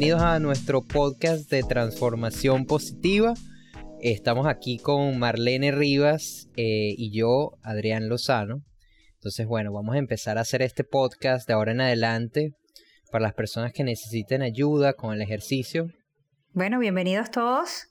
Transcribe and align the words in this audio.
bienvenidos 0.00 0.22
a 0.22 0.38
nuestro 0.38 0.80
podcast 0.80 1.50
de 1.50 1.62
transformación 1.62 2.64
positiva. 2.64 3.34
Estamos 4.00 4.46
aquí 4.46 4.78
con 4.78 5.18
Marlene 5.18 5.72
Rivas 5.72 6.48
eh, 6.56 6.94
y 6.96 7.14
yo, 7.14 7.58
Adrián 7.62 8.08
Lozano. 8.08 8.62
Entonces, 9.16 9.46
bueno, 9.46 9.74
vamos 9.74 9.96
a 9.96 9.98
empezar 9.98 10.38
a 10.38 10.40
hacer 10.40 10.62
este 10.62 10.84
podcast 10.84 11.46
de 11.46 11.52
ahora 11.52 11.72
en 11.72 11.82
adelante 11.82 12.54
para 13.12 13.24
las 13.24 13.34
personas 13.34 13.74
que 13.74 13.84
necesiten 13.84 14.40
ayuda 14.40 14.94
con 14.94 15.12
el 15.12 15.20
ejercicio. 15.20 15.88
Bueno, 16.54 16.78
bienvenidos 16.78 17.30
todos. 17.30 17.86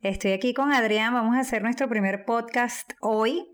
Estoy 0.00 0.32
aquí 0.32 0.54
con 0.54 0.72
Adrián. 0.72 1.14
Vamos 1.14 1.36
a 1.36 1.40
hacer 1.40 1.62
nuestro 1.62 1.88
primer 1.88 2.24
podcast 2.24 2.94
hoy, 3.00 3.46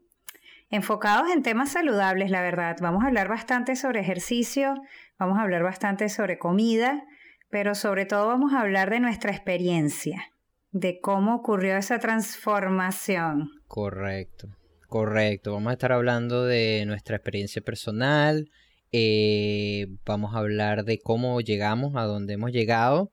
enfocados 0.71 1.31
en 1.31 1.43
temas 1.43 1.73
saludables, 1.73 2.31
la 2.31 2.41
verdad. 2.41 2.79
Vamos 2.81 3.05
a 3.05 3.09
hablar 3.09 3.29
bastante 3.29 3.77
sobre 3.77 4.01
ejercicio, 4.01 4.75
vamos 5.19 5.37
a 5.39 5.43
hablar 5.43 5.63
bastante 5.63 6.09
sobre 6.09 6.39
comida 6.39 7.05
pero 7.51 7.75
sobre 7.75 8.07
todo 8.07 8.29
vamos 8.29 8.53
a 8.53 8.61
hablar 8.61 8.91
de 8.91 9.01
nuestra 9.01 9.33
experiencia, 9.33 10.33
de 10.71 11.01
cómo 11.01 11.35
ocurrió 11.35 11.77
esa 11.77 11.99
transformación. 11.99 13.51
Correcto, 13.67 14.49
correcto. 14.89 15.53
Vamos 15.53 15.71
a 15.71 15.75
estar 15.75 15.93
hablando 15.93 16.45
de 16.45 16.85
nuestra 16.87 17.17
experiencia 17.17 17.61
personal, 17.61 18.51
eh, 18.93 19.89
vamos 20.07 20.35
a 20.35 20.39
hablar 20.39 20.85
de 20.85 20.99
cómo 20.99 21.41
llegamos 21.41 21.95
a 21.97 22.05
donde 22.05 22.35
hemos 22.35 22.53
llegado, 22.53 23.13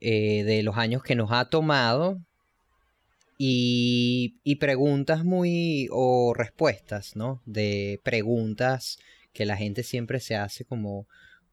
eh, 0.00 0.42
de 0.44 0.62
los 0.64 0.76
años 0.76 1.02
que 1.02 1.14
nos 1.14 1.30
ha 1.30 1.44
tomado 1.48 2.20
y, 3.38 4.36
y, 4.42 4.56
preguntas 4.56 5.24
muy 5.24 5.88
o 5.92 6.34
respuestas, 6.34 7.16
¿no? 7.16 7.40
De 7.46 8.00
preguntas 8.02 8.98
que 9.32 9.46
la 9.46 9.56
gente 9.56 9.82
siempre 9.82 10.20
se 10.20 10.36
hace 10.36 10.64
como 10.64 11.06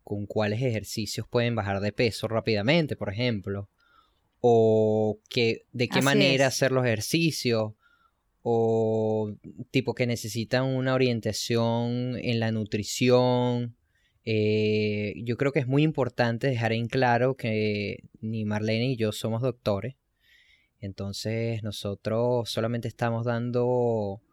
con 0.09 0.25
cuáles 0.25 0.63
ejercicios 0.63 1.27
pueden 1.29 1.53
bajar 1.53 1.81
de 1.81 1.91
peso 1.91 2.27
rápidamente, 2.27 2.95
por 2.95 3.13
ejemplo, 3.13 3.69
o 4.41 5.19
que, 5.29 5.67
de 5.71 5.87
qué 5.87 6.01
manera 6.01 6.47
hacer 6.47 6.71
los 6.71 6.83
ejercicios, 6.83 7.73
o 8.41 9.35
tipo 9.69 9.93
que 9.93 10.07
necesitan 10.07 10.65
una 10.65 10.95
orientación 10.95 12.17
en 12.17 12.39
la 12.39 12.51
nutrición. 12.51 13.75
Eh, 14.25 15.13
yo 15.17 15.37
creo 15.37 15.51
que 15.51 15.59
es 15.59 15.67
muy 15.67 15.83
importante 15.83 16.47
dejar 16.47 16.73
en 16.73 16.87
claro 16.87 17.37
que 17.37 18.05
ni 18.19 18.45
Marlene 18.45 18.87
ni 18.87 18.95
yo 18.95 19.11
somos 19.11 19.43
doctores. 19.43 19.93
Entonces 20.79 21.61
nosotros 21.61 22.49
solamente 22.49 22.87
estamos 22.87 23.25
dando 23.25 24.23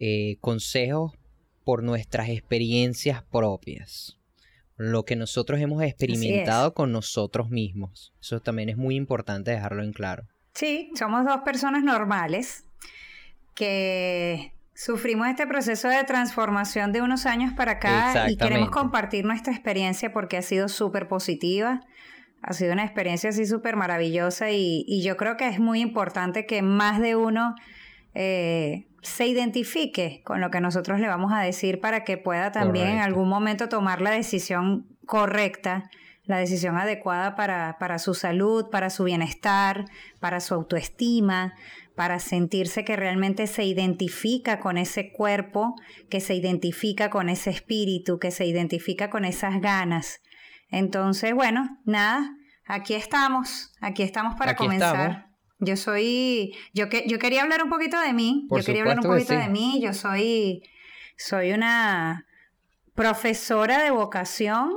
eh, 0.00 0.38
consejos 0.40 1.12
por 1.62 1.84
nuestras 1.84 2.30
experiencias 2.30 3.22
propias 3.22 4.19
lo 4.80 5.04
que 5.04 5.14
nosotros 5.14 5.60
hemos 5.60 5.82
experimentado 5.82 6.72
con 6.72 6.90
nosotros 6.90 7.50
mismos. 7.50 8.14
Eso 8.18 8.40
también 8.40 8.70
es 8.70 8.78
muy 8.78 8.96
importante 8.96 9.50
dejarlo 9.50 9.82
en 9.82 9.92
claro. 9.92 10.26
Sí, 10.54 10.90
somos 10.94 11.26
dos 11.26 11.42
personas 11.42 11.84
normales 11.84 12.64
que 13.54 14.54
sufrimos 14.74 15.28
este 15.28 15.46
proceso 15.46 15.88
de 15.88 16.02
transformación 16.04 16.92
de 16.92 17.02
unos 17.02 17.26
años 17.26 17.52
para 17.52 17.72
acá 17.72 18.30
y 18.30 18.38
queremos 18.38 18.70
compartir 18.70 19.26
nuestra 19.26 19.52
experiencia 19.52 20.14
porque 20.14 20.38
ha 20.38 20.42
sido 20.42 20.70
súper 20.70 21.08
positiva. 21.08 21.82
Ha 22.40 22.54
sido 22.54 22.72
una 22.72 22.84
experiencia 22.84 23.28
así 23.28 23.44
súper 23.44 23.76
maravillosa 23.76 24.50
y, 24.50 25.02
yo 25.02 25.18
creo 25.18 25.36
que 25.36 25.46
es 25.46 25.60
muy 25.60 25.82
importante 25.82 26.46
que 26.46 26.62
más 26.62 27.00
de 27.00 27.16
uno 27.16 27.54
eh, 28.14 28.86
se 29.02 29.26
identifique 29.26 30.22
con 30.24 30.40
lo 30.40 30.50
que 30.50 30.60
nosotros 30.60 31.00
le 31.00 31.08
vamos 31.08 31.32
a 31.32 31.40
decir 31.40 31.80
para 31.80 32.04
que 32.04 32.18
pueda 32.18 32.52
también 32.52 32.88
en 32.88 32.98
algún 32.98 33.28
momento 33.28 33.68
tomar 33.68 34.00
la 34.00 34.10
decisión 34.10 34.86
correcta, 35.06 35.90
la 36.24 36.38
decisión 36.38 36.76
adecuada 36.76 37.34
para, 37.34 37.76
para 37.78 37.98
su 37.98 38.14
salud, 38.14 38.70
para 38.70 38.90
su 38.90 39.04
bienestar, 39.04 39.86
para 40.20 40.40
su 40.40 40.54
autoestima, 40.54 41.54
para 41.96 42.18
sentirse 42.18 42.84
que 42.84 42.96
realmente 42.96 43.46
se 43.46 43.64
identifica 43.64 44.60
con 44.60 44.78
ese 44.78 45.12
cuerpo, 45.12 45.74
que 46.08 46.20
se 46.20 46.34
identifica 46.34 47.10
con 47.10 47.28
ese 47.28 47.50
espíritu, 47.50 48.18
que 48.18 48.30
se 48.30 48.46
identifica 48.46 49.10
con 49.10 49.24
esas 49.24 49.60
ganas. 49.60 50.20
Entonces, 50.70 51.34
bueno, 51.34 51.78
nada, 51.84 52.36
aquí 52.66 52.94
estamos, 52.94 53.72
aquí 53.80 54.02
estamos 54.02 54.36
para 54.36 54.54
comenzar. 54.54 55.29
Yo 55.60 55.76
soy, 55.76 56.54
yo, 56.72 56.88
que, 56.88 57.04
yo 57.06 57.18
quería 57.18 57.42
hablar 57.42 57.62
un 57.62 57.68
poquito 57.68 58.00
de 58.00 58.12
mí, 58.12 58.46
yo 58.50 58.64
quería 58.64 58.82
hablar 58.82 59.00
un 59.00 59.06
poquito 59.06 59.34
de 59.34 59.48
mí, 59.48 59.80
yo 59.82 59.92
soy, 59.92 60.62
soy 61.16 61.52
una 61.52 62.26
profesora 62.94 63.82
de 63.82 63.90
vocación, 63.90 64.72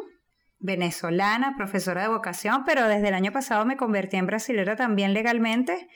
venezolana, 0.60 1.56
profesora 1.58 2.02
de 2.02 2.10
vocación, 2.10 2.64
pero 2.66 2.88
desde 2.88 3.08
el 3.08 3.14
año 3.14 3.32
pasado 3.32 3.66
me 3.66 3.78
convertí 3.78 4.18
en 4.18 4.26
brasilera 4.26 4.76
también 4.76 5.14
legalmente 5.14 5.88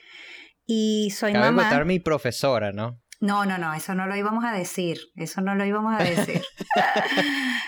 y 0.66 1.10
soy 1.10 1.32
Cabe 1.32 1.46
mamá. 1.46 1.64
estar 1.64 1.84
mi 1.84 2.00
profesora, 2.00 2.72
¿no? 2.72 3.00
No, 3.20 3.44
no, 3.44 3.58
no, 3.58 3.74
eso 3.74 3.94
no 3.94 4.06
lo 4.06 4.16
íbamos 4.16 4.44
a 4.44 4.52
decir, 4.52 4.98
eso 5.16 5.40
no 5.40 5.54
lo 5.54 5.64
íbamos 5.64 5.98
a 5.98 6.04
decir. 6.04 6.40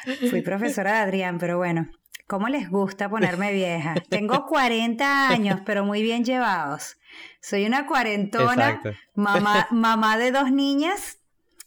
Fui 0.30 0.42
profesora 0.42 0.92
de 0.92 0.98
Adrián, 0.98 1.38
pero 1.38 1.56
bueno, 1.58 1.90
¿cómo 2.30 2.48
les 2.48 2.70
gusta 2.70 3.10
ponerme 3.10 3.52
vieja? 3.52 3.94
Tengo 4.08 4.46
40 4.46 5.28
años, 5.28 5.60
pero 5.66 5.84
muy 5.84 6.00
bien 6.00 6.24
llevados. 6.24 6.96
Soy 7.42 7.66
una 7.66 7.86
cuarentona, 7.86 8.80
mamá, 9.14 9.66
mamá 9.72 10.16
de 10.16 10.30
dos 10.30 10.52
niñas, 10.52 11.18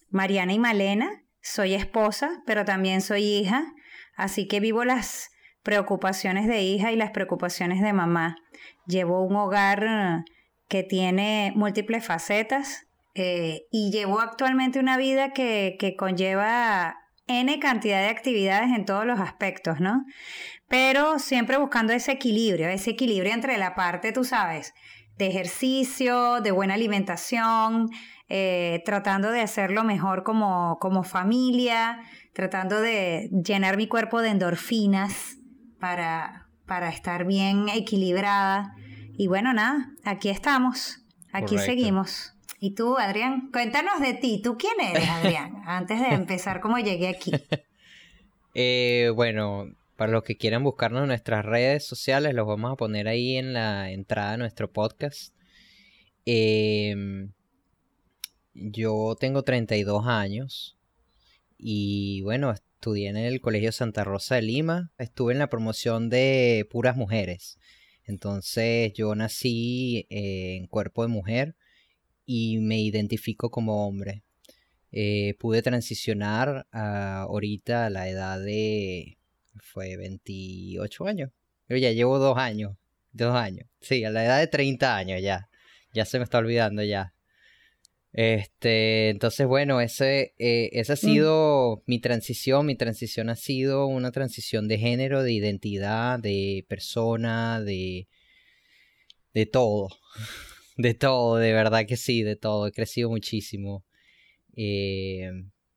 Mariana 0.10 0.54
y 0.54 0.60
Malena. 0.60 1.22
Soy 1.42 1.74
esposa, 1.74 2.42
pero 2.46 2.64
también 2.64 3.02
soy 3.02 3.24
hija, 3.26 3.66
así 4.16 4.48
que 4.48 4.62
vivo 4.62 4.86
las 4.86 5.32
preocupaciones 5.62 6.48
de 6.48 6.62
hija 6.62 6.94
y 6.94 6.96
las 6.96 7.12
preocupaciones 7.12 7.82
de 7.82 7.92
mamá. 7.92 8.38
Llevo 8.88 9.22
un 9.26 9.36
hogar 9.36 10.24
que 10.70 10.84
tiene 10.84 11.52
múltiples 11.56 12.06
facetas 12.06 12.88
eh, 13.16 13.64
y 13.70 13.92
llevo 13.92 14.22
actualmente 14.22 14.80
una 14.80 14.96
vida 14.96 15.34
que, 15.34 15.76
que 15.78 15.98
conlleva 15.98 17.03
N 17.42 17.60
cantidad 17.60 18.02
de 18.02 18.10
actividades 18.10 18.72
en 18.76 18.86
todos 18.86 19.06
los 19.06 19.20
aspectos, 19.20 19.80
¿no? 19.80 20.06
Pero 20.68 21.20
siempre 21.20 21.58
buscando 21.58 21.94
ese 21.94 22.12
equilibrio, 22.12 22.68
ese 22.70 22.92
equilibrio 22.92 23.34
entre 23.34 23.58
la 23.58 23.76
parte, 23.76 24.12
tú 24.12 24.24
sabes, 24.24 24.74
de 25.18 25.28
ejercicio, 25.28 26.42
de 26.42 26.52
buena 26.52 26.74
alimentación, 26.74 27.90
eh, 28.30 28.82
tratando 28.86 29.32
de 29.32 29.42
hacerlo 29.42 29.84
mejor 29.84 30.24
como, 30.24 30.78
como 30.80 31.04
familia, 31.04 32.00
tratando 32.34 32.82
de 32.82 33.30
llenar 33.46 33.78
mi 33.78 33.88
cuerpo 33.88 34.22
de 34.22 34.30
endorfinas 34.30 35.38
para, 35.80 36.48
para 36.66 36.90
estar 36.90 37.26
bien 37.26 37.70
equilibrada. 37.70 38.76
Y 39.16 39.28
bueno, 39.28 39.54
nada, 39.54 39.92
aquí 40.04 40.30
estamos, 40.30 41.06
aquí 41.32 41.58
seguimos. 41.58 42.33
Y 42.66 42.76
tú, 42.76 42.98
Adrián, 42.98 43.50
cuéntanos 43.52 44.00
de 44.00 44.14
ti. 44.14 44.40
¿Tú 44.42 44.58
quién 44.58 44.80
eres, 44.80 45.10
Adrián? 45.10 45.52
Antes 45.66 46.00
de 46.00 46.16
empezar, 46.16 46.62
¿cómo 46.62 46.80
llegué 46.80 47.10
aquí? 47.10 47.32
Eh, 48.56 49.12
bueno, 49.16 49.76
para 49.98 50.12
los 50.12 50.24
que 50.24 50.38
quieran 50.38 50.64
buscarnos 50.64 51.02
en 51.02 51.08
nuestras 51.08 51.44
redes 51.44 51.88
sociales, 51.88 52.36
los 52.36 52.46
vamos 52.46 52.72
a 52.72 52.76
poner 52.76 53.08
ahí 53.08 53.36
en 53.36 53.52
la 53.52 53.90
entrada 53.90 54.34
de 54.34 54.38
nuestro 54.38 54.72
podcast. 54.72 55.34
Em, 56.24 57.34
yo 58.54 59.18
tengo 59.20 59.42
32 59.42 60.06
años 60.06 60.78
y 61.58 62.22
bueno, 62.22 62.52
estudié 62.52 63.10
en 63.10 63.18
el 63.18 63.42
Colegio 63.42 63.72
Santa 63.72 64.04
Rosa 64.04 64.36
de 64.36 64.44
Lima. 64.44 64.92
Estuve 65.00 65.34
en 65.34 65.40
la 65.40 65.50
promoción 65.50 66.12
de 66.12 66.68
puras 66.70 66.96
mujeres. 66.96 67.58
Entonces 68.06 68.94
yo 68.94 69.16
nací 69.16 70.06
eh, 70.12 70.58
en 70.58 70.68
cuerpo 70.68 71.02
de 71.02 71.08
mujer 71.08 71.56
y 72.26 72.60
me 72.60 72.82
identifico 72.82 73.50
como 73.50 73.88
hombre. 73.88 74.24
Eh, 74.92 75.36
pude 75.40 75.62
transicionar 75.62 76.68
ahorita 76.72 77.88
a 77.88 77.90
la 77.90 78.08
edad 78.10 78.40
de 78.40 79.18
fue 79.60 79.98
28 79.98 81.08
años. 81.08 81.32
Yo 81.68 81.78
ya 81.78 81.92
llevo 81.92 82.20
dos 82.20 82.38
años. 82.38 82.76
Dos 83.12 83.36
años. 83.36 83.68
Sí, 83.82 84.04
a 84.04 84.12
la 84.12 84.26
edad 84.26 84.40
de 84.40 84.48
30 84.48 84.96
años 84.96 85.22
ya. 85.22 85.50
Ya 85.94 86.06
se 86.06 86.18
me 86.18 86.24
está 86.24 86.40
olvidando 86.40 86.84
ya. 86.84 87.14
Este, 88.12 89.10
entonces 89.10 89.48
bueno, 89.48 89.82
ese, 89.82 90.36
eh, 90.38 90.70
esa 90.74 90.94
ha 90.94 90.96
mm. 90.96 91.00
sido 91.00 91.84
mi 91.88 92.00
transición. 92.00 92.66
Mi 92.66 92.76
transición 92.76 93.30
ha 93.30 93.36
sido 93.36 93.88
una 93.88 94.12
transición 94.12 94.68
de 94.68 94.78
género, 94.78 95.24
de 95.24 95.34
identidad, 95.34 96.20
de 96.20 96.66
persona, 96.68 97.62
de, 97.62 98.08
de 99.34 99.46
todo. 99.46 99.90
De 100.78 100.94
todo, 100.94 101.38
de 101.38 101.54
verdad 101.54 101.86
que 101.88 101.98
sí, 101.98 102.24
de 102.24 102.36
todo. 102.36 102.68
He 102.68 102.72
crecido 102.72 103.10
muchísimo. 103.10 103.84
Eh, 104.56 105.32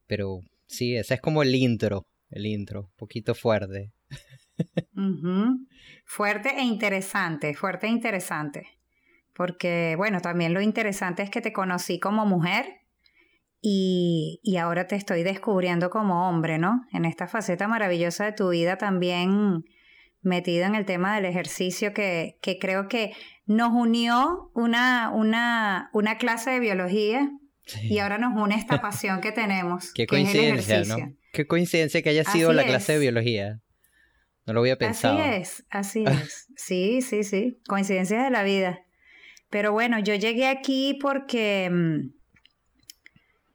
pero 0.06 0.40
sí, 0.66 0.96
ese 0.96 1.14
es 1.14 1.20
como 1.20 1.42
el 1.42 1.54
intro 1.54 2.06
el 2.30 2.46
intro, 2.46 2.82
un 2.82 2.96
poquito 2.96 3.34
fuerte. 3.34 3.92
Fuerte 6.04 6.50
e 6.56 6.62
interesante, 6.62 7.54
fuerte 7.54 7.86
e 7.86 7.90
interesante. 7.90 8.66
Porque, 9.34 9.94
bueno, 9.96 10.20
también 10.20 10.54
lo 10.54 10.60
interesante 10.60 11.22
es 11.22 11.30
que 11.30 11.42
te 11.42 11.52
conocí 11.52 12.00
como 12.00 12.24
mujer 12.24 12.64
y, 13.60 14.40
y, 14.42 14.56
ahora 14.56 14.86
te 14.86 14.96
estoy 14.96 15.24
descubriendo 15.24 15.90
como 15.90 16.28
hombre, 16.28 16.58
¿no? 16.58 16.86
En 16.92 17.04
esta 17.04 17.26
faceta 17.26 17.68
maravillosa 17.68 18.24
de 18.24 18.32
tu 18.32 18.50
vida 18.50 18.78
también 18.78 19.64
metido 20.26 20.66
en 20.66 20.74
el 20.74 20.84
tema 20.84 21.14
del 21.14 21.24
ejercicio 21.24 21.94
que, 21.94 22.38
que 22.42 22.58
creo 22.58 22.88
que 22.88 23.12
nos 23.46 23.70
unió 23.72 24.50
una, 24.54 25.10
una, 25.10 25.88
una 25.92 26.18
clase 26.18 26.50
de 26.50 26.60
biología 26.60 27.30
y 27.82 27.98
ahora 27.98 28.18
nos 28.18 28.34
une 28.36 28.56
esta 28.56 28.80
pasión 28.82 29.20
que 29.20 29.32
tenemos. 29.32 29.92
Qué 29.94 30.06
coincidencia, 30.06 30.82
¿no? 30.84 30.96
Qué 31.32 31.46
coincidencia 31.46 32.02
que 32.02 32.10
haya 32.10 32.24
sido 32.24 32.52
la 32.52 32.64
clase 32.64 32.94
de 32.94 32.98
biología. 32.98 33.60
No 34.46 34.52
lo 34.52 34.60
había 34.60 34.76
pensado. 34.76 35.18
Así 35.18 35.40
es, 35.40 35.64
así 35.70 36.04
es. 36.06 36.46
Sí, 36.56 37.02
sí, 37.02 37.24
sí. 37.24 37.58
Coincidencias 37.68 38.24
de 38.24 38.30
la 38.30 38.42
vida. 38.42 38.80
Pero 39.50 39.72
bueno, 39.72 39.98
yo 40.00 40.14
llegué 40.14 40.46
aquí 40.48 40.98
porque 41.00 41.68
mm, 41.70 42.10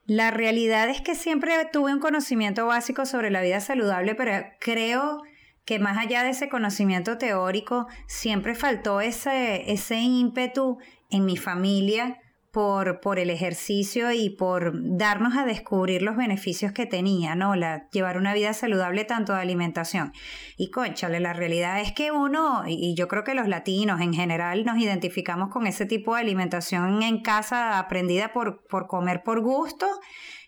la 0.06 0.32
realidad 0.32 0.90
es 0.90 1.02
que 1.02 1.16
siempre 1.16 1.54
tuve 1.72 1.94
un 1.94 2.00
conocimiento 2.00 2.66
básico 2.66 3.06
sobre 3.06 3.30
la 3.30 3.42
vida 3.42 3.60
saludable, 3.60 4.16
pero 4.16 4.46
creo 4.60 5.22
que 5.66 5.80
más 5.80 5.98
allá 5.98 6.24
de 6.24 6.32
ese 6.32 6.50
conocimiento 6.50 7.18
teórico, 7.18 7.88
siempre 8.08 8.56
faltó 8.56 9.02
ese, 9.02 9.72
ese 9.72 10.00
ímpetu 10.00 10.80
en 11.10 11.26
mi 11.26 11.38
familia 11.38 12.20
por, 12.52 13.00
por 13.00 13.18
el 13.18 13.30
ejercicio 13.30 14.12
y 14.12 14.30
por 14.30 14.74
darnos 14.98 15.38
a 15.38 15.46
descubrir 15.46 16.02
los 16.02 16.18
beneficios 16.18 16.74
que 16.74 16.86
tenía, 16.86 17.34
¿no? 17.36 17.56
La, 17.56 17.90
llevar 17.92 18.18
una 18.18 18.34
vida 18.34 18.54
saludable 18.54 19.06
tanto 19.06 19.34
de 19.34 19.40
alimentación. 19.40 20.12
Y 20.58 20.70
conchale, 20.70 21.20
la 21.22 21.34
realidad 21.34 21.80
es 21.80 21.94
que 21.94 22.12
uno, 22.12 22.64
y 22.68 22.94
yo 22.96 23.08
creo 23.08 23.24
que 23.24 23.36
los 23.36 23.48
latinos 23.48 24.02
en 24.02 24.14
general 24.14 24.66
nos 24.66 24.78
identificamos 24.78 25.50
con 25.50 25.66
ese 25.66 25.86
tipo 25.86 26.16
de 26.16 26.22
alimentación 26.22 27.04
en 27.04 27.22
casa 27.22 27.80
aprendida 27.80 28.34
por, 28.34 28.66
por 28.68 28.88
comer 28.88 29.24
por 29.24 29.42
gusto 29.42 29.88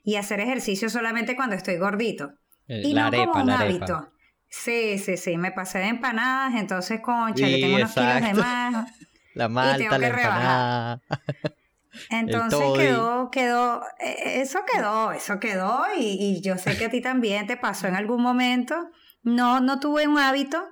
y 0.04 0.16
hacer 0.16 0.42
ejercicio 0.42 0.90
solamente 0.90 1.38
cuando 1.38 1.56
estoy 1.56 1.78
gordito. 1.78 2.32
Eh, 2.68 2.82
y 2.84 2.94
no 2.94 3.10
como 3.12 3.44
un 3.44 3.50
hábito. 3.50 4.13
Sí, 4.56 5.00
sí, 5.00 5.18
sí, 5.18 5.36
me 5.36 5.52
pasé 5.52 5.80
de 5.80 5.88
empanadas, 5.88 6.54
entonces, 6.54 7.02
concha, 7.02 7.48
le 7.48 7.60
tengo 7.60 7.78
unos 7.78 7.92
kilos 7.92 8.22
de 8.22 8.34
más. 8.36 8.88
La 9.34 9.50
malta, 9.50 9.98
la 9.98 10.08
empanada. 10.08 11.02
Entonces 12.12 12.62
quedó, 12.78 13.32
quedó, 13.32 13.82
e, 14.00 14.42
eso 14.42 14.60
quedó, 14.72 15.12
eso 15.12 15.40
quedó 15.40 15.84
y, 15.98 16.04
y, 16.20 16.42
yo 16.42 16.60
sé 16.60 16.78
que 16.78 16.86
a 16.86 16.90
ti 16.92 17.02
también 17.02 17.48
te 17.48 17.58
pasó 17.58 17.88
en 17.88 17.96
algún 17.96 18.22
momento. 18.22 18.76
No, 19.24 19.60
no 19.60 19.80
tuve 19.80 20.08
un 20.08 20.20
hábito, 20.20 20.64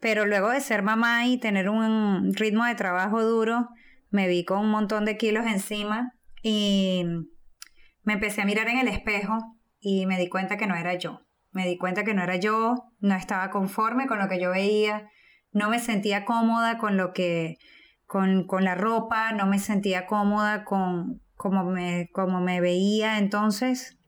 pero 0.00 0.26
luego 0.26 0.50
de 0.50 0.60
ser 0.60 0.82
mamá 0.82 1.26
y 1.26 1.38
tener 1.38 1.68
un 1.68 2.34
ritmo 2.34 2.64
de 2.64 2.74
trabajo 2.74 3.22
duro, 3.22 3.68
me 4.10 4.26
vi 4.26 4.44
con 4.44 4.58
un 4.58 4.70
montón 4.70 5.04
de 5.04 5.16
kilos 5.16 5.46
encima 5.46 6.14
y 6.42 7.04
me 8.02 8.14
empecé 8.14 8.42
a 8.42 8.44
mirar 8.44 8.68
en 8.68 8.78
el 8.78 8.88
espejo 8.88 9.38
y 9.78 10.06
me 10.06 10.18
di 10.18 10.28
cuenta 10.28 10.56
que 10.56 10.66
no 10.66 10.74
era 10.74 10.94
yo. 10.94 11.20
Me 11.52 11.66
di 11.66 11.76
cuenta 11.76 12.04
que 12.04 12.14
no 12.14 12.22
era 12.22 12.36
yo, 12.36 12.92
no 13.00 13.14
estaba 13.14 13.50
conforme 13.50 14.06
con 14.06 14.18
lo 14.18 14.28
que 14.28 14.40
yo 14.40 14.50
veía, 14.50 15.10
no 15.52 15.68
me 15.68 15.80
sentía 15.80 16.24
cómoda 16.24 16.78
con 16.78 16.96
lo 16.96 17.12
que, 17.12 17.58
con, 18.06 18.46
con 18.46 18.64
la 18.64 18.74
ropa, 18.74 19.32
no 19.32 19.46
me 19.46 19.58
sentía 19.58 20.06
cómoda 20.06 20.64
con 20.64 21.20
cómo 21.36 21.64
me, 21.64 22.08
como 22.12 22.40
me 22.40 22.60
veía. 22.60 23.18
Entonces 23.18 23.98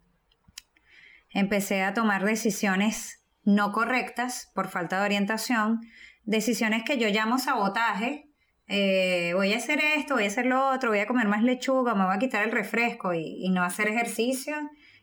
empecé 1.30 1.82
a 1.82 1.94
tomar 1.94 2.24
decisiones 2.24 3.24
no 3.44 3.72
correctas 3.72 4.52
por 4.54 4.68
falta 4.68 5.00
de 5.00 5.06
orientación, 5.06 5.80
decisiones 6.24 6.84
que 6.84 6.98
yo 6.98 7.08
llamo 7.08 7.38
sabotaje. 7.38 8.28
Eh, 8.68 9.32
voy 9.34 9.52
a 9.52 9.56
hacer 9.56 9.80
esto, 9.96 10.14
voy 10.14 10.24
a 10.24 10.28
hacer 10.28 10.46
lo 10.46 10.70
otro, 10.70 10.90
voy 10.90 11.00
a 11.00 11.06
comer 11.08 11.26
más 11.26 11.42
lechuga, 11.42 11.96
me 11.96 12.04
voy 12.04 12.14
a 12.14 12.18
quitar 12.18 12.44
el 12.44 12.52
refresco 12.52 13.12
y, 13.12 13.44
y 13.44 13.50
no 13.50 13.64
hacer 13.64 13.88
ejercicio 13.88 14.54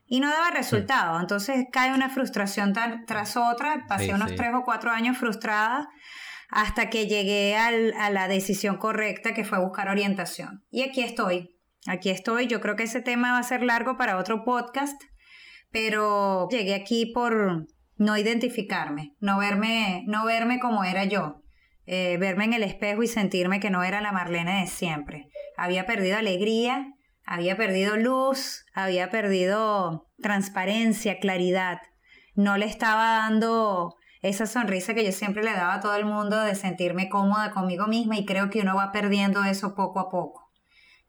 y 0.09 0.19
no 0.19 0.29
daba 0.29 0.51
resultado. 0.51 1.19
Entonces 1.19 1.67
cae 1.71 1.93
una 1.93 2.09
frustración 2.09 2.73
tras 3.05 3.37
otra. 3.37 3.85
Pasé 3.87 4.13
unos 4.13 4.35
tres 4.35 4.51
o 4.53 4.63
cuatro 4.63 4.91
años 4.91 5.17
frustrada 5.17 5.87
hasta 6.49 6.89
que 6.89 7.07
llegué 7.07 7.55
a 7.55 8.09
la 8.09 8.27
decisión 8.27 8.77
correcta 8.77 9.35
que 9.35 9.45
fue 9.45 9.59
buscar 9.59 9.87
orientación. 9.87 10.65
Y 10.71 10.81
aquí 10.81 11.01
estoy. 11.03 11.55
Aquí 11.85 12.09
estoy. 12.09 12.47
Yo 12.47 12.59
creo 12.59 12.75
que 12.75 12.83
ese 12.83 13.01
tema 13.01 13.33
va 13.33 13.37
a 13.37 13.43
ser 13.43 13.61
largo 13.61 13.97
para 13.97 14.17
otro 14.17 14.43
podcast, 14.43 14.99
pero 15.71 16.49
llegué 16.49 16.73
aquí 16.73 17.05
por 17.13 17.67
no 17.97 18.17
identificarme, 18.17 19.15
no 19.19 19.37
verme, 19.37 20.03
no 20.07 20.25
verme 20.25 20.59
como 20.59 20.83
era 20.83 21.05
yo. 21.05 21.43
Eh, 21.85 22.17
verme 22.19 22.45
en 22.45 22.53
el 22.53 22.63
espejo 22.63 23.01
y 23.03 23.07
sentirme 23.07 23.59
que 23.59 23.71
no 23.71 23.83
era 23.83 24.01
la 24.01 24.11
Marlene 24.11 24.61
de 24.61 24.67
siempre. 24.67 25.27
Había 25.57 25.85
perdido 25.85 26.17
alegría, 26.17 26.93
había 27.29 27.55
perdido 27.55 27.95
luz, 27.95 28.65
había 28.73 29.11
perdido 29.11 30.09
transparencia, 30.19 31.19
claridad. 31.19 31.77
No 32.33 32.57
le 32.57 32.65
estaba 32.65 33.19
dando 33.19 33.95
esa 34.23 34.47
sonrisa 34.47 34.95
que 34.95 35.05
yo 35.05 35.11
siempre 35.11 35.43
le 35.43 35.51
daba 35.51 35.75
a 35.75 35.79
todo 35.79 35.95
el 35.95 36.05
mundo 36.05 36.41
de 36.41 36.55
sentirme 36.55 37.07
cómoda 37.07 37.51
conmigo 37.51 37.85
misma 37.85 38.17
y 38.17 38.25
creo 38.25 38.49
que 38.49 38.61
uno 38.61 38.75
va 38.75 38.91
perdiendo 38.91 39.43
eso 39.43 39.75
poco 39.75 39.99
a 39.99 40.09
poco. 40.09 40.51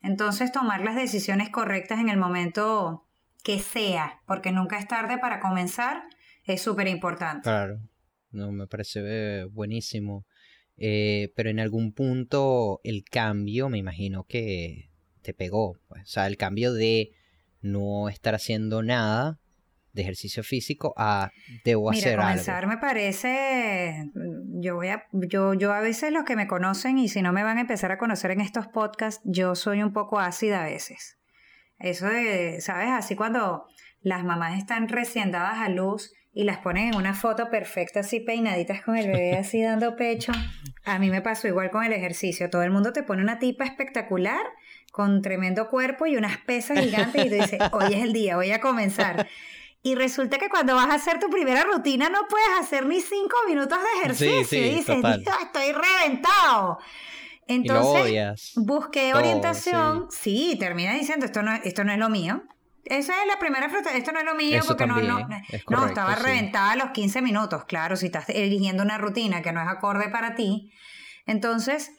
Entonces 0.02 0.52
tomar 0.52 0.82
las 0.82 0.94
decisiones 0.94 1.48
correctas 1.48 2.00
en 2.00 2.10
el 2.10 2.18
momento 2.18 3.08
que 3.42 3.58
sea, 3.58 4.20
porque 4.26 4.52
nunca 4.52 4.78
es 4.78 4.86
tarde 4.86 5.16
para 5.16 5.40
comenzar, 5.40 6.02
es 6.44 6.60
súper 6.60 6.86
importante. 6.86 7.44
Claro, 7.44 7.80
no, 8.30 8.52
me 8.52 8.66
parece 8.66 9.44
buenísimo. 9.46 10.26
Eh, 10.76 11.32
pero 11.34 11.48
en 11.48 11.60
algún 11.60 11.94
punto 11.94 12.80
el 12.84 13.04
cambio, 13.04 13.70
me 13.70 13.78
imagino 13.78 14.24
que 14.24 14.89
te 15.30 15.34
pegó. 15.34 15.76
Pues. 15.88 16.02
O 16.02 16.06
sea, 16.06 16.26
el 16.26 16.36
cambio 16.36 16.72
de 16.72 17.12
no 17.62 18.08
estar 18.08 18.34
haciendo 18.34 18.82
nada 18.82 19.38
de 19.92 20.02
ejercicio 20.02 20.42
físico 20.42 20.94
a 20.96 21.30
debo 21.64 21.90
Mira, 21.90 22.06
hacer 22.06 22.18
comenzar 22.18 22.66
me 22.68 22.78
parece 22.78 24.08
yo 24.60 24.76
voy 24.76 24.88
a 24.88 25.04
yo 25.12 25.54
yo 25.54 25.72
a 25.72 25.80
veces 25.80 26.12
los 26.12 26.22
que 26.24 26.36
me 26.36 26.46
conocen 26.46 26.96
y 26.98 27.08
si 27.08 27.22
no 27.22 27.32
me 27.32 27.42
van 27.42 27.58
a 27.58 27.62
empezar 27.62 27.90
a 27.90 27.98
conocer 27.98 28.30
en 28.30 28.40
estos 28.40 28.68
podcasts 28.68 29.20
yo 29.24 29.56
soy 29.56 29.82
un 29.82 29.92
poco 29.92 30.20
ácida 30.20 30.62
a 30.62 30.66
veces 30.66 31.18
eso 31.80 32.06
de 32.06 32.60
sabes 32.60 32.90
así 32.90 33.16
cuando 33.16 33.66
las 34.00 34.24
mamás 34.24 34.58
están 34.58 34.88
recién 34.88 35.32
dadas 35.32 35.58
a 35.58 35.68
luz 35.68 36.12
y 36.32 36.44
las 36.44 36.58
ponen 36.58 36.90
en 36.90 36.94
una 36.94 37.14
foto 37.14 37.50
perfecta 37.50 38.00
así 38.00 38.20
peinaditas 38.20 38.82
con 38.82 38.96
el 38.96 39.08
bebé 39.08 39.36
así 39.36 39.60
dando 39.60 39.96
pecho 39.96 40.30
a 40.84 41.00
mí 41.00 41.10
me 41.10 41.20
pasó 41.20 41.48
igual 41.48 41.70
con 41.70 41.82
el 41.82 41.92
ejercicio 41.92 42.48
todo 42.48 42.62
el 42.62 42.70
mundo 42.70 42.92
te 42.92 43.02
pone 43.02 43.22
una 43.22 43.40
tipa 43.40 43.64
espectacular 43.64 44.46
con 44.90 45.22
tremendo 45.22 45.68
cuerpo 45.68 46.06
y 46.06 46.16
unas 46.16 46.38
pesas 46.38 46.78
gigantes 46.80 47.26
y 47.26 47.28
te 47.28 47.34
dice, 47.36 47.58
hoy 47.72 47.94
es 47.94 48.02
el 48.02 48.12
día, 48.12 48.36
voy 48.36 48.50
a 48.50 48.60
comenzar. 48.60 49.26
Y 49.82 49.94
resulta 49.94 50.38
que 50.38 50.50
cuando 50.50 50.74
vas 50.74 50.90
a 50.90 50.94
hacer 50.94 51.18
tu 51.18 51.30
primera 51.30 51.64
rutina 51.64 52.10
no 52.10 52.26
puedes 52.28 52.48
hacer 52.60 52.84
ni 52.86 53.00
cinco 53.00 53.36
minutos 53.48 53.78
de 53.78 54.00
ejercicio. 54.00 54.58
y 54.58 54.74
dices, 54.74 54.96
estoy 55.42 55.72
reventado. 55.72 56.78
Entonces, 57.46 58.52
busqué 58.56 59.14
orientación. 59.14 60.06
Sí. 60.10 60.56
termina 60.58 60.94
diciendo, 60.94 61.26
esto 61.26 61.42
no, 61.42 61.52
esto 61.54 61.82
no 61.84 61.92
es 61.92 61.98
lo 61.98 62.08
mío. 62.08 62.44
Esa 62.84 63.22
es 63.22 63.26
la 63.26 63.38
primera 63.38 63.68
fruta. 63.68 63.96
Esto 63.96 64.12
no 64.12 64.20
es 64.20 64.24
lo 64.24 64.34
mío 64.34 64.60
porque 64.66 64.86
no, 64.86 65.00
no, 65.00 65.26
no, 65.68 65.86
estaba 65.86 66.14
reventada 66.14 66.72
a 66.72 66.76
los 66.76 66.90
15 66.90 67.22
minutos. 67.22 67.64
Claro, 67.64 67.96
si 67.96 68.06
estás 68.06 68.28
eligiendo 68.28 68.82
una 68.82 68.98
rutina 68.98 69.42
que 69.42 69.52
no 69.52 69.62
es 69.62 69.68
acorde 69.68 70.08
para 70.08 70.34
ti. 70.34 70.72
Entonces, 71.26 71.92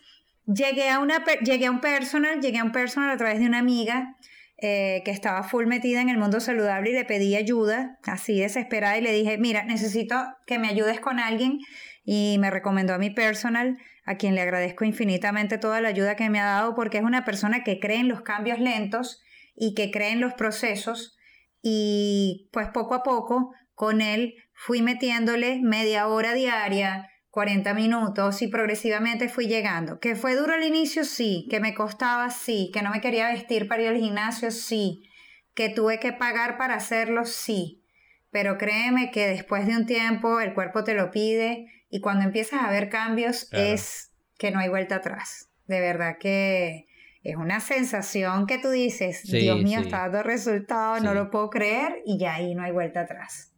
Llegué 0.45 0.89
a, 0.89 0.99
una, 0.99 1.23
llegué 1.43 1.67
a 1.67 1.71
un 1.71 1.81
personal, 1.81 2.41
llegué 2.41 2.59
a 2.59 2.63
un 2.63 2.71
personal 2.71 3.09
a 3.09 3.17
través 3.17 3.39
de 3.39 3.45
una 3.45 3.59
amiga 3.59 4.17
eh, 4.57 5.01
que 5.05 5.09
estaba 5.09 5.41
full 5.41 5.65
metida 5.65 6.01
en 6.01 6.09
el 6.09 6.19
mundo 6.19 6.39
saludable 6.39 6.91
y 6.91 6.93
le 6.93 7.03
pedí 7.03 7.35
ayuda, 7.35 7.97
así 8.03 8.39
desesperada, 8.39 8.95
y 8.97 9.01
le 9.01 9.11
dije, 9.11 9.39
mira, 9.39 9.63
necesito 9.63 10.15
que 10.45 10.59
me 10.59 10.67
ayudes 10.67 10.99
con 10.99 11.19
alguien. 11.19 11.59
Y 12.03 12.37
me 12.39 12.51
recomendó 12.51 12.93
a 12.93 12.99
mi 12.99 13.09
personal, 13.09 13.77
a 14.05 14.17
quien 14.17 14.35
le 14.35 14.41
agradezco 14.41 14.85
infinitamente 14.85 15.57
toda 15.57 15.81
la 15.81 15.89
ayuda 15.89 16.15
que 16.15 16.29
me 16.29 16.39
ha 16.39 16.45
dado, 16.45 16.75
porque 16.75 16.99
es 16.99 17.03
una 17.03 17.25
persona 17.25 17.63
que 17.63 17.79
cree 17.79 17.97
en 17.97 18.07
los 18.07 18.21
cambios 18.21 18.59
lentos 18.59 19.21
y 19.55 19.73
que 19.73 19.89
cree 19.89 20.11
en 20.11 20.21
los 20.21 20.33
procesos. 20.33 21.17
Y 21.63 22.49
pues 22.51 22.67
poco 22.69 22.93
a 22.93 23.03
poco 23.03 23.53
con 23.73 24.01
él 24.01 24.35
fui 24.53 24.83
metiéndole 24.83 25.59
media 25.59 26.07
hora 26.07 26.33
diaria, 26.33 27.09
40 27.31 27.73
minutos 27.73 28.41
y 28.41 28.47
progresivamente 28.47 29.29
fui 29.29 29.47
llegando. 29.47 29.99
¿Que 29.99 30.15
fue 30.15 30.35
duro 30.35 30.53
al 30.53 30.63
inicio? 30.63 31.05
Sí. 31.05 31.47
¿Que 31.49 31.59
me 31.59 31.73
costaba? 31.73 32.29
Sí. 32.29 32.69
¿Que 32.73 32.81
no 32.81 32.91
me 32.91 33.01
quería 33.01 33.29
vestir 33.29 33.67
para 33.67 33.81
ir 33.81 33.87
al 33.89 33.97
gimnasio? 33.97 34.51
Sí. 34.51 35.09
¿Que 35.53 35.69
tuve 35.69 35.99
que 35.99 36.11
pagar 36.11 36.57
para 36.57 36.75
hacerlo? 36.75 37.25
Sí. 37.25 37.83
Pero 38.31 38.57
créeme 38.57 39.11
que 39.11 39.27
después 39.27 39.65
de 39.65 39.75
un 39.75 39.85
tiempo 39.85 40.39
el 40.39 40.53
cuerpo 40.53 40.83
te 40.83 40.93
lo 40.93 41.11
pide 41.11 41.67
y 41.89 41.99
cuando 42.01 42.25
empiezas 42.25 42.61
a 42.63 42.69
ver 42.69 42.89
cambios 42.89 43.49
es 43.51 44.11
que 44.37 44.51
no 44.51 44.59
hay 44.59 44.69
vuelta 44.69 44.95
atrás. 44.95 45.49
De 45.67 45.79
verdad 45.79 46.17
que 46.17 46.87
es 47.23 47.35
una 47.35 47.59
sensación 47.59 48.47
que 48.47 48.57
tú 48.57 48.69
dices, 48.69 49.23
Dios 49.23 49.61
mío, 49.61 49.79
está 49.79 49.99
dando 49.99 50.23
resultado, 50.23 50.99
no 51.01 51.13
lo 51.13 51.29
puedo 51.29 51.49
creer 51.49 52.01
y 52.05 52.17
ya 52.17 52.35
ahí 52.35 52.55
no 52.55 52.63
hay 52.63 52.71
vuelta 52.71 53.01
atrás. 53.01 53.50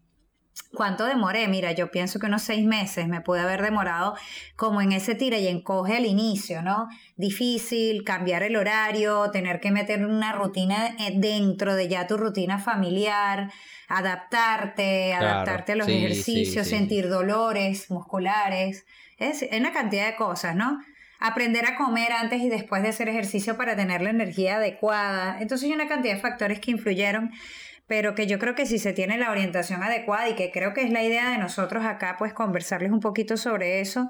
¿Cuánto 0.74 1.06
demoré? 1.06 1.48
Mira, 1.48 1.72
yo 1.72 1.92
pienso 1.92 2.20
que 2.20 2.26
unos 2.26 2.42
seis 2.42 2.66
meses 2.66 3.08
me 3.08 3.22
pude 3.22 3.42
haber 3.42 3.62
demorado 3.62 4.16
como 4.56 4.82
en 4.82 4.92
ese 4.92 5.14
tira 5.14 5.38
y 5.38 5.48
encoge 5.48 5.98
al 5.98 6.06
inicio, 6.06 6.64
¿no? 6.64 6.90
Difícil, 7.16 8.04
cambiar 8.04 8.42
el 8.42 8.56
horario, 8.56 9.30
tener 9.30 9.60
que 9.60 9.72
meter 9.72 10.04
una 10.04 10.32
rutina 10.34 10.96
eh, 10.98 11.14
dentro 11.16 11.76
de 11.76 11.88
ya 11.88 12.08
tu 12.08 12.18
rutina 12.18 12.58
familiar, 12.58 13.52
adaptarte, 13.88 15.14
adaptarte 15.14 15.74
a 15.74 15.76
los 15.76 15.88
ejercicios, 15.88 16.68
sentir 16.68 17.08
dolores 17.08 17.92
musculares, 17.92 18.86
es, 19.20 19.44
es 19.44 19.60
una 19.60 19.74
cantidad 19.74 20.08
de 20.08 20.16
cosas, 20.16 20.56
¿no? 20.56 20.80
Aprender 21.20 21.66
a 21.66 21.78
comer 21.78 22.12
antes 22.12 22.42
y 22.42 22.50
después 22.50 22.82
de 22.82 22.90
hacer 22.90 23.10
ejercicio 23.10 23.56
para 23.58 23.76
tener 23.76 24.02
la 24.02 24.10
energía 24.10 24.58
adecuada. 24.58 25.38
Entonces 25.40 25.70
hay 25.70 25.76
una 25.76 25.88
cantidad 25.88 26.16
de 26.16 26.20
factores 26.20 26.60
que 26.60 26.72
influyeron 26.72 27.32
pero 27.94 28.16
que 28.16 28.26
yo 28.26 28.40
creo 28.40 28.56
que 28.56 28.66
si 28.66 28.80
se 28.80 28.92
tiene 28.92 29.20
la 29.20 29.30
orientación 29.30 29.84
adecuada 29.84 30.28
y 30.28 30.34
que 30.34 30.50
creo 30.50 30.74
que 30.74 30.82
es 30.82 30.90
la 30.90 31.04
idea 31.04 31.30
de 31.30 31.38
nosotros 31.38 31.86
acá, 31.86 32.16
pues 32.18 32.34
conversarles 32.34 32.92
un 32.92 33.00
poquito 33.00 33.38
sobre 33.38 33.82
eso, 33.82 34.10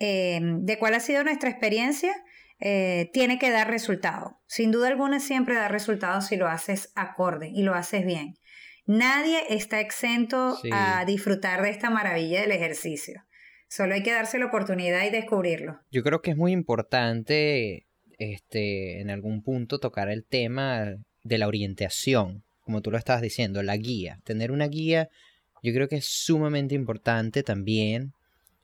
eh, 0.00 0.40
de 0.42 0.78
cuál 0.80 0.94
ha 0.94 1.00
sido 1.00 1.22
nuestra 1.22 1.48
experiencia, 1.48 2.12
eh, 2.58 3.08
tiene 3.12 3.38
que 3.38 3.52
dar 3.52 3.70
resultado. 3.70 4.40
Sin 4.48 4.72
duda 4.72 4.88
alguna 4.88 5.20
siempre 5.20 5.54
da 5.54 5.68
resultado 5.68 6.22
si 6.22 6.34
lo 6.34 6.48
haces 6.48 6.90
acorde 6.96 7.52
y 7.54 7.62
lo 7.62 7.76
haces 7.76 8.04
bien. 8.04 8.34
Nadie 8.84 9.38
está 9.48 9.78
exento 9.78 10.58
a 10.72 11.04
disfrutar 11.04 11.62
de 11.62 11.70
esta 11.70 11.88
maravilla 11.88 12.40
del 12.40 12.50
ejercicio. 12.50 13.22
Solo 13.68 13.94
hay 13.94 14.02
que 14.02 14.10
darse 14.10 14.40
la 14.40 14.46
oportunidad 14.46 15.06
y 15.06 15.10
descubrirlo. 15.10 15.78
Yo 15.92 16.02
creo 16.02 16.20
que 16.20 16.32
es 16.32 16.36
muy 16.36 16.50
importante 16.50 17.86
este, 18.18 19.00
en 19.00 19.08
algún 19.08 19.44
punto 19.44 19.78
tocar 19.78 20.10
el 20.10 20.26
tema 20.26 20.96
de 21.22 21.38
la 21.38 21.46
orientación 21.46 22.42
como 22.70 22.82
tú 22.82 22.90
lo 22.90 22.98
estabas 22.98 23.22
diciendo, 23.22 23.62
la 23.62 23.76
guía. 23.76 24.20
Tener 24.24 24.52
una 24.52 24.68
guía 24.68 25.08
yo 25.62 25.72
creo 25.72 25.88
que 25.88 25.96
es 25.96 26.06
sumamente 26.06 26.74
importante 26.74 27.42
también. 27.42 28.14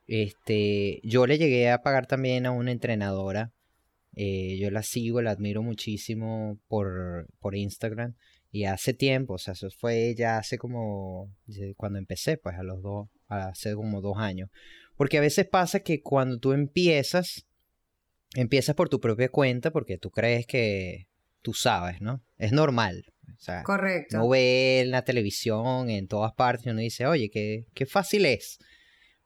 Este, 0.06 1.00
yo 1.02 1.26
le 1.26 1.38
llegué 1.38 1.70
a 1.70 1.82
pagar 1.82 2.06
también 2.06 2.46
a 2.46 2.52
una 2.52 2.72
entrenadora. 2.72 3.52
Eh, 4.14 4.56
yo 4.58 4.70
la 4.70 4.82
sigo, 4.82 5.20
la 5.20 5.32
admiro 5.32 5.62
muchísimo 5.62 6.58
por, 6.68 7.28
por 7.38 7.54
Instagram. 7.54 8.14
Y 8.50 8.64
hace 8.64 8.94
tiempo, 8.94 9.34
o 9.34 9.38
sea, 9.38 9.52
eso 9.52 9.68
fue 9.70 10.14
ya 10.16 10.38
hace 10.38 10.56
como, 10.56 11.30
cuando 11.76 11.98
empecé, 11.98 12.38
pues 12.38 12.56
a 12.56 12.62
los 12.62 12.80
dos, 12.80 13.08
hace 13.28 13.74
como 13.74 14.00
dos 14.00 14.16
años. 14.16 14.48
Porque 14.96 15.18
a 15.18 15.20
veces 15.20 15.46
pasa 15.46 15.80
que 15.80 16.00
cuando 16.00 16.38
tú 16.38 16.52
empiezas, 16.52 17.44
empiezas 18.34 18.74
por 18.74 18.88
tu 18.88 19.00
propia 19.00 19.28
cuenta 19.28 19.70
porque 19.70 19.98
tú 19.98 20.10
crees 20.10 20.46
que 20.46 21.08
tú 21.42 21.52
sabes, 21.52 22.00
¿no? 22.00 22.22
Es 22.38 22.52
normal. 22.52 23.04
O 23.34 23.40
sea, 23.40 23.62
Correcto. 23.62 24.18
No 24.18 24.28
ve 24.28 24.80
en 24.80 24.90
la 24.90 25.02
televisión, 25.02 25.90
en 25.90 26.08
todas 26.08 26.32
partes, 26.32 26.66
y 26.66 26.70
uno 26.70 26.80
dice, 26.80 27.06
oye, 27.06 27.30
qué, 27.30 27.66
qué 27.74 27.86
fácil 27.86 28.26
es. 28.26 28.58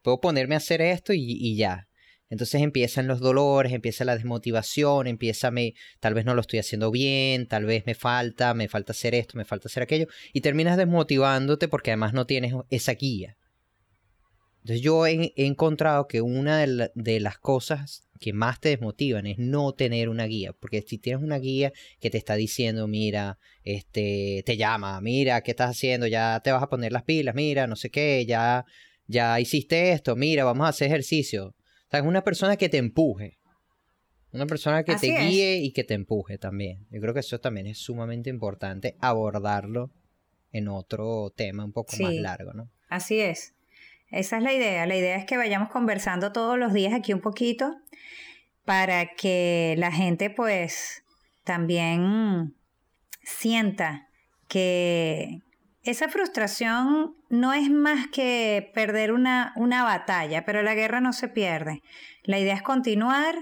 Puedo 0.01 0.19
ponerme 0.19 0.55
a 0.55 0.57
hacer 0.57 0.81
esto 0.81 1.13
y, 1.13 1.55
ya. 1.55 1.87
Entonces 2.29 2.61
empiezan 2.61 3.07
los 3.07 3.19
dolores, 3.19 3.73
empieza 3.73 4.05
la 4.05 4.15
desmotivación, 4.15 5.05
empieza 5.07 5.51
me, 5.51 5.73
tal 5.99 6.13
vez 6.13 6.25
no 6.25 6.33
lo 6.33 6.41
estoy 6.41 6.59
haciendo 6.59 6.89
bien, 6.89 7.45
tal 7.47 7.65
vez 7.65 7.85
me 7.85 7.93
falta, 7.93 8.53
me 8.53 8.69
falta 8.69 8.93
hacer 8.93 9.13
esto, 9.15 9.37
me 9.37 9.43
falta 9.43 9.67
hacer 9.67 9.83
aquello, 9.83 10.07
y 10.31 10.39
terminas 10.39 10.77
desmotivándote 10.77 11.67
porque 11.67 11.91
además 11.91 12.13
no 12.13 12.25
tienes 12.25 12.53
esa 12.69 12.93
guía. 12.93 13.37
Entonces 14.61 14.81
yo 14.81 15.07
he, 15.07 15.33
encontrado 15.35 16.07
que 16.07 16.21
una 16.21 16.59
de, 16.59 17.19
las 17.19 17.37
cosas 17.37 18.07
que 18.21 18.33
más 18.33 18.59
te 18.59 18.69
desmotivan 18.69 19.25
es 19.25 19.39
no 19.39 19.73
tener 19.73 20.07
una 20.07 20.25
guía, 20.25 20.53
porque 20.53 20.83
si 20.83 20.99
tienes 20.99 21.23
una 21.23 21.39
guía 21.39 21.73
que 21.99 22.11
te 22.11 22.19
está 22.19 22.35
diciendo, 22.35 22.87
mira, 22.87 23.39
este, 23.63 24.43
te 24.45 24.57
llama, 24.57 25.01
mira, 25.01 25.41
¿qué 25.41 25.51
estás 25.51 25.71
haciendo? 25.71 26.05
Ya 26.05 26.39
te 26.43 26.51
vas 26.51 26.61
a 26.61 26.69
poner 26.69 26.91
las 26.91 27.01
pilas, 27.01 27.33
mira, 27.33 27.65
no 27.65 27.75
sé 27.75 27.89
qué, 27.89 28.23
ya, 28.27 28.63
ya 29.07 29.39
hiciste 29.39 29.91
esto, 29.91 30.15
mira, 30.15 30.43
vamos 30.43 30.67
a 30.67 30.69
hacer 30.69 30.87
ejercicio. 30.87 31.47
O 31.47 31.89
sea, 31.89 31.99
es 31.99 32.05
una 32.05 32.23
persona 32.23 32.57
que 32.57 32.69
te 32.69 32.77
empuje. 32.77 33.39
Una 34.31 34.45
persona 34.45 34.83
que 34.83 34.95
te 34.95 35.07
guíe 35.07 35.57
y 35.57 35.71
que 35.71 35.83
te 35.83 35.95
empuje 35.95 36.37
también. 36.37 36.85
Yo 36.91 37.01
creo 37.01 37.15
que 37.15 37.19
eso 37.21 37.39
también 37.39 37.65
es 37.65 37.79
sumamente 37.79 38.29
importante 38.29 38.95
abordarlo 39.01 39.91
en 40.51 40.67
otro 40.67 41.33
tema 41.35 41.65
un 41.65 41.73
poco 41.73 41.97
más 41.99 42.13
largo, 42.13 42.53
¿no? 42.53 42.69
Así 42.87 43.19
es. 43.19 43.55
Esa 44.11 44.37
es 44.37 44.43
la 44.43 44.53
idea. 44.53 44.85
La 44.85 44.95
idea 44.95 45.15
es 45.15 45.25
que 45.25 45.37
vayamos 45.37 45.69
conversando 45.69 46.31
todos 46.31 46.57
los 46.57 46.73
días 46.73 46.93
aquí 46.93 47.13
un 47.13 47.21
poquito 47.21 47.77
para 48.65 49.07
que 49.15 49.75
la 49.77 49.91
gente 49.91 50.29
pues 50.29 51.03
también 51.43 52.53
sienta 53.23 54.07
que 54.47 55.39
esa 55.83 56.09
frustración 56.09 57.15
no 57.29 57.53
es 57.53 57.69
más 57.69 58.07
que 58.07 58.71
perder 58.75 59.13
una, 59.13 59.53
una 59.55 59.83
batalla, 59.83 60.45
pero 60.45 60.61
la 60.61 60.75
guerra 60.75 61.01
no 61.01 61.13
se 61.13 61.27
pierde. 61.27 61.81
La 62.23 62.37
idea 62.37 62.53
es 62.53 62.61
continuar, 62.61 63.35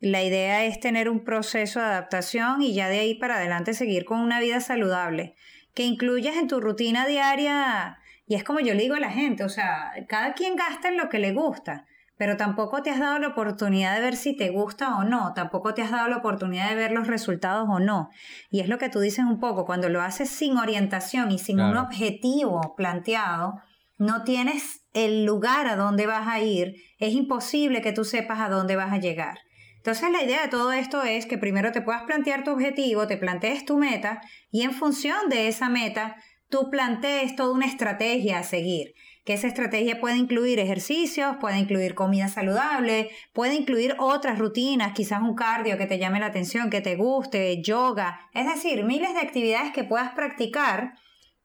la 0.00 0.22
idea 0.22 0.64
es 0.64 0.80
tener 0.80 1.08
un 1.08 1.22
proceso 1.22 1.80
de 1.80 1.86
adaptación 1.86 2.62
y 2.62 2.74
ya 2.74 2.88
de 2.88 2.98
ahí 2.98 3.14
para 3.14 3.36
adelante 3.36 3.74
seguir 3.74 4.04
con 4.04 4.20
una 4.20 4.40
vida 4.40 4.60
saludable, 4.60 5.34
que 5.74 5.84
incluyas 5.84 6.36
en 6.36 6.48
tu 6.48 6.60
rutina 6.60 7.06
diaria 7.06 7.98
y 8.26 8.34
es 8.34 8.44
como 8.44 8.60
yo 8.60 8.74
le 8.74 8.82
digo 8.82 8.94
a 8.94 9.00
la 9.00 9.10
gente, 9.10 9.44
o 9.44 9.48
sea, 9.48 9.92
cada 10.08 10.34
quien 10.34 10.56
gasta 10.56 10.88
en 10.88 10.96
lo 10.96 11.08
que 11.08 11.18
le 11.18 11.32
gusta, 11.32 11.86
pero 12.16 12.36
tampoco 12.36 12.82
te 12.82 12.90
has 12.90 13.00
dado 13.00 13.18
la 13.18 13.28
oportunidad 13.28 13.94
de 13.96 14.00
ver 14.00 14.16
si 14.16 14.36
te 14.36 14.50
gusta 14.50 14.96
o 14.96 15.04
no, 15.04 15.32
tampoco 15.34 15.74
te 15.74 15.82
has 15.82 15.90
dado 15.90 16.08
la 16.08 16.18
oportunidad 16.18 16.68
de 16.68 16.76
ver 16.76 16.92
los 16.92 17.06
resultados 17.06 17.68
o 17.68 17.80
no. 17.80 18.10
Y 18.50 18.60
es 18.60 18.68
lo 18.68 18.78
que 18.78 18.88
tú 18.88 19.00
dices 19.00 19.24
un 19.24 19.40
poco, 19.40 19.66
cuando 19.66 19.88
lo 19.88 20.00
haces 20.00 20.30
sin 20.30 20.56
orientación 20.56 21.32
y 21.32 21.38
sin 21.38 21.60
un 21.60 21.76
objetivo 21.76 22.74
planteado, 22.76 23.60
no 23.98 24.24
tienes 24.24 24.84
el 24.92 25.24
lugar 25.24 25.66
a 25.66 25.76
donde 25.76 26.06
vas 26.06 26.28
a 26.28 26.40
ir, 26.40 26.76
es 26.98 27.14
imposible 27.14 27.82
que 27.82 27.92
tú 27.92 28.04
sepas 28.04 28.40
a 28.40 28.48
dónde 28.48 28.76
vas 28.76 28.92
a 28.92 28.98
llegar. 28.98 29.38
Entonces 29.76 30.10
la 30.10 30.22
idea 30.22 30.40
de 30.40 30.48
todo 30.48 30.72
esto 30.72 31.02
es 31.02 31.26
que 31.26 31.36
primero 31.36 31.70
te 31.70 31.82
puedas 31.82 32.04
plantear 32.04 32.42
tu 32.42 32.52
objetivo, 32.52 33.06
te 33.06 33.18
plantees 33.18 33.66
tu 33.66 33.76
meta 33.76 34.22
y 34.50 34.62
en 34.62 34.72
función 34.72 35.28
de 35.28 35.48
esa 35.48 35.68
meta 35.68 36.16
tú 36.48 36.70
plantees 36.70 37.36
toda 37.36 37.52
una 37.52 37.66
estrategia 37.66 38.38
a 38.38 38.42
seguir. 38.42 38.94
Que 39.24 39.32
esa 39.32 39.46
estrategia 39.46 40.00
puede 40.00 40.16
incluir 40.16 40.58
ejercicios, 40.58 41.36
puede 41.40 41.58
incluir 41.58 41.94
comida 41.94 42.28
saludable, 42.28 43.10
puede 43.32 43.54
incluir 43.54 43.96
otras 43.98 44.38
rutinas, 44.38 44.92
quizás 44.92 45.22
un 45.22 45.34
cardio 45.34 45.78
que 45.78 45.86
te 45.86 45.98
llame 45.98 46.20
la 46.20 46.26
atención, 46.26 46.68
que 46.68 46.82
te 46.82 46.96
guste, 46.96 47.62
yoga, 47.62 48.20
es 48.34 48.46
decir, 48.46 48.84
miles 48.84 49.14
de 49.14 49.20
actividades 49.20 49.72
que 49.72 49.84
puedas 49.84 50.12
practicar, 50.12 50.94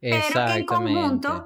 pero 0.02 0.46
que 0.46 0.60
en 0.60 0.66
conjunto, 0.66 1.46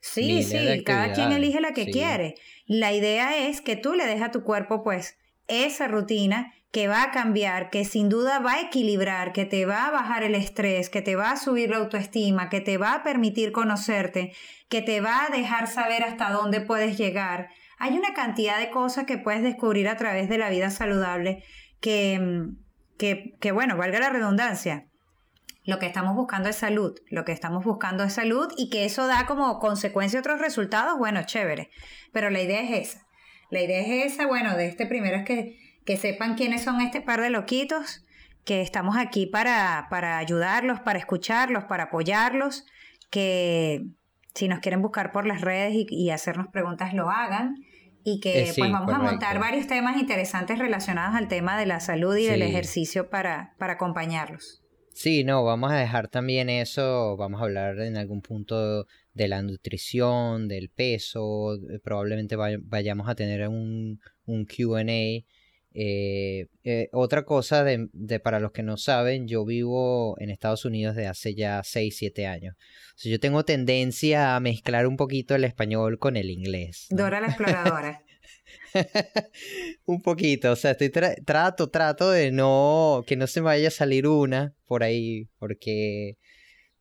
sí, 0.00 0.42
sí, 0.42 0.82
cada 0.84 1.12
quien 1.12 1.30
elige 1.30 1.60
la 1.60 1.72
que 1.72 1.86
quiere. 1.86 2.34
La 2.66 2.92
idea 2.92 3.46
es 3.46 3.60
que 3.60 3.76
tú 3.76 3.94
le 3.94 4.04
dejes 4.04 4.22
a 4.22 4.30
tu 4.32 4.42
cuerpo 4.42 4.82
pues 4.82 5.16
esa 5.46 5.88
rutina 5.88 6.52
que 6.70 6.86
va 6.86 7.02
a 7.02 7.10
cambiar, 7.10 7.70
que 7.70 7.84
sin 7.84 8.08
duda 8.08 8.40
va 8.40 8.54
a 8.54 8.60
equilibrar, 8.60 9.32
que 9.32 9.46
te 9.46 9.64
va 9.64 9.86
a 9.86 9.90
bajar 9.90 10.22
el 10.22 10.34
estrés, 10.34 10.90
que 10.90 11.00
te 11.00 11.16
va 11.16 11.30
a 11.30 11.36
subir 11.36 11.70
la 11.70 11.78
autoestima, 11.78 12.50
que 12.50 12.60
te 12.60 12.76
va 12.76 12.94
a 12.94 13.02
permitir 13.02 13.52
conocerte, 13.52 14.32
que 14.68 14.82
te 14.82 15.00
va 15.00 15.24
a 15.24 15.30
dejar 15.30 15.66
saber 15.66 16.02
hasta 16.02 16.30
dónde 16.30 16.60
puedes 16.60 16.98
llegar. 16.98 17.48
Hay 17.78 17.96
una 17.96 18.12
cantidad 18.12 18.58
de 18.58 18.70
cosas 18.70 19.06
que 19.06 19.18
puedes 19.18 19.42
descubrir 19.42 19.88
a 19.88 19.96
través 19.96 20.28
de 20.28 20.38
la 20.38 20.50
vida 20.50 20.70
saludable 20.70 21.42
que, 21.80 22.48
que, 22.98 23.36
que 23.40 23.52
bueno, 23.52 23.76
valga 23.76 24.00
la 24.00 24.10
redundancia, 24.10 24.88
lo 25.68 25.78
que 25.78 25.84
estamos 25.84 26.14
buscando 26.14 26.48
es 26.48 26.56
salud, 26.56 26.98
lo 27.10 27.26
que 27.26 27.32
estamos 27.32 27.62
buscando 27.62 28.02
es 28.02 28.14
salud 28.14 28.50
y 28.56 28.70
que 28.70 28.86
eso 28.86 29.06
da 29.06 29.26
como 29.26 29.58
consecuencia 29.58 30.18
otros 30.18 30.40
resultados, 30.40 30.96
bueno, 30.96 31.22
chévere, 31.24 31.68
pero 32.10 32.30
la 32.30 32.40
idea 32.40 32.62
es 32.62 32.88
esa. 32.88 33.06
La 33.50 33.60
idea 33.60 33.80
es 33.80 34.14
esa, 34.14 34.26
bueno, 34.26 34.56
de 34.56 34.66
este 34.66 34.86
primero 34.86 35.18
es 35.18 35.26
que 35.26 35.67
que 35.88 35.96
sepan 35.96 36.34
quiénes 36.34 36.64
son 36.64 36.82
este 36.82 37.00
par 37.00 37.22
de 37.22 37.30
loquitos, 37.30 38.04
que 38.44 38.60
estamos 38.60 38.98
aquí 38.98 39.24
para, 39.24 39.86
para 39.88 40.18
ayudarlos, 40.18 40.80
para 40.80 40.98
escucharlos, 40.98 41.64
para 41.64 41.84
apoyarlos, 41.84 42.66
que 43.08 43.86
si 44.34 44.48
nos 44.48 44.58
quieren 44.58 44.82
buscar 44.82 45.12
por 45.12 45.26
las 45.26 45.40
redes 45.40 45.86
y, 45.88 46.10
hacernos 46.10 46.48
preguntas, 46.48 46.92
lo 46.92 47.08
hagan. 47.08 47.54
Y 48.04 48.20
que 48.20 48.40
eh, 48.40 48.52
pues 48.54 48.70
vamos 48.70 48.92
a 48.92 48.98
montar 48.98 49.38
varios 49.38 49.66
temas 49.66 49.96
interesantes 49.98 50.58
relacionados 50.58 51.16
al 51.16 51.26
tema 51.26 51.58
de 51.58 51.64
la 51.64 51.80
salud 51.80 52.14
y 52.18 52.26
del 52.26 52.42
ejercicio 52.42 53.08
para, 53.08 53.54
para 53.56 53.72
acompañarlos. 53.72 54.62
Sí, 54.92 55.24
no, 55.24 55.42
vamos 55.42 55.72
a 55.72 55.76
dejar 55.76 56.08
también 56.08 56.50
eso, 56.50 57.16
vamos 57.16 57.40
a 57.40 57.44
hablar 57.44 57.80
en 57.80 57.96
algún 57.96 58.20
punto 58.20 58.84
de 59.14 59.28
la 59.28 59.40
nutrición, 59.40 60.48
del 60.48 60.68
peso, 60.68 61.56
probablemente 61.82 62.36
vayamos 62.36 63.08
a 63.08 63.14
tener 63.14 63.48
un, 63.48 64.00
un 64.26 64.44
QA 64.44 64.84
eh, 65.74 66.46
eh, 66.64 66.88
otra 66.92 67.24
cosa 67.24 67.62
de, 67.62 68.20
para 68.20 68.40
los 68.40 68.52
que 68.52 68.62
no 68.62 68.76
saben, 68.76 69.28
yo 69.28 69.44
vivo 69.44 70.16
en 70.18 70.30
Estados 70.30 70.64
Unidos 70.64 70.96
de 70.96 71.06
hace 71.06 71.34
ya 71.34 71.62
6, 71.62 71.96
7 71.96 72.26
años. 72.26 72.56
yo 73.02 73.20
tengo 73.20 73.44
tendencia 73.44 74.34
a 74.34 74.40
mezclar 74.40 74.86
un 74.86 74.96
poquito 74.96 75.34
el 75.34 75.44
español 75.44 75.98
con 75.98 76.16
el 76.16 76.30
inglés. 76.30 76.86
Dora 76.90 77.20
la 77.20 77.28
exploradora. 77.28 78.02
un 79.84 80.02
poquito, 80.02 80.52
o 80.52 80.56
sea, 80.56 80.72
estoy 80.72 80.90
trato, 80.90 81.70
trato 81.70 82.10
de 82.10 82.32
no, 82.32 83.04
que 83.06 83.16
no 83.16 83.26
se 83.26 83.40
me 83.40 83.46
vaya 83.46 83.68
a 83.68 83.70
salir 83.72 84.06
una 84.06 84.54
por 84.66 84.82
ahí, 84.82 85.28
porque 85.38 86.16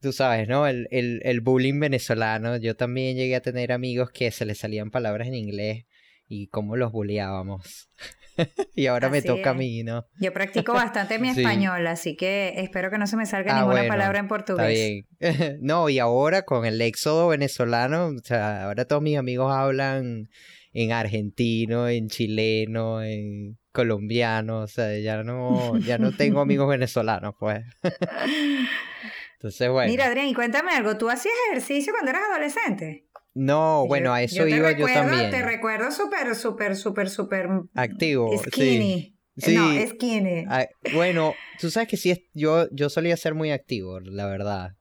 tú 0.01 0.13
sabes, 0.13 0.47
¿no? 0.47 0.67
El, 0.67 0.87
el, 0.91 1.21
el 1.23 1.41
bullying 1.41 1.79
venezolano. 1.79 2.57
Yo 2.57 2.75
también 2.75 3.17
llegué 3.17 3.35
a 3.35 3.41
tener 3.41 3.71
amigos 3.71 4.11
que 4.11 4.31
se 4.31 4.45
les 4.45 4.59
salían 4.59 4.91
palabras 4.91 5.27
en 5.27 5.35
inglés 5.35 5.85
y 6.27 6.47
cómo 6.47 6.75
los 6.75 6.91
bulleábamos. 6.91 7.89
y 8.75 8.87
ahora 8.87 9.09
me 9.09 9.21
toca 9.21 9.51
a 9.51 9.53
mí, 9.53 9.83
¿no? 9.83 10.05
Yo 10.19 10.33
practico 10.33 10.73
bastante 10.73 11.19
mi 11.19 11.29
español, 11.29 11.85
así 11.87 12.15
que 12.15 12.53
espero 12.57 12.89
que 12.89 12.97
no 12.97 13.07
se 13.07 13.17
me 13.17 13.25
salga 13.25 13.55
ah, 13.55 13.61
ninguna 13.61 13.87
palabra 13.87 14.19
en 14.19 14.27
portugués. 14.27 15.05
Está 15.19 15.41
bien. 15.41 15.57
no, 15.61 15.89
y 15.89 15.99
ahora 15.99 16.43
con 16.43 16.65
el 16.65 16.81
éxodo 16.81 17.29
venezolano, 17.29 18.07
o 18.07 18.23
sea, 18.23 18.65
ahora 18.65 18.85
todos 18.85 19.01
mis 19.01 19.17
amigos 19.17 19.53
hablan 19.53 20.29
en 20.73 20.91
argentino, 20.91 21.87
en 21.87 22.07
chileno, 22.07 23.01
en 23.01 23.57
colombiano, 23.71 24.61
o 24.61 24.67
sea, 24.67 24.97
ya 24.97 25.23
no, 25.23 25.77
ya 25.79 25.97
no 25.97 26.11
tengo 26.11 26.41
amigos 26.41 26.67
venezolanos, 26.69 27.35
pues. 27.39 27.63
Entonces, 29.37 29.69
bueno. 29.69 29.91
Mira, 29.91 30.05
Adrián, 30.07 30.27
y 30.27 30.33
cuéntame 30.33 30.71
algo, 30.71 30.97
¿tú 30.97 31.09
hacías 31.09 31.35
ejercicio 31.49 31.93
cuando 31.93 32.09
eras 32.09 32.23
adolescente? 32.31 33.06
No, 33.37 33.85
bueno, 33.85 34.13
a 34.13 34.23
eso 34.23 34.47
iba 34.47 34.71
yo 34.71 34.87
también. 34.87 35.29
Te 35.29 35.43
recuerdo 35.43 35.91
súper, 35.91 36.33
súper, 36.35 36.75
súper, 36.75 37.07
súper... 37.07 37.47
Activo, 37.75 38.35
skinny. 38.35 39.15
Sí. 39.37 39.53
No, 39.53 39.87
skinny. 39.87 40.45
Ah, 40.47 40.65
bueno, 40.91 41.35
tú 41.59 41.69
sabes 41.69 41.87
que 41.87 41.97
sí, 41.97 42.27
yo, 42.33 42.67
yo 42.71 42.89
solía 42.89 43.15
ser 43.15 43.35
muy 43.35 43.51
activo, 43.51 43.99
la 43.99 44.25
verdad. 44.25 44.71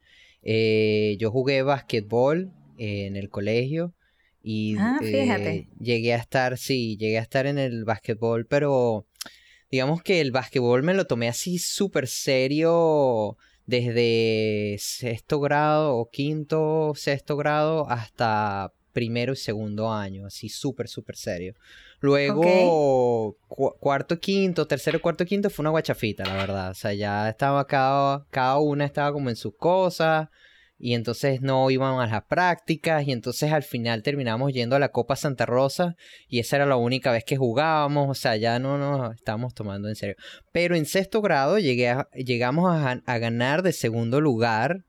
Eh, 0.41 1.19
yo 1.21 1.31
jugué 1.31 1.61
basquetbol 1.63 2.51
en 2.79 3.17
el 3.17 3.29
colegio 3.29 3.95
y 4.43 4.77
ah, 4.79 4.99
eh, 5.03 5.69
llegué 5.79 6.15
a 6.15 6.17
estar, 6.17 6.57
sí, 6.57 6.97
llegué 6.97 7.19
a 7.19 7.23
estar 7.23 7.47
en 7.47 7.59
el 7.59 7.85
básquetbol, 7.85 8.47
pero 8.47 9.07
digamos 9.71 10.03
que 10.03 10.23
el 10.23 10.33
básquetbol 10.33 10.83
me 10.83 10.95
lo 10.95 11.07
tomé 11.07 11.29
así 11.29 11.59
súper 11.59 12.07
serio 12.07 13.37
desde 13.66 14.76
sexto 14.78 15.40
grado 15.40 15.96
o 15.96 16.08
quinto, 16.08 16.92
sexto 16.94 17.37
grado 17.37 17.88
hasta 17.90 18.73
primero 18.92 19.35
y 19.35 19.37
segundo 19.37 19.92
año, 19.92 20.26
así 20.26 20.49
súper, 20.49 20.88
súper 20.88 21.16
serio. 21.16 21.54
Luego, 22.00 23.37
cuarto, 23.49 24.18
quinto, 24.18 24.66
tercero, 24.66 25.02
cuarto, 25.02 25.26
quinto 25.26 25.50
fue 25.50 25.64
una 25.64 25.70
guachafita, 25.70 26.25
la 26.25 26.35
verdad. 26.35 26.70
O 26.70 26.75
sea, 26.75 26.94
ya 26.94 27.28
estaba 27.28 27.66
cada, 27.66 28.25
cada 28.30 28.58
una 28.58 28.85
estaba 28.85 29.12
como 29.12 29.28
en 29.28 29.37
sus 29.37 29.54
cosas 29.56 30.28
y 30.78 30.95
entonces 30.95 31.40
no 31.40 31.71
iban 31.71 32.00
a 32.00 32.06
las 32.06 32.25
prácticas 32.25 33.06
y 33.06 33.12
entonces 33.12 33.52
al 33.52 33.62
final 33.62 34.02
terminamos 34.02 34.52
yendo 34.52 34.76
a 34.76 34.78
la 34.78 34.90
Copa 34.90 35.16
Santa 35.16 35.47
Rosa 35.47 35.97
y 36.28 36.38
esa 36.38 36.56
era 36.56 36.66
la 36.66 36.76
única 36.76 37.12
vez 37.12 37.25
que 37.25 37.37
jugábamos, 37.37 38.11
o 38.11 38.14
sea, 38.14 38.37
ya 38.37 38.59
no 38.59 38.76
nos 38.76 39.14
estábamos 39.14 39.54
tomando 39.54 39.88
en 39.88 39.97
serio. 39.97 40.16
Pero 40.52 40.76
en 40.76 40.85
sexto 40.85 41.23
grado 41.23 41.59
llegué 41.59 41.97
llegamos 42.14 42.71
a, 42.71 43.18
ganar 43.18 43.62
de 43.62 43.73
segundo 43.73 44.21
lugar 44.21 44.85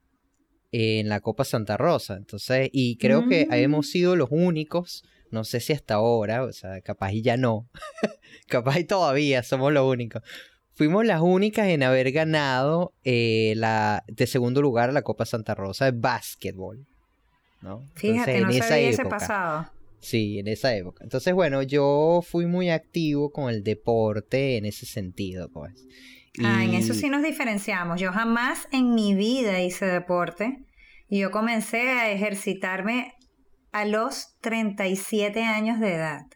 en 0.71 1.07
la 1.07 1.21
Copa 1.21 1.45
Santa 1.45 1.77
Rosa, 1.77 2.15
entonces, 2.17 2.69
y 2.73 2.97
creo 2.97 3.27
que 3.29 3.47
hemos 3.51 3.87
mm. 3.87 3.89
sido 3.89 4.15
los 4.17 4.27
únicos, 4.31 5.03
no 5.31 5.45
sé 5.45 5.61
si 5.61 5.71
hasta 5.71 5.95
ahora, 5.95 6.43
o 6.43 6.51
sea, 6.51 6.81
capaz 6.81 7.13
y 7.13 7.21
ya 7.21 7.37
no, 7.37 7.69
capaz 8.47 8.79
y 8.79 8.83
todavía 8.83 9.43
somos 9.43 9.71
los 9.71 9.89
únicos 9.89 10.21
fuimos 10.77 11.05
las 11.05 11.21
únicas 11.21 11.67
en 11.69 11.81
haber 11.81 12.11
ganado 12.11 12.93
eh, 13.03 13.53
la 13.57 14.03
de 14.07 14.27
segundo 14.27 14.61
lugar 14.61 14.93
la 14.93 15.01
Copa 15.01 15.25
Santa 15.25 15.55
Rosa 15.55 15.85
de 15.85 15.91
básquetbol. 15.91 16.85
¿no? 17.61 17.83
Fíjate, 17.95 18.41
no 18.41 18.53
sabía 18.53 18.89
ese 18.89 19.05
pasado. 19.05 19.71
Sí, 19.99 20.37
en 20.37 20.47
esa 20.47 20.75
época. 20.75 21.03
Entonces, 21.03 21.33
bueno, 21.33 21.63
yo 21.63 22.21
fui 22.23 22.45
muy 22.45 22.69
activo 22.69 23.31
con 23.31 23.49
el 23.49 23.63
deporte 23.63 24.57
en 24.57 24.65
ese 24.65 24.85
sentido, 24.85 25.49
pues. 25.49 25.73
Ah, 26.43 26.63
en 26.63 26.75
eso 26.75 26.93
sí 26.93 27.09
nos 27.09 27.23
diferenciamos. 27.23 27.99
Yo 27.99 28.11
jamás 28.11 28.67
en 28.71 28.93
mi 28.93 29.15
vida 29.15 29.59
hice 29.59 29.87
deporte. 29.87 30.59
Y 31.09 31.19
yo 31.19 31.31
comencé 31.31 31.89
a 31.89 32.11
ejercitarme 32.11 33.15
a 33.71 33.85
los 33.85 34.37
37 34.41 35.43
años 35.43 35.79
de 35.79 35.95
edad. 35.95 36.27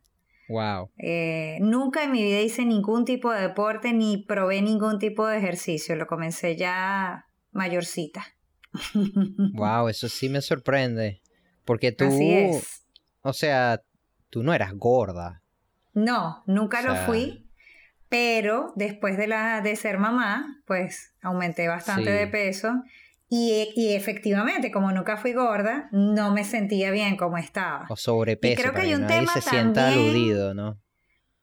Wow. 0.52 0.92
Eh, 0.98 1.58
nunca 1.62 2.04
en 2.04 2.12
mi 2.12 2.24
vida 2.24 2.42
hice 2.42 2.66
ningún 2.66 3.06
tipo 3.06 3.32
de 3.32 3.42
deporte 3.42 3.94
ni 3.94 4.18
probé 4.18 4.62
ningún 4.62 5.00
tipo 5.00 5.26
de 5.26 5.38
ejercicio. 5.38 5.96
Lo 5.96 6.08
comencé 6.08 6.56
ya 6.56 7.26
mayorcita. 7.52 8.26
Wow, 9.54 9.90
eso 9.90 10.10
sí 10.10 10.30
me 10.30 10.42
sorprende. 10.42 11.22
Porque 11.66 11.92
tú. 11.92 12.10
O 13.22 13.34
sea, 13.34 13.82
tú 14.30 14.44
no 14.44 14.54
eras 14.54 14.74
gorda. 14.74 15.42
No, 15.94 16.44
nunca 16.48 16.82
lo 16.82 16.96
fui. 16.96 17.48
Pero 18.10 18.74
después 18.76 19.16
de, 19.16 19.28
la, 19.28 19.62
de 19.62 19.76
ser 19.78 19.98
mamá, 19.98 20.62
pues 20.66 21.14
aumenté 21.22 21.70
bastante 21.70 22.12
de 22.12 22.28
peso 22.28 22.84
y, 23.34 23.94
efectivamente, 23.96 24.72
como 24.72 24.92
nunca 24.92 25.16
fui 25.16 25.32
gorda, 25.32 25.88
no 25.94 26.34
me 26.34 26.44
sentía 26.44 26.92
bien 26.92 27.16
como 27.16 27.38
estaba. 27.38 27.86
O 27.88 27.96
sobrepeso, 27.96 28.62
creo 28.62 28.74
que, 28.74 28.82
hay 28.82 28.94
un 28.94 29.04
nadie 29.04 29.26
se 29.26 29.40
sienta 29.40 29.88
aludido, 29.88 30.54
¿no? 30.54 30.82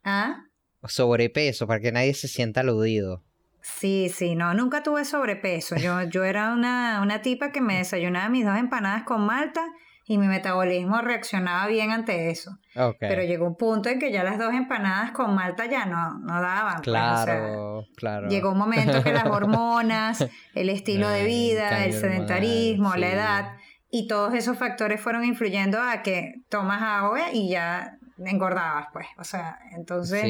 ¿Ah? 0.04 0.44
O 0.82 0.88
sobrepeso, 0.88 1.66
para 1.66 1.80
que 1.80 1.90
nadie 1.90 2.12
se 2.12 2.28
sienta 2.28 2.60
aludido. 2.60 3.24
Sí, 3.62 4.10
sí, 4.14 4.34
no, 4.34 4.52
nunca 4.52 4.82
tuve 4.82 5.06
sobrepeso. 5.06 5.76
Yo, 5.76 6.02
yo 6.02 6.24
era 6.24 6.52
una, 6.52 7.00
una 7.02 7.22
tipa 7.22 7.52
que 7.52 7.62
me 7.62 7.78
desayunaba 7.78 8.28
mis 8.28 8.44
dos 8.44 8.58
empanadas 8.58 9.04
con 9.04 9.24
malta 9.24 9.66
y 10.10 10.16
mi 10.16 10.26
metabolismo 10.26 11.02
reaccionaba 11.02 11.66
bien 11.66 11.90
ante 11.90 12.30
eso. 12.30 12.58
Pero 12.98 13.22
llegó 13.22 13.46
un 13.46 13.56
punto 13.56 13.90
en 13.90 13.98
que 13.98 14.10
ya 14.10 14.24
las 14.24 14.38
dos 14.38 14.54
empanadas 14.54 15.10
con 15.10 15.34
malta 15.34 15.66
ya 15.66 15.84
no, 15.84 16.18
no 16.20 16.40
daban. 16.40 16.76
Pues, 16.76 16.84
claro, 16.84 17.84
claro. 17.94 18.28
Llegó 18.28 18.52
un 18.52 18.58
momento 18.58 19.04
que 19.04 19.12
las 19.12 19.26
hormonas, 19.26 20.26
el 20.54 20.70
estilo 20.70 21.10
de 21.10 21.24
vida, 21.24 21.84
el 21.84 21.92
sedentarismo, 21.92 22.96
la 22.96 23.12
edad 23.12 23.56
y 23.90 24.08
todos 24.08 24.32
esos 24.32 24.56
factores 24.56 24.98
fueron 24.98 25.24
influyendo 25.24 25.78
a 25.78 26.02
que 26.02 26.36
tomas 26.48 26.80
agua 26.80 27.30
y 27.30 27.50
ya 27.50 27.98
engordabas, 28.24 28.86
pues. 28.94 29.06
O 29.18 29.24
sea, 29.24 29.58
entonces 29.76 30.24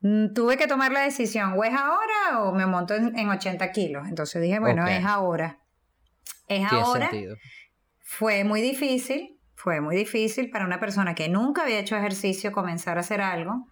mm, 0.00 0.32
tuve 0.32 0.56
que 0.56 0.66
tomar 0.66 0.92
la 0.92 1.02
decisión, 1.02 1.52
o 1.58 1.64
es 1.64 1.74
ahora 1.74 2.40
o 2.40 2.52
me 2.52 2.64
monto 2.64 2.94
en, 2.94 3.28
80 3.28 3.70
kilos. 3.70 4.08
Entonces 4.08 4.40
dije, 4.40 4.60
bueno, 4.60 4.86
es 4.86 5.04
ahora. 5.04 5.58
Es 6.48 6.72
ahora. 6.72 7.10
Fue 8.12 8.42
muy 8.42 8.60
difícil, 8.60 9.38
fue 9.54 9.80
muy 9.80 9.94
difícil 9.94 10.50
para 10.50 10.66
una 10.66 10.80
persona 10.80 11.14
que 11.14 11.28
nunca 11.28 11.62
había 11.62 11.78
hecho 11.78 11.96
ejercicio 11.96 12.50
comenzar 12.50 12.96
a 12.96 13.02
hacer 13.02 13.20
algo, 13.20 13.68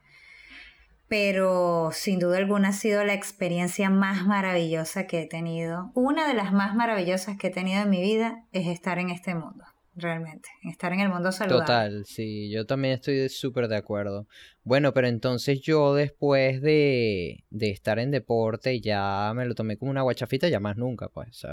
pero 1.08 1.90
sin 1.92 2.20
duda 2.20 2.38
alguna 2.38 2.68
ha 2.68 2.72
sido 2.72 3.04
la 3.04 3.14
experiencia 3.14 3.90
más 3.90 4.24
maravillosa 4.24 5.08
que 5.08 5.22
he 5.22 5.26
tenido. 5.26 5.90
Una 5.94 6.28
de 6.28 6.34
las 6.34 6.52
más 6.52 6.76
maravillosas 6.76 7.36
que 7.36 7.48
he 7.48 7.50
tenido 7.50 7.82
en 7.82 7.90
mi 7.90 8.00
vida 8.00 8.44
es 8.52 8.68
estar 8.68 9.00
en 9.00 9.10
este 9.10 9.34
mundo, 9.34 9.64
realmente, 9.96 10.48
estar 10.62 10.92
en 10.92 11.00
el 11.00 11.08
mundo 11.08 11.32
saludable. 11.32 11.64
Total, 11.64 12.04
sí, 12.06 12.48
yo 12.48 12.64
también 12.64 12.94
estoy 12.94 13.28
súper 13.28 13.66
de 13.66 13.76
acuerdo. 13.76 14.28
Bueno, 14.62 14.94
pero 14.94 15.08
entonces 15.08 15.60
yo 15.60 15.94
después 15.94 16.62
de, 16.62 17.44
de 17.50 17.70
estar 17.70 17.98
en 17.98 18.12
deporte 18.12 18.80
ya 18.80 19.32
me 19.34 19.44
lo 19.46 19.56
tomé 19.56 19.76
como 19.76 19.90
una 19.90 20.02
guachafita, 20.02 20.48
ya 20.48 20.60
más 20.60 20.76
nunca, 20.76 21.08
pues. 21.08 21.44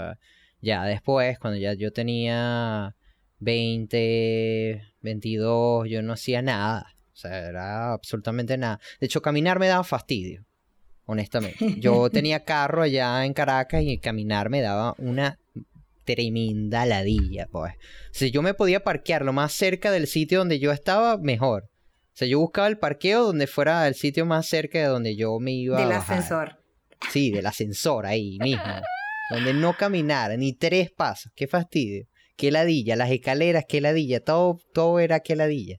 Ya 0.60 0.84
después, 0.84 1.38
cuando 1.38 1.58
ya 1.58 1.74
yo 1.74 1.92
tenía 1.92 2.94
20, 3.38 4.82
22, 5.00 5.88
yo 5.88 6.02
no 6.02 6.14
hacía 6.14 6.42
nada. 6.42 6.94
O 7.12 7.16
sea, 7.16 7.48
era 7.48 7.92
absolutamente 7.92 8.58
nada. 8.58 8.80
De 9.00 9.06
hecho, 9.06 9.22
caminar 9.22 9.58
me 9.58 9.68
daba 9.68 9.84
fastidio, 9.84 10.44
honestamente. 11.06 11.80
Yo 11.80 12.10
tenía 12.12 12.44
carro 12.44 12.82
allá 12.82 13.24
en 13.24 13.32
Caracas 13.32 13.82
y 13.82 13.98
caminar 13.98 14.50
me 14.50 14.60
daba 14.60 14.94
una 14.98 15.38
tremenda 16.04 16.86
ladilla, 16.86 17.48
pues. 17.50 17.74
Si 18.12 18.30
yo 18.30 18.42
me 18.42 18.54
podía 18.54 18.84
parquear 18.84 19.24
lo 19.24 19.32
más 19.32 19.52
cerca 19.52 19.90
del 19.90 20.06
sitio 20.06 20.38
donde 20.38 20.58
yo 20.58 20.72
estaba, 20.72 21.16
mejor. 21.18 21.64
O 21.64 22.18
sea, 22.18 22.28
yo 22.28 22.38
buscaba 22.38 22.68
el 22.68 22.78
parqueo 22.78 23.24
donde 23.24 23.46
fuera 23.46 23.86
el 23.88 23.94
sitio 23.94 24.24
más 24.24 24.46
cerca 24.46 24.78
de 24.78 24.86
donde 24.86 25.16
yo 25.16 25.38
me 25.38 25.52
iba. 25.52 25.78
Del 25.78 25.92
ascensor. 25.92 26.58
Sí, 27.10 27.30
del 27.30 27.46
ascensor 27.46 28.06
ahí 28.06 28.38
mismo 28.40 28.64
donde 29.30 29.54
no 29.54 29.76
caminara 29.76 30.36
ni 30.36 30.52
tres 30.52 30.90
pasos. 30.90 31.32
Qué 31.34 31.46
fastidio. 31.46 32.06
Qué 32.36 32.50
ladilla. 32.50 32.96
Las 32.96 33.10
escaleras, 33.10 33.64
qué 33.68 33.80
ladilla. 33.80 34.20
Todo, 34.20 34.58
todo 34.72 35.00
era 35.00 35.20
qué 35.20 35.36
ladilla. 35.36 35.78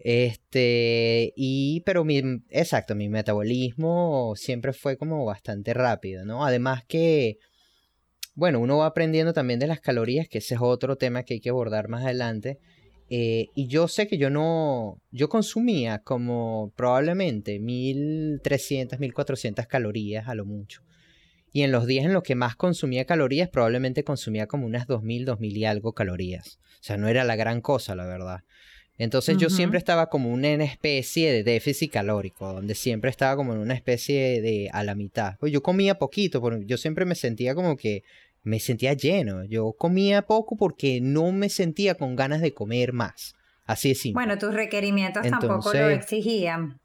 Este, 0.00 1.32
y, 1.36 1.80
pero 1.84 2.04
mi, 2.04 2.22
exacto, 2.50 2.94
mi 2.94 3.08
metabolismo 3.08 4.34
siempre 4.36 4.72
fue 4.72 4.96
como 4.96 5.24
bastante 5.24 5.74
rápido, 5.74 6.24
¿no? 6.24 6.44
Además 6.44 6.84
que, 6.86 7.38
bueno, 8.34 8.60
uno 8.60 8.78
va 8.78 8.86
aprendiendo 8.86 9.32
también 9.32 9.58
de 9.58 9.66
las 9.66 9.80
calorías, 9.80 10.28
que 10.28 10.38
ese 10.38 10.54
es 10.54 10.60
otro 10.60 10.96
tema 10.96 11.24
que 11.24 11.34
hay 11.34 11.40
que 11.40 11.50
abordar 11.50 11.88
más 11.88 12.04
adelante. 12.04 12.58
Eh, 13.10 13.46
y 13.54 13.68
yo 13.68 13.88
sé 13.88 14.06
que 14.06 14.18
yo 14.18 14.30
no, 14.30 15.00
yo 15.10 15.28
consumía 15.28 16.00
como 16.00 16.72
probablemente 16.76 17.58
1300, 17.58 18.98
1400 19.00 19.66
calorías 19.66 20.28
a 20.28 20.34
lo 20.34 20.44
mucho. 20.44 20.82
Y 21.58 21.64
en 21.64 21.72
los 21.72 21.88
días 21.88 22.04
en 22.04 22.12
los 22.12 22.22
que 22.22 22.36
más 22.36 22.54
consumía 22.54 23.04
calorías, 23.04 23.48
probablemente 23.48 24.04
consumía 24.04 24.46
como 24.46 24.64
unas 24.64 24.86
2000, 24.86 25.24
2000 25.24 25.56
y 25.56 25.64
algo 25.64 25.92
calorías. 25.92 26.60
O 26.74 26.82
sea, 26.84 26.96
no 26.96 27.08
era 27.08 27.24
la 27.24 27.34
gran 27.34 27.62
cosa, 27.62 27.96
la 27.96 28.06
verdad. 28.06 28.44
Entonces 28.96 29.38
yo 29.38 29.50
siempre 29.50 29.76
estaba 29.76 30.08
como 30.08 30.32
una 30.32 30.52
especie 30.62 31.32
de 31.32 31.42
déficit 31.42 31.90
calórico, 31.90 32.52
donde 32.52 32.76
siempre 32.76 33.10
estaba 33.10 33.34
como 33.34 33.54
en 33.54 33.58
una 33.58 33.74
especie 33.74 34.40
de 34.40 34.70
a 34.72 34.84
la 34.84 34.94
mitad. 34.94 35.36
Pues 35.40 35.50
yo 35.50 35.60
comía 35.60 35.98
poquito, 35.98 36.40
porque 36.40 36.64
yo 36.64 36.76
siempre 36.76 37.04
me 37.04 37.16
sentía 37.16 37.56
como 37.56 37.76
que 37.76 38.04
me 38.44 38.60
sentía 38.60 38.92
lleno. 38.92 39.42
Yo 39.42 39.72
comía 39.72 40.22
poco 40.22 40.56
porque 40.56 41.00
no 41.02 41.32
me 41.32 41.48
sentía 41.48 41.96
con 41.96 42.14
ganas 42.14 42.40
de 42.40 42.54
comer 42.54 42.92
más. 42.92 43.34
Así 43.66 43.90
es 43.90 44.00
simple. 44.00 44.24
Bueno, 44.24 44.38
tus 44.38 44.54
requerimientos 44.54 45.28
tampoco 45.28 45.74
lo 45.74 45.88
exigían. 45.88 46.78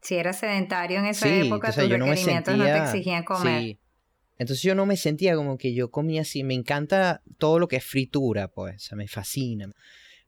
Si 0.00 0.14
eras 0.14 0.38
sedentario 0.38 1.00
en 1.00 1.04
esa 1.04 1.28
época, 1.28 1.70
tus 1.70 1.86
requerimientos 1.86 2.56
no, 2.56 2.64
te 2.64 2.78
exigían 2.78 3.22
comer. 3.22 3.60
Sí. 3.60 3.78
Entonces 4.38 4.62
yo 4.62 4.74
no 4.74 4.86
me 4.86 4.96
sentía 4.96 5.34
como 5.34 5.56
que 5.58 5.74
yo 5.74 5.90
comía 5.90 6.22
así. 6.22 6.44
Me 6.44 6.54
encanta 6.54 7.22
todo 7.38 7.58
lo 7.58 7.68
que 7.68 7.76
es 7.76 7.84
fritura, 7.84 8.48
pues. 8.48 8.92
O 8.92 8.96
me 8.96 9.08
fascina. 9.08 9.70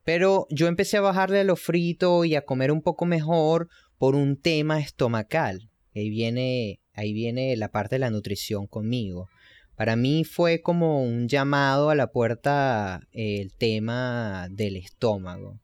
Pero 0.03 0.47
yo 0.49 0.67
empecé 0.67 0.97
a 0.97 1.01
bajarle 1.01 1.41
a 1.41 1.43
lo 1.43 1.55
frito 1.55 2.25
y 2.25 2.35
a 2.35 2.45
comer 2.45 2.71
un 2.71 2.81
poco 2.81 3.05
mejor 3.05 3.69
por 3.97 4.15
un 4.15 4.37
tema 4.37 4.79
estomacal. 4.79 5.69
Ahí 5.95 6.09
viene, 6.09 6.79
ahí 6.93 7.13
viene 7.13 7.55
la 7.57 7.69
parte 7.69 7.95
de 7.95 7.99
la 7.99 8.09
nutrición 8.09 8.65
conmigo. 8.67 9.29
Para 9.75 9.95
mí 9.95 10.23
fue 10.23 10.61
como 10.61 11.03
un 11.03 11.27
llamado 11.27 11.89
a 11.89 11.95
la 11.95 12.11
puerta 12.11 13.01
el 13.11 13.53
tema 13.53 14.47
del 14.49 14.75
estómago. 14.75 15.59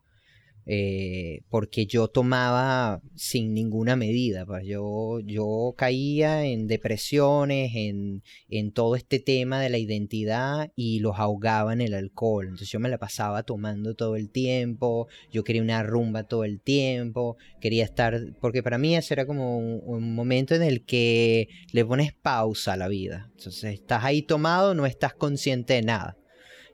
Eh, 0.68 1.44
porque 1.50 1.86
yo 1.86 2.08
tomaba 2.08 3.02
sin 3.16 3.54
ninguna 3.54 3.96
medida. 3.96 4.46
Pues 4.46 4.66
yo, 4.66 5.20
yo 5.20 5.76
caía 5.78 6.46
en 6.46 6.68
depresiones, 6.68 7.72
en, 7.76 8.24
en, 8.50 8.72
todo 8.72 8.96
este 8.96 9.20
tema 9.20 9.62
de 9.62 9.70
la 9.70 9.78
identidad 9.78 10.72
y 10.76 11.00
los 11.00 11.20
ahogaba 11.20 11.74
en 11.74 11.82
el 11.82 11.94
alcohol. 11.94 12.46
Entonces 12.46 12.70
yo 12.70 12.80
me 12.80 12.90
la 12.90 12.98
pasaba 12.98 13.44
tomando 13.44 13.96
todo 13.96 14.16
el 14.16 14.32
tiempo, 14.32 15.08
yo 15.32 15.44
quería 15.44 15.62
una 15.62 15.84
rumba 15.84 16.24
todo 16.24 16.44
el 16.44 16.60
tiempo, 16.60 17.38
quería 17.62 17.84
estar, 17.84 18.20
porque 18.42 18.64
para 18.64 18.80
mí 18.80 18.96
ese 18.96 19.14
era 19.14 19.26
como 19.28 19.60
un, 19.60 20.16
momento 20.16 20.56
en 20.56 20.64
el 20.64 20.86
que 20.86 21.50
le 21.72 21.86
pones 21.86 22.14
pausa 22.14 22.74
a 22.74 22.78
la 22.78 22.88
vida. 22.88 23.30
Entonces 23.38 23.76
estás 23.76 24.04
ahí 24.04 24.22
tomado, 24.24 24.74
no 24.74 24.86
estás 24.86 25.14
consciente 25.14 25.74
de 25.74 25.84
nada. 25.84 26.18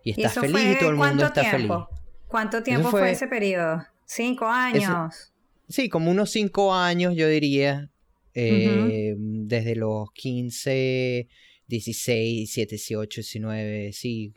Y 0.03 0.11
estás 0.11 0.33
feliz 0.33 0.75
y 0.75 0.79
todo 0.79 0.89
el 0.91 0.95
mundo 0.95 1.25
está 1.25 1.43
feliz. 1.43 1.71
¿Cuánto 2.31 2.63
tiempo 2.63 2.89
fue, 2.89 3.11
ese 3.11 3.27
periodo? 3.27 3.85
¿Cinco 4.05 4.45
años? 4.45 5.33
sí, 5.67 5.89
como 5.89 6.09
unos 6.09 6.31
cinco 6.31 6.73
años, 6.73 7.13
yo 7.15 7.27
diría. 7.27 7.89
Eh, 8.33 9.13
desde 9.17 9.75
los 9.75 10.09
15, 10.13 11.27
16, 11.67 12.55
17, 12.55 12.75
18, 12.75 13.21
19, 13.21 13.91
sí. 13.91 14.33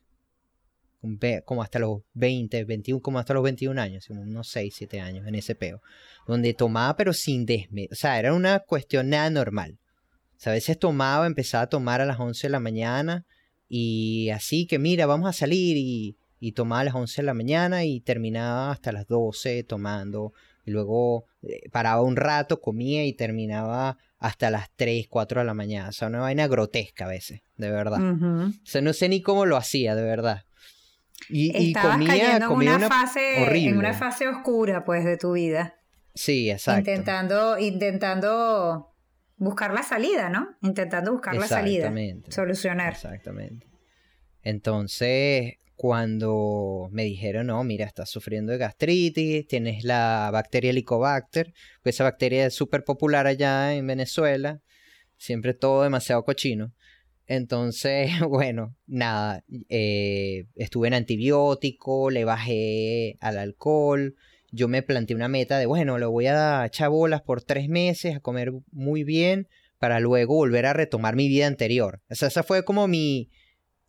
Como 1.45 1.63
hasta 1.63 1.79
los 1.79 2.01
20, 2.15 2.65
21, 2.65 3.01
como 3.01 3.21
hasta 3.21 3.35
los 3.35 3.45
21 3.45 3.81
años, 3.81 4.11
unos 4.11 4.49
6, 4.49 4.75
7 4.77 5.01
años 5.01 5.27
en 5.29 5.37
ese 5.37 5.55
peo. 5.55 5.81
Donde 6.27 6.55
tomaba, 6.55 6.97
pero 6.97 7.13
sin 7.13 7.47
desme. 7.47 7.89
O 7.93 7.95
sea, 7.95 8.19
era 8.19 8.35
una 8.35 8.59
cuestión 8.59 9.11
nada 9.11 9.31
normal. 9.31 9.79
O 10.37 10.41
sea, 10.41 10.53
a 10.53 10.55
veces 10.57 10.79
tomaba, 10.79 11.27
empezaba 11.27 11.65
a 11.65 11.69
tomar 11.69 12.01
a 12.01 12.07
las 12.07 12.19
11 12.19 12.49
de 12.49 12.51
la 12.51 12.61
mañana 12.61 13.25
y 13.69 14.31
así 14.31 14.67
que 14.67 14.79
mira, 14.79 15.07
vamos 15.07 15.29
a 15.29 15.33
salir 15.33 15.77
y 15.77 16.17
y 16.45 16.53
tomaba 16.53 16.83
a 16.83 16.85
las 16.85 16.95
11 16.95 17.23
de 17.23 17.27
la 17.27 17.33
mañana 17.33 17.85
y 17.87 18.01
terminaba 18.01 18.71
hasta 18.71 18.93
las 18.93 19.07
12 19.07 19.65
tomando. 19.65 20.35
Y 20.67 20.73
luego 20.73 21.25
eh, 21.43 21.71
paraba 21.73 22.03
un 22.03 22.17
rato, 22.17 22.61
comía 22.61 23.07
y 23.07 23.15
terminaba 23.15 23.97
hasta 24.19 24.51
las 24.51 24.71
3, 24.77 25.07
4 25.09 25.41
de 25.41 25.47
la 25.47 25.55
mañana. 25.55 25.89
O 25.89 25.93
sea, 25.93 26.09
una 26.09 26.21
vaina 26.21 26.47
grotesca 26.47 27.07
a 27.07 27.09
veces, 27.09 27.41
de 27.57 27.71
verdad. 27.71 27.99
O 27.99 28.53
sea, 28.63 28.83
no 28.83 28.93
sé 28.93 29.09
ni 29.09 29.23
cómo 29.23 29.47
lo 29.47 29.57
hacía, 29.57 29.95
de 29.95 30.03
verdad. 30.03 30.45
Y, 31.31 31.73
comía, 31.73 32.39
comía 32.47 32.77
una, 32.77 32.89
fase, 32.89 33.43
horrible. 33.43 33.71
en 33.71 33.79
una 33.79 33.95
fase 33.95 34.29
oscura, 34.29 34.85
pues, 34.85 35.07
de 35.07 35.17
tu 35.17 35.33
vida. 35.33 35.77
Sí, 36.15 36.51
exacto. 36.51 36.91
Intentando, 36.91 37.59
intentando 37.59 38.95
buscar 39.39 39.73
la 39.73 39.83
salida, 39.83 40.29
¿no? 40.29 40.59
Intentando 40.61 41.11
buscar 41.11 41.37
la 41.37 41.49
salida. 41.49 41.91
Solucionar. 42.29 42.93
Exactamente. 42.93 43.67
Entonces, 44.43 45.55
cuando 45.77 46.89
me 46.93 47.05
dijeron, 47.05 47.49
no, 47.49 47.63
mira, 47.65 47.85
estás 47.87 48.11
sufriendo 48.11 48.53
de 48.53 48.59
gastritis, 48.59 49.47
tienes 49.47 49.85
la 49.85 50.31
bacteria 50.33 50.71
Helicobacter, 50.71 51.53
pues 51.83 51.97
esa 51.97 52.05
bacteria 52.05 52.47
es 52.47 52.55
súper 52.55 52.85
popular 52.85 53.27
allá 53.27 53.75
en 53.75 53.87
Venezuela, 53.87 54.61
siempre 55.17 55.55
todo 55.55 55.83
demasiado 55.83 56.25
cochino. 56.25 56.73
Entonces, 57.27 58.11
bueno, 58.29 58.77
nada, 58.87 59.45
eh, 59.69 60.47
estuve 60.55 60.89
en 60.89 60.95
antibiótico, 60.95 62.11
le 62.11 62.25
bajé 62.25 63.17
al 63.21 63.39
alcohol, 63.39 64.15
yo 64.53 64.69
me 64.69 64.83
planteé 64.83 65.17
una 65.17 65.29
meta 65.29 65.59
de, 65.59 65.67
bueno, 65.67 65.99
le 65.99 66.07
voy 66.07 66.27
a 66.27 66.65
echar 66.65 66.91
bolas 66.91 67.23
por 67.23 67.43
tres 67.43 67.69
meses, 67.69 68.17
a 68.17 68.21
comer 68.21 68.53
muy 68.71 69.03
bien, 69.03 69.49
para 69.79 69.99
luego 69.99 70.37
volver 70.37 70.67
a 70.67 70.73
retomar 70.73 71.17
mi 71.17 71.29
vida 71.29 71.49
anterior. 71.49 72.01
O 72.09 72.15
sea, 72.15 72.29
esa 72.29 72.45
fue 72.45 72.65
como 72.65 72.87
mi, 72.87 73.31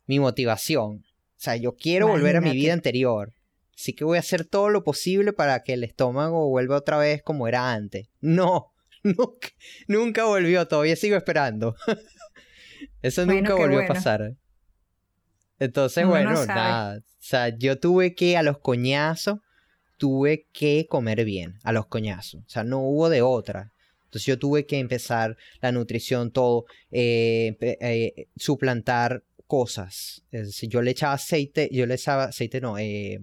mi 0.06 0.18
motivación. 0.18 1.04
O 1.36 1.38
sea, 1.38 1.56
yo 1.56 1.76
quiero 1.76 2.08
volver 2.08 2.36
a 2.36 2.40
mi 2.40 2.52
vida 2.52 2.72
anterior. 2.72 3.32
Así 3.74 3.92
que 3.92 4.04
voy 4.04 4.16
a 4.16 4.20
hacer 4.20 4.46
todo 4.46 4.70
lo 4.70 4.82
posible 4.84 5.34
para 5.34 5.62
que 5.62 5.74
el 5.74 5.84
estómago 5.84 6.48
vuelva 6.48 6.76
otra 6.76 6.96
vez 6.96 7.22
como 7.22 7.46
era 7.46 7.72
antes. 7.72 8.08
No, 8.20 8.72
nunca, 9.02 9.48
nunca 9.86 10.24
volvió, 10.24 10.66
todavía 10.66 10.96
sigo 10.96 11.16
esperando. 11.16 11.76
Eso 13.02 13.26
nunca 13.26 13.54
volvió 13.54 13.82
a 13.82 13.86
pasar. 13.86 14.34
Entonces, 15.58 16.06
bueno, 16.06 16.44
nada. 16.46 16.98
O 16.98 17.02
sea, 17.18 17.48
yo 17.48 17.78
tuve 17.78 18.14
que 18.14 18.36
a 18.36 18.42
los 18.42 18.58
coñazos, 18.58 19.40
tuve 19.98 20.46
que 20.52 20.86
comer 20.88 21.24
bien, 21.24 21.58
a 21.62 21.72
los 21.72 21.86
coñazos. 21.86 22.42
O 22.46 22.48
sea, 22.48 22.64
no 22.64 22.80
hubo 22.80 23.08
de 23.10 23.22
otra. 23.22 23.72
Entonces 24.04 24.26
yo 24.26 24.38
tuve 24.38 24.66
que 24.66 24.78
empezar 24.78 25.36
la 25.60 25.72
nutrición, 25.72 26.30
todo, 26.30 26.64
eh, 26.90 27.56
eh, 27.60 28.28
suplantar 28.36 29.24
cosas. 29.46 30.24
Es 30.30 30.46
decir, 30.46 30.68
yo 30.68 30.82
le 30.82 30.90
echaba 30.90 31.14
aceite, 31.14 31.68
yo 31.72 31.86
le 31.86 31.94
echaba 31.94 32.24
aceite, 32.24 32.60
no, 32.60 32.78
eh, 32.78 33.20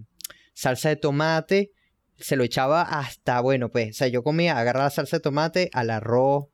salsa 0.54 0.90
de 0.90 0.96
tomate, 0.96 1.72
se 2.18 2.36
lo 2.36 2.44
echaba 2.44 2.82
hasta, 2.82 3.40
bueno, 3.42 3.70
pues, 3.70 3.90
o 3.90 3.94
sea, 3.94 4.08
yo 4.08 4.24
comía, 4.24 4.58
agarraba 4.58 4.90
salsa 4.90 5.18
de 5.18 5.22
tomate 5.22 5.70
al 5.74 5.90
arroz, 5.90 6.46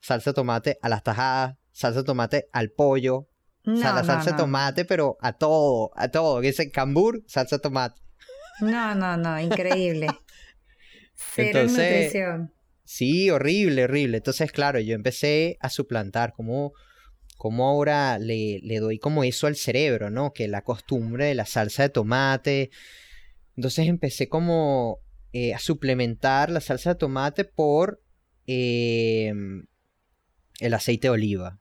salsa 0.00 0.30
de 0.30 0.34
tomate 0.34 0.78
a 0.82 0.88
las 0.88 1.02
tajadas, 1.02 1.56
salsa 1.70 2.00
de 2.00 2.06
tomate 2.06 2.48
al 2.52 2.70
pollo, 2.70 3.28
o 3.64 3.76
sea, 3.76 3.92
la 3.92 4.02
salsa 4.02 4.32
de 4.32 4.36
tomate, 4.36 4.84
pero 4.84 5.16
a 5.20 5.34
todo, 5.34 5.92
a 5.94 6.08
todo, 6.08 6.40
que 6.40 6.48
dice 6.48 6.70
cambur, 6.70 7.22
salsa 7.26 7.56
de 7.56 7.62
tomate. 7.62 8.00
No, 8.60 8.94
no, 8.94 9.16
no, 9.16 9.40
increíble. 9.40 10.08
Cero 11.14 11.60
Entonces, 11.60 12.04
nutrición. 12.04 12.54
Sí, 12.84 13.30
horrible, 13.30 13.84
horrible. 13.84 14.16
Entonces, 14.18 14.50
claro, 14.50 14.80
yo 14.80 14.94
empecé 14.94 15.56
a 15.60 15.70
suplantar 15.70 16.32
como 16.32 16.72
cómo 17.42 17.68
ahora 17.68 18.20
le, 18.20 18.60
le, 18.62 18.78
doy 18.78 19.00
como 19.00 19.24
eso 19.24 19.48
al 19.48 19.56
cerebro, 19.56 20.10
¿no? 20.10 20.32
Que 20.32 20.46
la 20.46 20.62
costumbre 20.62 21.24
de 21.24 21.34
la 21.34 21.44
salsa 21.44 21.82
de 21.82 21.88
tomate. 21.88 22.70
Entonces 23.56 23.88
empecé 23.88 24.28
como 24.28 25.00
eh, 25.32 25.52
a 25.52 25.58
suplementar 25.58 26.50
la 26.50 26.60
salsa 26.60 26.90
de 26.90 27.00
tomate 27.00 27.44
por 27.44 28.00
em, 28.46 29.66
el 30.60 30.72
aceite 30.72 31.08
de 31.08 31.10
oliva. 31.10 31.58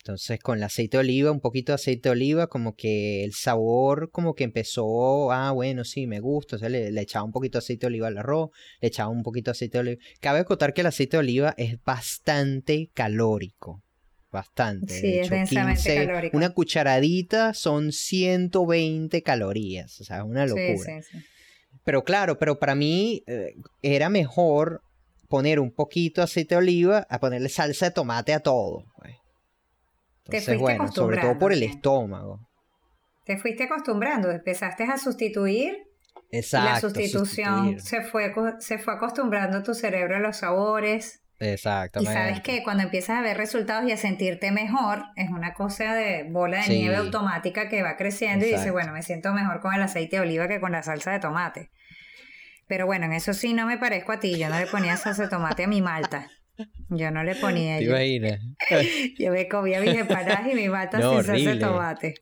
Entonces 0.00 0.38
con 0.38 0.58
el 0.58 0.64
aceite 0.64 0.98
de 0.98 1.00
oliva, 1.00 1.30
un 1.30 1.40
poquito 1.40 1.72
de 1.72 1.76
aceite 1.76 2.10
de 2.10 2.12
oliva, 2.12 2.48
como 2.48 2.76
que 2.76 3.24
el 3.24 3.32
sabor 3.32 4.10
como 4.10 4.34
que 4.34 4.44
empezó, 4.44 5.32
ah, 5.32 5.50
bueno, 5.52 5.84
sí, 5.84 6.06
me 6.06 6.20
gusta. 6.20 6.56
O 6.56 6.58
sea, 6.58 6.68
le, 6.68 6.88
echaba 7.00 7.24
un 7.24 7.32
poquito 7.32 7.56
de 7.56 7.64
aceite 7.64 7.86
de 7.86 7.94
oliva 7.94 8.08
al 8.08 8.18
arroz, 8.18 8.50
le 8.82 8.88
echaba 8.88 9.08
un 9.08 9.22
poquito 9.22 9.50
de 9.50 9.52
aceite 9.52 9.78
de 9.78 9.80
oliva. 9.80 10.02
Cabe 10.20 10.40
acotar 10.40 10.74
que 10.74 10.82
el 10.82 10.88
aceite 10.88 11.16
de 11.16 11.20
oliva 11.22 11.54
es 11.56 11.82
bastante 11.82 12.90
calórico 12.92 13.82
bastante. 14.34 14.92
Sí, 14.92 15.18
es 15.18 15.30
densamente 15.30 15.94
calórico. 15.94 16.36
Una 16.36 16.50
cucharadita 16.50 17.54
son 17.54 17.92
120 17.92 19.22
calorías, 19.22 19.98
o 20.00 20.04
sea, 20.04 20.24
una 20.24 20.44
locura. 20.44 21.00
Sí, 21.00 21.08
sí, 21.10 21.24
pero 21.84 22.04
claro, 22.04 22.38
pero 22.38 22.58
para 22.58 22.74
mí 22.74 23.22
eh, 23.26 23.54
era 23.82 24.08
mejor 24.08 24.82
poner 25.28 25.60
un 25.60 25.70
poquito 25.70 26.20
de 26.20 26.24
aceite 26.24 26.54
de 26.54 26.58
oliva 26.58 27.06
a 27.08 27.20
ponerle 27.20 27.48
salsa 27.48 27.86
de 27.86 27.92
tomate 27.92 28.34
a 28.34 28.40
todo. 28.40 28.84
Pues. 28.96 29.14
Entonces, 30.26 30.58
bueno, 30.58 30.90
sobre 30.90 31.18
todo 31.18 31.38
por 31.38 31.52
el 31.52 31.62
estómago. 31.62 32.40
Te 33.24 33.38
fuiste 33.38 33.64
acostumbrando, 33.64 34.30
empezaste 34.30 34.84
a 34.84 34.98
sustituir. 34.98 35.78
Exacto. 36.30 36.70
la 36.70 36.80
sustitución 36.80 37.78
se 37.78 38.02
fue, 38.02 38.32
se 38.58 38.78
fue 38.78 38.94
acostumbrando 38.94 39.62
tu 39.62 39.74
cerebro 39.74 40.16
a 40.16 40.20
los 40.20 40.38
sabores. 40.38 41.23
Exactamente. 41.40 42.12
Y 42.12 42.14
sabes 42.14 42.40
que 42.40 42.62
cuando 42.62 42.84
empiezas 42.84 43.18
a 43.18 43.22
ver 43.22 43.36
resultados 43.36 43.88
y 43.88 43.92
a 43.92 43.96
sentirte 43.96 44.52
mejor, 44.52 45.04
es 45.16 45.30
una 45.30 45.54
cosa 45.54 45.94
de 45.94 46.24
bola 46.24 46.62
de 46.62 46.68
nieve 46.68 46.96
automática 46.96 47.68
que 47.68 47.82
va 47.82 47.96
creciendo 47.96 48.46
y 48.46 48.50
dice, 48.50 48.70
bueno, 48.70 48.92
me 48.92 49.02
siento 49.02 49.32
mejor 49.32 49.60
con 49.60 49.74
el 49.74 49.82
aceite 49.82 50.16
de 50.16 50.22
oliva 50.22 50.48
que 50.48 50.60
con 50.60 50.72
la 50.72 50.82
salsa 50.82 51.12
de 51.12 51.18
tomate. 51.18 51.70
Pero 52.66 52.86
bueno, 52.86 53.06
en 53.06 53.12
eso 53.12 53.34
sí 53.34 53.52
no 53.52 53.66
me 53.66 53.78
parezco 53.78 54.12
a 54.12 54.20
ti, 54.20 54.38
yo 54.38 54.48
no 54.48 54.58
le 54.58 54.66
ponía 54.66 54.96
salsa 54.96 55.24
de 55.24 55.28
tomate 55.28 55.64
a 55.64 55.68
mi 55.68 55.82
malta. 55.82 56.30
Yo 56.88 57.10
no 57.10 57.24
le 57.24 57.34
ponía. 57.34 57.78
¿Te 57.78 57.84
yo, 57.84 57.94
yo 59.18 59.32
me 59.32 59.48
comía 59.48 59.80
mis 59.80 59.94
empanadas 59.94 60.46
y 60.50 60.54
mi 60.54 60.68
malta 60.68 60.98
sin 61.10 61.24
salsa 61.24 61.50
de 61.50 61.56
tomate. 61.56 62.14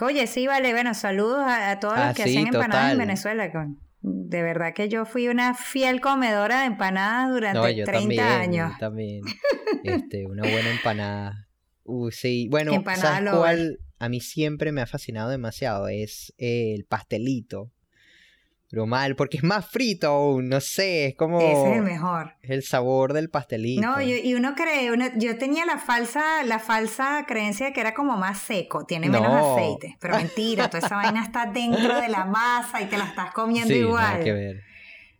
Oye, 0.00 0.26
sí, 0.26 0.48
vale, 0.48 0.72
bueno, 0.72 0.94
saludos 0.94 1.44
a, 1.46 1.78
todos 1.78 1.96
los 1.96 2.06
ah, 2.06 2.12
que 2.14 2.24
hacen 2.24 2.48
empanadas 2.48 2.92
en 2.92 2.98
Venezuela. 2.98 3.52
Con, 3.52 3.78
de 4.02 4.42
verdad 4.42 4.74
que 4.74 4.88
yo 4.88 5.04
fui 5.04 5.28
una 5.28 5.54
fiel 5.54 6.00
comedora 6.00 6.60
de 6.60 6.66
empanadas 6.66 7.30
durante 7.30 7.58
no, 7.58 7.70
yo 7.70 7.84
30 7.84 8.00
también, 8.00 8.20
años. 8.20 8.78
también. 8.78 9.22
Este, 9.84 10.26
una 10.26 10.42
buena 10.42 10.70
empanada. 10.70 11.48
Uh, 11.84 12.10
sí. 12.10 12.46
Bueno, 12.50 12.82
¿sabes 12.94 13.30
cuál? 13.30 13.78
a 13.98 14.08
mí 14.08 14.20
siempre 14.20 14.70
me 14.70 14.80
ha 14.80 14.86
fascinado 14.86 15.30
demasiado 15.30 15.88
es 15.88 16.34
el 16.36 16.84
pastelito. 16.84 17.70
Pero 18.72 18.86
mal, 18.86 19.16
porque 19.16 19.36
es 19.36 19.44
más 19.44 19.66
frito 19.66 20.06
aún, 20.06 20.48
no 20.48 20.58
sé, 20.62 21.08
es 21.08 21.14
como... 21.14 21.42
Ese 21.42 21.72
es 21.72 21.76
el 21.76 21.82
mejor. 21.82 22.36
Es 22.40 22.52
el 22.52 22.62
sabor 22.62 23.12
del 23.12 23.28
pastelito. 23.28 23.82
No, 23.82 24.00
y 24.00 24.32
uno 24.32 24.54
cree, 24.54 24.90
yo 25.16 25.36
tenía 25.36 25.66
la 25.66 25.76
falsa, 25.76 26.42
la 26.46 26.58
falsa 26.58 27.26
creencia 27.28 27.66
de 27.66 27.74
que 27.74 27.82
era 27.82 27.92
como 27.92 28.16
más 28.16 28.38
seco, 28.38 28.86
tiene 28.86 29.10
menos 29.10 29.30
aceite. 29.30 29.98
Pero 30.00 30.16
mentira, 30.16 30.70
toda 30.70 30.86
esa 30.86 30.96
vaina 30.96 31.22
está 31.22 31.44
dentro 31.44 32.00
de 32.00 32.08
la 32.08 32.24
masa 32.24 32.80
y 32.80 32.86
te 32.86 32.96
la 32.96 33.04
estás 33.04 33.34
comiendo 33.34 33.74
igual. 33.74 34.04
Nada 34.04 34.24
que 34.24 34.32
ver. 34.32 34.62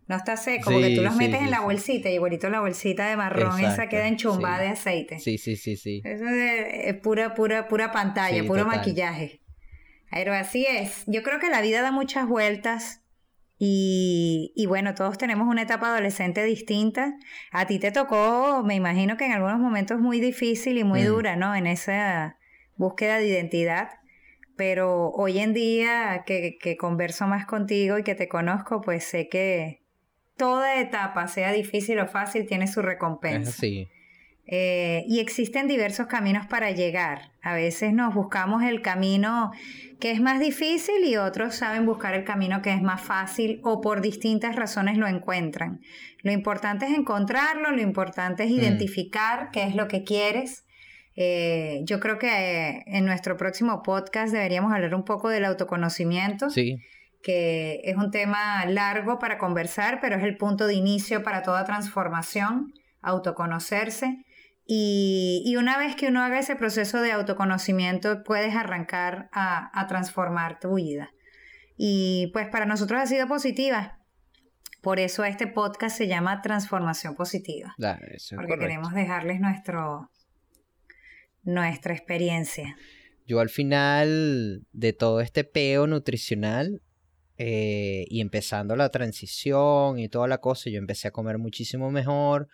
No 0.07 0.15
está 0.15 0.35
seco, 0.35 0.71
porque 0.71 0.95
tú 0.95 1.03
los 1.03 1.15
metes 1.15 1.39
en 1.39 1.51
la 1.51 1.59
bolsita 1.59 2.09
y 2.09 2.15
igualito 2.15 2.49
la 2.49 2.59
bolsita 2.59 3.05
de 3.05 3.15
marrón 3.17 3.63
esa 3.63 3.87
queda 3.87 4.07
enchumbada 4.07 4.63
de 4.63 4.69
aceite. 4.69 5.19
Sí, 5.19 5.37
sí, 5.37 5.57
sí, 5.57 5.77
sí. 5.77 6.01
Eso 6.03 6.25
es, 6.27 6.95
pura, 6.95 7.35
pura, 7.35 7.67
pura 7.67 7.91
pantalla, 7.91 8.43
puro 8.45 8.65
maquillaje. 8.65 9.41
Pero 10.09 10.33
así 10.33 10.65
es. 10.67 11.03
Yo 11.05 11.21
creo 11.21 11.39
que 11.39 11.51
la 11.51 11.61
vida 11.61 11.83
da 11.83 11.91
muchas 11.91 12.27
vueltas 12.27 13.02
y, 13.57 14.51
y, 14.55 14.65
bueno, 14.65 14.93
todos 14.95 15.17
tenemos 15.17 15.47
una 15.47 15.61
etapa 15.61 15.87
adolescente 15.87 16.43
distinta. 16.43 17.15
A 17.51 17.65
ti 17.67 17.79
te 17.79 17.91
tocó, 17.91 18.63
me 18.63 18.75
imagino 18.75 19.15
que 19.15 19.25
en 19.25 19.31
algunos 19.31 19.59
momentos 19.59 19.99
muy 19.99 20.19
difícil 20.19 20.77
y 20.77 20.83
muy 20.83 21.03
mm. 21.03 21.05
dura, 21.05 21.35
¿no? 21.35 21.55
En 21.55 21.67
esa 21.67 22.37
búsqueda 22.75 23.17
de 23.17 23.27
identidad. 23.27 23.89
Pero 24.55 25.09
hoy 25.11 25.39
en 25.39 25.53
día 25.53 26.23
que, 26.25 26.57
que 26.59 26.77
converso 26.77 27.25
más 27.27 27.45
contigo 27.45 27.97
y 27.97 28.03
que 28.03 28.15
te 28.15 28.27
conozco, 28.27 28.81
pues 28.81 29.03
sé 29.03 29.29
que, 29.29 29.83
toda 30.37 30.79
etapa, 30.79 31.27
sea 31.27 31.51
difícil 31.51 31.99
o 31.99 32.07
fácil, 32.07 32.45
tiene 32.45 32.67
su 32.67 32.81
recompensa. 32.81 33.51
Sí. 33.51 33.87
Eh, 34.45 35.05
y 35.07 35.19
existen 35.19 35.67
diversos 35.67 36.07
caminos 36.07 36.45
para 36.47 36.71
llegar. 36.71 37.31
A 37.41 37.53
veces 37.53 37.93
nos 37.93 38.13
buscamos 38.13 38.63
el 38.63 38.81
camino 38.81 39.51
que 40.01 40.11
es 40.11 40.19
más 40.19 40.41
difícil 40.41 41.05
y 41.05 41.15
otros 41.15 41.55
saben 41.55 41.85
buscar 41.85 42.13
el 42.13 42.25
camino 42.25 42.61
que 42.61 42.73
es 42.73 42.81
más 42.81 43.01
fácil 43.01 43.61
o 43.63 43.79
por 43.79 44.01
distintas 44.01 44.57
razones 44.57 44.97
lo 44.97 45.07
encuentran. 45.07 45.79
Lo 46.23 46.31
importante 46.33 46.85
es 46.85 46.91
encontrarlo, 46.91 47.71
lo 47.71 47.81
importante 47.81 48.43
es 48.43 48.51
mm. 48.51 48.55
identificar 48.55 49.49
qué 49.51 49.63
es 49.63 49.75
lo 49.75 49.87
que 49.87 50.03
quieres. 50.03 50.65
Eh, 51.15 51.81
yo 51.85 52.01
creo 52.01 52.17
que 52.17 52.27
eh, 52.27 52.83
en 52.87 53.05
nuestro 53.05 53.37
próximo 53.37 53.81
podcast 53.81 54.33
deberíamos 54.33 54.73
hablar 54.73 54.93
un 54.93 55.05
poco 55.05 55.29
del 55.29 55.45
autoconocimiento. 55.45 56.49
Sí 56.49 56.79
que 57.23 57.79
es 57.85 57.95
un 57.95 58.11
tema 58.11 58.65
largo 58.65 59.17
para 59.17 59.37
conversar, 59.37 59.99
pero 60.01 60.17
es 60.17 60.23
el 60.23 60.35
punto 60.35 60.67
de 60.67 60.73
inicio 60.73 61.23
para 61.23 61.41
toda 61.41 61.63
transformación, 61.63 62.73
autoconocerse. 63.01 64.25
Y, 64.65 65.55
una 65.57 65.77
vez 65.77 65.95
que 65.95 66.07
uno 66.07 66.21
haga 66.21 66.39
ese 66.39 66.55
proceso 66.55 67.01
de 67.01 67.11
autoconocimiento, 67.11 68.23
puedes 68.23 68.55
arrancar 68.55 69.29
a, 69.33 69.85
transformar 69.87 70.59
tu 70.59 70.75
vida. 70.75 71.11
Y 71.77 72.29
pues 72.33 72.47
para 72.47 72.65
nosotros 72.65 73.01
ha 73.01 73.05
sido 73.05 73.27
positiva. 73.27 73.99
Por 74.81 74.99
eso 74.99 75.23
este 75.23 75.47
podcast 75.47 75.97
se 75.97 76.07
llama 76.07 76.41
Transformación 76.41 77.15
Positiva. 77.15 77.75
porque 78.35 78.57
queremos 78.57 78.93
dejarles 78.93 79.39
nuestro, 79.39 80.09
nuestra 81.43 81.93
experiencia. 81.93 82.75
Yo 83.25 83.39
al 83.39 83.49
final 83.49 84.65
de 84.73 84.93
todo 84.93 85.21
este 85.21 85.43
peo 85.45 85.87
nutricional 85.87 86.81
eh, 87.37 88.05
y 88.09 88.21
empezando 88.21 88.75
la 88.75 88.89
transición 88.89 89.97
y 89.99 90.09
toda 90.09 90.27
la 90.27 90.39
cosa, 90.39 90.69
yo 90.69 90.77
empecé 90.77 91.07
a 91.07 91.11
comer 91.11 91.37
muchísimo 91.37 91.89
mejor. 91.89 92.49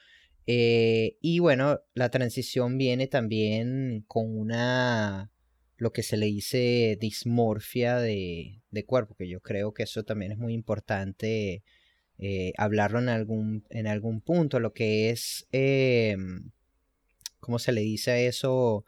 Eh, 0.52 1.16
y 1.22 1.38
bueno, 1.38 1.80
la 1.94 2.10
transición 2.10 2.80
viene 2.80 3.06
también 3.06 4.04
con 4.08 4.36
una, 4.36 5.30
lo 5.78 5.94
que 5.94 6.02
se 6.02 6.18
le 6.18 6.26
dice 6.26 6.98
dismorfia 7.00 7.98
de, 7.98 8.64
cuerpo, 8.88 9.14
que 9.14 9.30
yo 9.30 9.42
creo 9.42 9.76
que 9.76 9.84
eso 9.84 10.06
también 10.06 10.32
es 10.32 10.40
muy 10.40 10.56
importante 10.56 11.62
eh, 12.18 12.54
hablarlo 12.58 12.98
en 12.98 13.10
algún, 13.10 13.64
en 13.70 13.86
algún 13.86 14.22
punto, 14.22 14.60
lo 14.60 14.74
que 14.74 15.12
es, 15.12 15.48
¿cómo 17.40 17.60
se 17.60 17.72
le 17.72 17.82
dice 17.82 18.10
a 18.10 18.20
eso? 18.20 18.86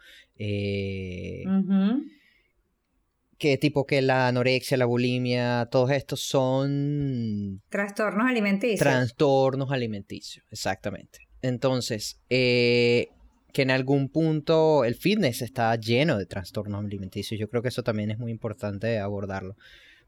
que 3.38 3.58
tipo 3.60 3.86
que 3.86 4.02
la 4.02 4.28
anorexia, 4.30 4.78
la 4.78 4.86
bulimia, 4.86 5.68
todos 5.70 5.92
estos 5.92 6.22
son... 6.22 7.62
Trastornos 7.70 8.28
alimenticios. 8.28 8.80
Trastornos 8.80 9.72
alimenticios, 9.72 10.44
exactamente. 10.50 11.31
Entonces, 11.42 12.20
eh, 12.30 13.08
que 13.54 13.64
en 13.64 13.72
algún 13.72 14.10
punto 14.10 14.86
el 14.86 14.96
fitness 14.96 15.42
está 15.42 15.76
lleno 15.76 16.18
de 16.18 16.26
trastornos 16.26 16.84
alimenticios. 16.84 17.40
Yo 17.40 17.50
creo 17.50 17.62
que 17.62 17.70
eso 17.70 17.84
también 17.84 18.12
es 18.12 18.20
muy 18.20 18.32
importante 18.32 19.00
abordarlo. 19.00 19.56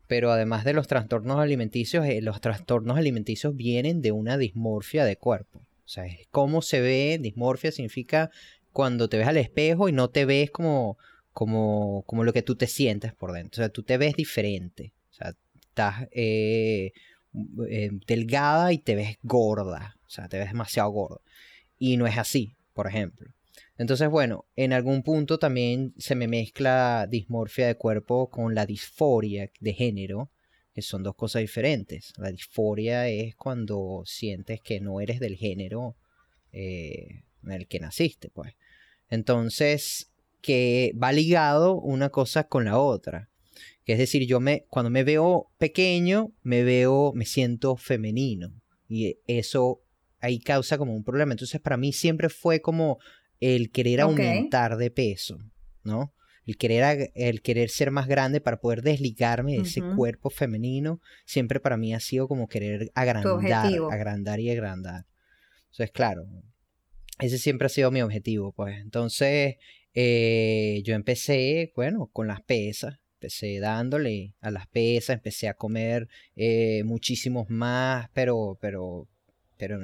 Pero 0.07 0.31
además 0.31 0.65
de 0.65 0.73
los 0.73 0.87
trastornos 0.87 1.39
alimenticios, 1.39 2.05
eh, 2.05 2.21
los 2.21 2.41
trastornos 2.41 2.97
alimenticios 2.97 3.55
vienen 3.55 4.01
de 4.01 4.11
una 4.11 4.37
dismorfia 4.37 5.05
de 5.05 5.17
cuerpo. 5.17 5.59
O 5.59 5.87
sea, 5.87 6.05
cómo 6.31 6.61
se 6.61 6.81
ve, 6.81 7.19
dismorfia 7.21 7.71
significa 7.71 8.29
cuando 8.71 9.09
te 9.09 9.17
ves 9.17 9.27
al 9.27 9.37
espejo 9.37 9.89
y 9.89 9.91
no 9.91 10.09
te 10.09 10.25
ves 10.25 10.51
como 10.51 10.97
como, 11.33 12.03
como 12.05 12.23
lo 12.23 12.31
que 12.31 12.43
tú 12.43 12.55
te 12.55 12.67
sientes 12.67 13.13
por 13.13 13.33
dentro. 13.33 13.61
O 13.61 13.63
sea, 13.63 13.69
tú 13.69 13.83
te 13.83 13.97
ves 13.97 14.15
diferente. 14.15 14.93
O 15.11 15.13
sea, 15.13 15.33
estás 15.59 16.07
eh, 16.11 16.93
delgada 18.07 18.71
y 18.71 18.77
te 18.77 18.95
ves 18.95 19.17
gorda. 19.23 19.97
O 20.13 20.15
sea, 20.15 20.29
te 20.29 20.37
ves 20.37 20.49
demasiado 20.49 20.91
gorda. 20.91 21.21
Y 21.79 21.97
no 21.97 22.05
es 22.05 22.19
así, 22.19 22.55
por 22.73 22.85
ejemplo. 22.85 23.33
Entonces, 23.79 24.09
bueno, 24.09 24.45
en 24.55 24.71
algún 24.71 25.01
punto 25.01 25.39
también 25.39 25.95
se 25.97 26.13
me 26.13 26.27
mezcla 26.27 27.07
dismorfia 27.09 27.65
de 27.65 27.77
cuerpo 27.77 28.29
con 28.29 28.53
la 28.53 28.67
disforia 28.67 29.49
de 29.59 29.73
género, 29.73 30.29
que 30.71 30.83
son 30.83 31.01
dos 31.01 31.15
cosas 31.15 31.41
diferentes. 31.41 32.13
La 32.17 32.31
disforia 32.31 33.07
es 33.07 33.35
cuando 33.35 34.03
sientes 34.05 34.61
que 34.61 34.79
no 34.79 35.01
eres 35.01 35.19
del 35.19 35.35
género 35.35 35.97
eh, 36.51 37.23
en 37.43 37.51
el 37.51 37.67
que 37.67 37.79
naciste, 37.79 38.29
pues. 38.29 38.53
Entonces, 39.09 40.11
que 40.41 40.93
va 41.01 41.11
ligado 41.11 41.73
una 41.73 42.09
cosa 42.09 42.47
con 42.47 42.65
la 42.65 42.77
otra. 42.77 43.29
es 43.87 43.97
decir, 43.97 44.27
yo 44.27 44.39
me, 44.39 44.65
cuando 44.69 44.91
me 44.91 45.03
veo 45.03 45.49
pequeño, 45.57 46.31
me 46.43 46.63
veo, 46.63 47.13
me 47.15 47.25
siento 47.25 47.77
femenino. 47.77 48.53
Y 48.87 49.17
eso 49.25 49.81
ahí 50.23 50.39
causa 50.39 50.77
como 50.77 50.95
un 50.95 51.03
problema. 51.03 51.33
Entonces, 51.33 51.59
para 51.61 51.77
mí 51.77 51.91
siempre 51.91 52.29
fue 52.29 52.61
como 52.61 52.97
el 53.39 53.71
querer 53.71 54.01
aumentar 54.01 54.77
de 54.77 54.89
peso, 54.89 55.37
¿no? 55.83 56.13
El 56.45 56.57
querer, 56.57 57.11
el 57.15 57.41
querer 57.41 57.69
ser 57.69 57.91
más 57.91 58.07
grande 58.07 58.41
para 58.41 58.59
poder 58.59 58.81
desligarme 58.81 59.53
de 59.53 59.61
ese 59.61 59.81
cuerpo 59.95 60.29
femenino, 60.29 60.99
siempre 61.25 61.59
para 61.59 61.77
mí 61.77 61.93
ha 61.93 61.99
sido 61.99 62.27
como 62.27 62.47
querer 62.47 62.91
agrandar, 62.95 63.71
agrandar 63.91 64.39
y 64.39 64.49
agrandar. 64.49 65.05
Entonces, 65.71 65.91
claro, 65.91 66.25
ese 67.19 67.37
siempre 67.37 67.67
ha 67.67 67.69
sido 67.69 67.91
mi 67.91 68.01
objetivo, 68.01 68.53
pues. 68.53 68.77
Entonces, 68.79 69.55
eh, 69.93 70.81
yo 70.83 70.95
empecé, 70.95 71.71
bueno, 71.75 72.09
con 72.11 72.27
las 72.27 72.41
pesas. 72.41 72.99
Empecé 73.15 73.59
dándole 73.59 74.35
a 74.41 74.51
las 74.51 74.67
pesas, 74.67 75.15
empecé 75.15 75.47
a 75.47 75.53
comer 75.53 76.09
eh, 76.35 76.83
muchísimos 76.83 77.49
más, 77.49 78.09
pero, 78.13 78.57
pero, 78.59 79.07
pero 79.67 79.79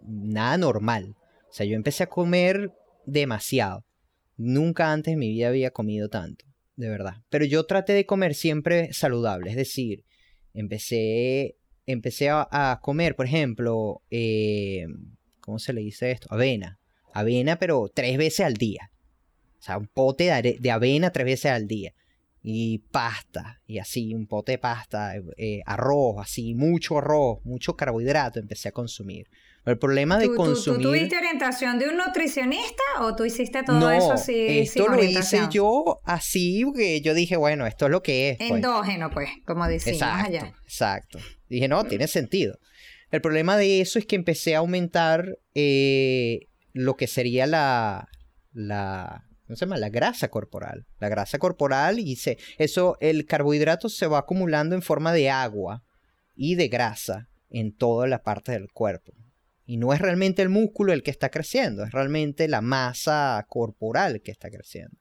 nada 0.00 0.56
normal. 0.56 1.16
O 1.50 1.52
sea, 1.52 1.66
yo 1.66 1.76
empecé 1.76 2.04
a 2.04 2.08
comer 2.08 2.72
demasiado. 3.04 3.84
Nunca 4.38 4.90
antes 4.90 5.12
en 5.12 5.18
mi 5.18 5.28
vida 5.28 5.48
había 5.48 5.70
comido 5.70 6.08
tanto, 6.08 6.46
de 6.76 6.88
verdad. 6.88 7.22
Pero 7.28 7.44
yo 7.44 7.66
traté 7.66 7.92
de 7.92 8.06
comer 8.06 8.34
siempre 8.34 8.92
saludable, 8.92 9.50
es 9.50 9.56
decir, 9.56 10.04
empecé, 10.54 11.56
empecé 11.84 12.30
a, 12.30 12.80
comer, 12.82 13.16
por 13.16 13.26
ejemplo, 13.26 14.02
eh, 14.10 14.86
¿cómo 15.40 15.58
se 15.58 15.74
le 15.74 15.82
dice 15.82 16.10
esto? 16.10 16.28
Avena. 16.30 16.78
Avena, 17.12 17.58
pero 17.58 17.90
tres 17.94 18.16
veces 18.16 18.46
al 18.46 18.54
día. 18.54 18.90
O 19.58 19.62
sea, 19.62 19.76
un 19.76 19.88
pote 19.88 20.30
de, 20.58 20.70
avena 20.70 21.10
tres 21.10 21.26
veces 21.26 21.50
al 21.50 21.66
día. 21.66 21.92
Y 22.48 22.78
pasta, 22.92 23.60
y 23.66 23.78
así, 23.78 24.14
un 24.14 24.28
pote 24.28 24.52
de 24.52 24.58
pasta, 24.58 25.14
eh, 25.36 25.62
arroz, 25.66 26.18
así, 26.20 26.54
mucho 26.54 26.98
arroz, 26.98 27.38
mucho 27.44 27.74
carbohidrato 27.74 28.38
empecé 28.38 28.68
a 28.68 28.72
consumir. 28.72 29.26
Pero 29.64 29.72
el 29.72 29.78
problema 29.80 30.16
de 30.16 30.32
consumir... 30.32 30.80
¿tú, 30.80 30.90
tuviste 30.90 31.16
orientación 31.16 31.76
de 31.80 31.88
un 31.88 31.96
nutricionista 31.96 32.84
o 33.00 33.16
tú 33.16 33.24
hiciste 33.24 33.64
todo 33.64 33.90
eso 33.90 34.12
así? 34.12 34.60
Esto 34.60 34.86
lo 34.86 35.02
hice 35.02 35.40
yo 35.50 36.00
así, 36.04 36.64
porque 36.64 37.00
yo 37.00 37.14
dije, 37.14 37.36
bueno, 37.36 37.66
esto 37.66 37.86
es 37.86 37.90
lo 37.90 38.00
que 38.00 38.30
es. 38.30 38.38
Pues. 38.38 38.48
Endógeno, 38.52 39.10
pues, 39.10 39.28
como 39.44 39.66
decimos 39.66 40.00
exacto, 40.00 40.26
allá. 40.28 40.54
Exacto. 40.62 41.18
Dije, 41.48 41.66
no, 41.66 41.82
tiene 41.82 42.06
sentido. 42.06 42.60
El 43.10 43.20
problema 43.20 43.56
de 43.56 43.80
eso 43.80 43.98
es 43.98 44.06
que 44.06 44.14
empecé 44.14 44.54
a 44.54 44.58
aumentar 44.58 45.36
eh, 45.56 46.42
lo 46.72 46.96
que 46.96 47.08
sería 47.08 47.48
la, 47.48 48.08
la, 48.52 49.25
¿cómo 49.46 49.56
se 49.56 49.64
llama? 49.64 49.78
La 49.78 49.88
grasa 49.88 50.28
corporal. 50.28 50.86
La 50.98 51.08
grasa 51.08 51.38
corporal 51.38 51.98
y 51.98 52.16
se, 52.16 52.38
eso, 52.58 52.96
el 53.00 53.26
carbohidrato 53.26 53.88
se 53.88 54.06
va 54.06 54.18
acumulando 54.18 54.74
en 54.74 54.82
forma 54.82 55.12
de 55.12 55.30
agua 55.30 55.82
y 56.34 56.54
de 56.54 56.68
grasa 56.68 57.28
en 57.50 57.74
toda 57.74 58.06
la 58.06 58.22
parte 58.22 58.52
del 58.52 58.70
cuerpo. 58.72 59.12
Y 59.64 59.78
no 59.78 59.92
es 59.92 60.00
realmente 60.00 60.42
el 60.42 60.48
músculo 60.48 60.92
el 60.92 61.02
que 61.02 61.10
está 61.10 61.30
creciendo, 61.30 61.82
es 61.84 61.90
realmente 61.90 62.46
la 62.46 62.60
masa 62.60 63.44
corporal 63.48 64.22
que 64.22 64.30
está 64.30 64.50
creciendo. 64.50 64.96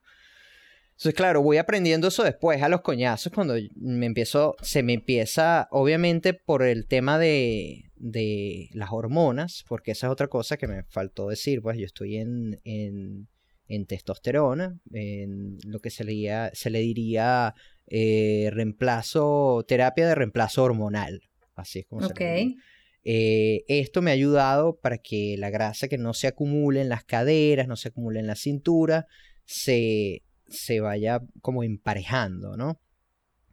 Entonces, 0.96 1.14
claro, 1.14 1.42
voy 1.42 1.58
aprendiendo 1.58 2.08
eso 2.08 2.24
después 2.24 2.62
a 2.64 2.70
los 2.70 2.82
coñazos 2.82 3.32
cuando 3.34 3.56
me 3.76 4.06
empiezo, 4.06 4.56
se 4.62 4.82
me 4.82 4.94
empieza, 4.94 5.68
obviamente 5.72 6.34
por 6.34 6.64
el 6.64 6.88
tema 6.88 7.20
de, 7.20 7.92
de 7.98 8.70
las 8.72 8.92
hormonas, 8.92 9.66
porque 9.68 9.92
esa 9.92 10.08
es 10.08 10.14
otra 10.14 10.28
cosa 10.28 10.56
que 10.56 10.68
me 10.68 10.84
faltó 10.84 11.28
decir, 11.28 11.62
pues 11.62 11.78
yo 11.78 11.86
estoy 11.86 12.18
en, 12.18 12.62
en, 12.64 13.28
en 13.68 13.86
testosterona, 13.86 14.80
en 14.94 15.58
lo 15.66 15.80
que 15.80 15.90
se 15.90 16.04
le, 16.04 16.52
se 16.54 16.70
le 16.70 16.80
diría 16.80 17.54
eh, 17.88 18.50
reemplazo, 18.52 19.64
terapia 19.68 20.08
de 20.08 20.16
reemplazo 20.16 20.64
hormonal, 20.64 21.22
así 21.56 21.80
es 21.80 21.86
como 21.86 22.02
se 22.02 22.14
llama. 22.14 22.62
Eh, 23.08 23.64
esto 23.68 24.02
me 24.02 24.10
ha 24.10 24.16
ayudado 24.16 24.80
para 24.80 24.98
que 24.98 25.36
la 25.38 25.52
grasa 25.52 25.88
que 25.88 26.00
no 26.00 26.16
se 26.16 26.28
acumule 26.28 26.82
en 26.82 26.90
las 26.90 27.04
caderas, 27.04 27.68
no 27.68 27.76
se 27.76 27.90
acumule 27.90 28.20
en 28.20 28.28
la 28.28 28.36
cintura, 28.36 29.06
se, 29.46 30.24
se 30.48 30.80
vaya 30.80 31.22
como 31.42 31.64
emparejando, 31.64 32.58
¿no? 32.58 32.82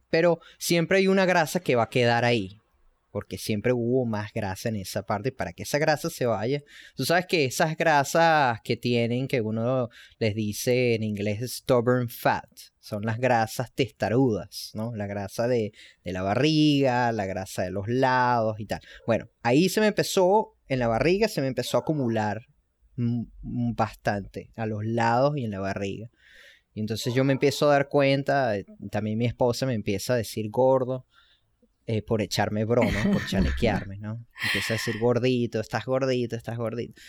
Pero 0.09 0.39
siempre 0.57 0.97
hay 0.97 1.07
una 1.07 1.25
grasa 1.25 1.59
que 1.59 1.75
va 1.75 1.83
a 1.83 1.89
quedar 1.89 2.25
ahí, 2.25 2.57
porque 3.13 3.37
siempre 3.37 3.73
hubo 3.73 4.07
más 4.07 4.33
grasa 4.33 4.69
en 4.69 4.77
esa 4.77 5.03
parte 5.03 5.31
para 5.31 5.53
que 5.53 5.63
esa 5.63 5.77
grasa 5.77 6.09
se 6.09 6.25
vaya. 6.25 6.63
Tú 6.95 7.05
sabes 7.05 7.27
que 7.27 7.45
esas 7.45 7.77
grasas 7.77 8.59
que 8.63 8.75
tienen, 8.75 9.27
que 9.27 9.39
uno 9.39 9.89
les 10.17 10.33
dice 10.33 10.95
en 10.95 11.03
inglés 11.03 11.39
stubborn 11.57 12.09
fat, 12.09 12.49
son 12.79 13.05
las 13.05 13.19
grasas 13.19 13.71
testarudas, 13.71 14.71
¿no? 14.73 14.95
La 14.95 15.05
grasa 15.05 15.47
de, 15.47 15.73
de 16.03 16.11
la 16.11 16.23
barriga, 16.23 17.11
la 17.11 17.27
grasa 17.27 17.61
de 17.61 17.69
los 17.69 17.87
lados 17.87 18.59
y 18.59 18.65
tal. 18.65 18.81
Bueno, 19.05 19.29
ahí 19.43 19.69
se 19.69 19.79
me 19.79 19.85
empezó, 19.85 20.57
en 20.67 20.79
la 20.79 20.87
barriga 20.87 21.27
se 21.27 21.41
me 21.41 21.47
empezó 21.47 21.77
a 21.77 21.81
acumular 21.81 22.47
bastante, 22.95 24.49
a 24.55 24.65
los 24.65 24.83
lados 24.83 25.37
y 25.37 25.43
en 25.43 25.51
la 25.51 25.59
barriga. 25.59 26.09
Y 26.73 26.79
entonces 26.79 27.13
yo 27.13 27.23
me 27.23 27.33
empiezo 27.33 27.69
a 27.69 27.73
dar 27.73 27.89
cuenta, 27.89 28.57
eh, 28.57 28.65
también 28.89 29.19
mi 29.19 29.27
esposa 29.27 29.67
me 29.67 29.75
empieza 29.75 30.15
a 30.15 30.17
decir 30.17 30.49
gordo 30.49 31.05
eh, 31.85 32.01
por 32.01 32.21
echarme 32.21 32.65
broma, 32.65 33.03
por 33.11 33.25
chalequearme, 33.27 33.97
¿no? 33.97 34.25
Empieza 34.45 34.73
a 34.73 34.77
decir 34.77 34.99
gordito, 34.99 35.59
estás 35.59 35.85
gordito, 35.85 36.35
estás 36.35 36.57
gordito. 36.57 37.01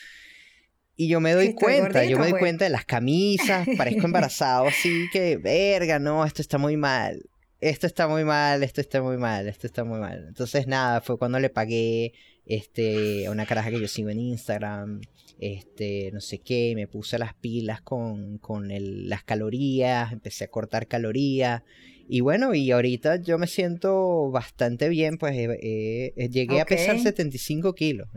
Y 0.96 1.08
yo 1.08 1.20
me 1.20 1.32
doy 1.32 1.54
cuenta, 1.54 2.04
yo 2.04 2.18
me 2.18 2.24
doy 2.24 2.32
pues. 2.32 2.40
cuenta 2.40 2.64
de 2.64 2.70
las 2.70 2.84
camisas, 2.84 3.66
parezco 3.76 4.06
embarazado, 4.06 4.66
así 4.66 5.06
que, 5.12 5.36
verga, 5.36 5.98
no, 5.98 6.24
esto 6.24 6.40
está 6.40 6.58
muy 6.58 6.76
mal, 6.76 7.22
esto 7.60 7.86
está 7.86 8.06
muy 8.06 8.24
mal, 8.24 8.62
esto 8.62 8.80
está 8.80 9.02
muy 9.02 9.16
mal, 9.16 9.48
esto 9.48 9.66
está 9.66 9.84
muy 9.84 9.98
mal. 9.98 10.24
Entonces, 10.28 10.66
nada, 10.66 11.00
fue 11.00 11.18
cuando 11.18 11.40
le 11.40 11.50
pagué 11.50 12.12
este, 12.46 13.26
a 13.26 13.30
una 13.30 13.46
caraja 13.46 13.70
que 13.70 13.80
yo 13.80 13.88
sigo 13.88 14.10
en 14.10 14.20
Instagram, 14.20 15.00
este, 15.40 16.10
no 16.12 16.20
sé 16.20 16.38
qué, 16.38 16.74
me 16.76 16.86
puse 16.86 17.18
las 17.18 17.34
pilas 17.34 17.80
con, 17.80 18.38
con 18.38 18.68
las 18.70 19.24
calorías, 19.24 20.12
empecé 20.12 20.44
a 20.44 20.48
cortar 20.48 20.86
calorías. 20.86 21.62
Y 22.06 22.20
bueno, 22.20 22.54
y 22.54 22.70
ahorita 22.70 23.16
yo 23.16 23.38
me 23.38 23.46
siento 23.46 24.30
bastante 24.30 24.88
bien, 24.88 25.18
pues 25.18 25.34
llegué 25.34 26.60
a 26.60 26.64
pesar 26.64 26.98
75 26.98 27.74
kilos. 27.74 28.08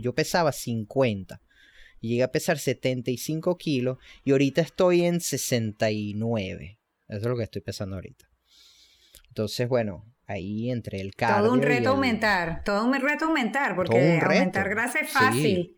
yo 0.00 0.14
pesaba 0.14 0.52
50. 0.52 1.40
Llegué 2.00 2.22
a 2.22 2.32
pesar 2.32 2.58
75 2.58 3.58
kilos 3.58 3.98
y 4.24 4.32
ahorita 4.32 4.62
estoy 4.62 5.04
en 5.04 5.20
69. 5.20 6.78
Eso 7.08 7.18
es 7.18 7.26
lo 7.26 7.36
que 7.36 7.42
estoy 7.42 7.60
pesando 7.62 7.96
ahorita. 7.96 8.26
Entonces, 9.28 9.68
bueno, 9.68 10.06
ahí 10.26 10.70
entre 10.70 11.00
el 11.00 11.14
cardio 11.14 11.44
Todo 11.44 11.52
un 11.52 11.62
reto 11.62 11.90
aumentar, 11.90 12.62
todo 12.64 12.84
un 12.84 12.94
reto 12.94 13.26
aumentar, 13.26 13.74
porque 13.76 14.18
aumentar 14.20 14.68
grasa 14.70 15.00
es 15.00 15.10
fácil. 15.10 15.76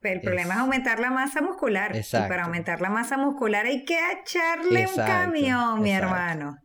Pero 0.00 0.14
el 0.16 0.20
problema 0.22 0.54
es 0.54 0.60
aumentar 0.60 0.98
la 0.98 1.10
masa 1.10 1.42
muscular. 1.42 1.94
Y 1.94 2.02
para 2.10 2.44
aumentar 2.44 2.80
la 2.80 2.90
masa 2.90 3.16
muscular 3.18 3.66
hay 3.66 3.84
que 3.84 3.98
echarle 4.20 4.86
un 4.86 4.96
camión, 4.96 5.82
mi 5.82 5.92
hermano. 5.92 6.56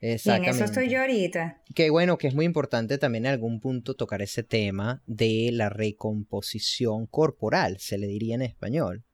Y 0.00 0.30
en 0.30 0.44
eso 0.44 0.64
estoy 0.64 0.88
yo 0.88 1.00
ahorita. 1.00 1.60
Que 1.74 1.90
bueno, 1.90 2.16
que 2.16 2.28
es 2.28 2.34
muy 2.34 2.46
importante 2.46 2.96
también 2.96 3.26
en 3.26 3.32
algún 3.32 3.60
punto 3.60 3.94
tocar 3.94 4.22
ese 4.22 4.42
tema 4.42 5.02
de 5.06 5.50
la 5.52 5.68
recomposición 5.68 7.06
corporal, 7.06 7.78
se 7.78 7.98
le 7.98 8.06
diría 8.06 8.34
en 8.34 8.42
español. 8.42 9.04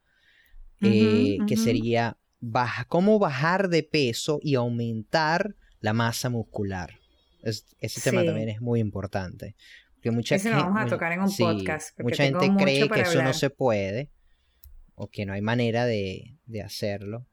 Eh, 0.82 1.38
que 1.48 1.56
sería 1.56 2.18
baja, 2.38 2.84
cómo 2.84 3.18
bajar 3.18 3.70
de 3.70 3.82
peso 3.82 4.40
y 4.42 4.54
aumentar 4.54 5.56
la 5.80 5.94
masa 5.94 6.28
muscular. 6.28 7.00
ese 7.42 8.00
tema 8.02 8.24
también 8.24 8.50
es 8.50 8.60
muy 8.60 8.80
importante 8.80 9.56
mucha 10.10 10.36
Ese 10.36 10.50
lo 10.50 10.56
vamos 10.56 10.82
a 10.82 10.86
tocar 10.86 11.12
en 11.12 11.20
un 11.20 11.34
podcast. 11.34 11.98
Mucha 12.00 12.24
gente 12.24 12.50
cree 12.58 12.88
que 12.88 13.00
eso 13.00 13.22
no 13.22 13.32
se 13.32 13.50
puede 13.50 14.10
o 14.94 15.08
que 15.08 15.26
no 15.26 15.32
hay 15.32 15.42
manera 15.42 15.86
de, 15.86 16.38
hacerlo. 16.64 17.26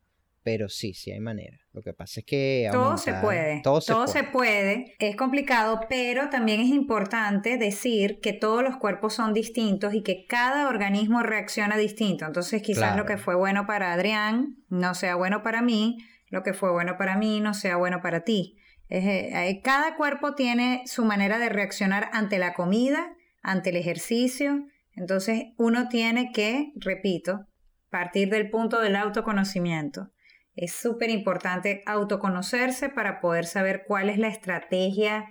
Pero 0.43 0.67
sí, 0.67 0.93
sí 0.93 1.11
hay 1.11 1.21
manera. 1.21 1.57
Lo 1.71 1.81
que 1.81 1.93
pasa 1.93 2.19
es 2.19 2.25
que... 2.25 2.69
todo 2.71 2.97
se 2.97 3.13
puede. 3.13 3.61
Todo, 3.61 3.79
se, 4.07 4.23
puede. 4.25 4.95
Es 4.99 5.15
complicado, 5.15 5.79
pero 5.89 6.29
también 6.29 6.59
es 6.59 6.67
importante 6.67 7.57
decir 7.57 8.19
que 8.21 8.33
todos 8.33 8.61
los 8.61 8.75
cuerpos 8.75 9.13
son 9.13 9.33
distintos 9.33 9.93
y 9.93 10.03
que 10.03 10.25
cada 10.27 10.67
organismo 10.67 11.23
reacciona 11.23 11.77
distinto. 11.77 12.25
Entonces 12.25 12.61
quizás 12.61 12.97
lo 12.97 13.05
que 13.05 13.17
fue 13.17 13.35
bueno 13.35 13.65
para 13.65 13.93
Adrián 13.93 14.57
no 14.67 14.93
sea 14.95 15.15
bueno 15.15 15.43
para 15.43 15.61
mí, 15.61 15.97
lo 16.29 16.43
que 16.43 16.53
fue 16.53 16.71
bueno 16.71 16.97
para 16.97 17.15
mí 17.15 17.39
no 17.39 17.53
sea 17.53 17.77
bueno 17.77 18.01
para 18.01 18.25
ti. 18.25 18.57
Eh, 18.89 19.61
cada 19.63 19.95
cuerpo 19.95 20.35
tiene 20.35 20.83
su 20.85 21.05
manera 21.05 21.39
de 21.39 21.49
reaccionar 21.49 22.09
ante 22.11 22.37
la 22.37 22.53
comida, 22.53 23.15
ante 23.41 23.69
el 23.69 23.77
ejercicio. 23.77 24.65
Entonces 24.91 25.45
uno 25.57 25.87
tiene 25.87 26.31
que, 26.31 26.73
repito, 26.75 27.47
partir 27.89 28.29
del 28.29 28.49
punto 28.49 28.81
del 28.81 28.95
autoconocimiento. 28.95 30.12
Es 30.55 30.73
súper 30.73 31.09
importante 31.09 31.81
autoconocerse 31.85 32.89
para 32.89 33.19
poder 33.19 33.45
saber 33.45 33.83
cuál 33.87 34.09
es 34.09 34.17
la 34.17 34.27
estrategia 34.27 35.25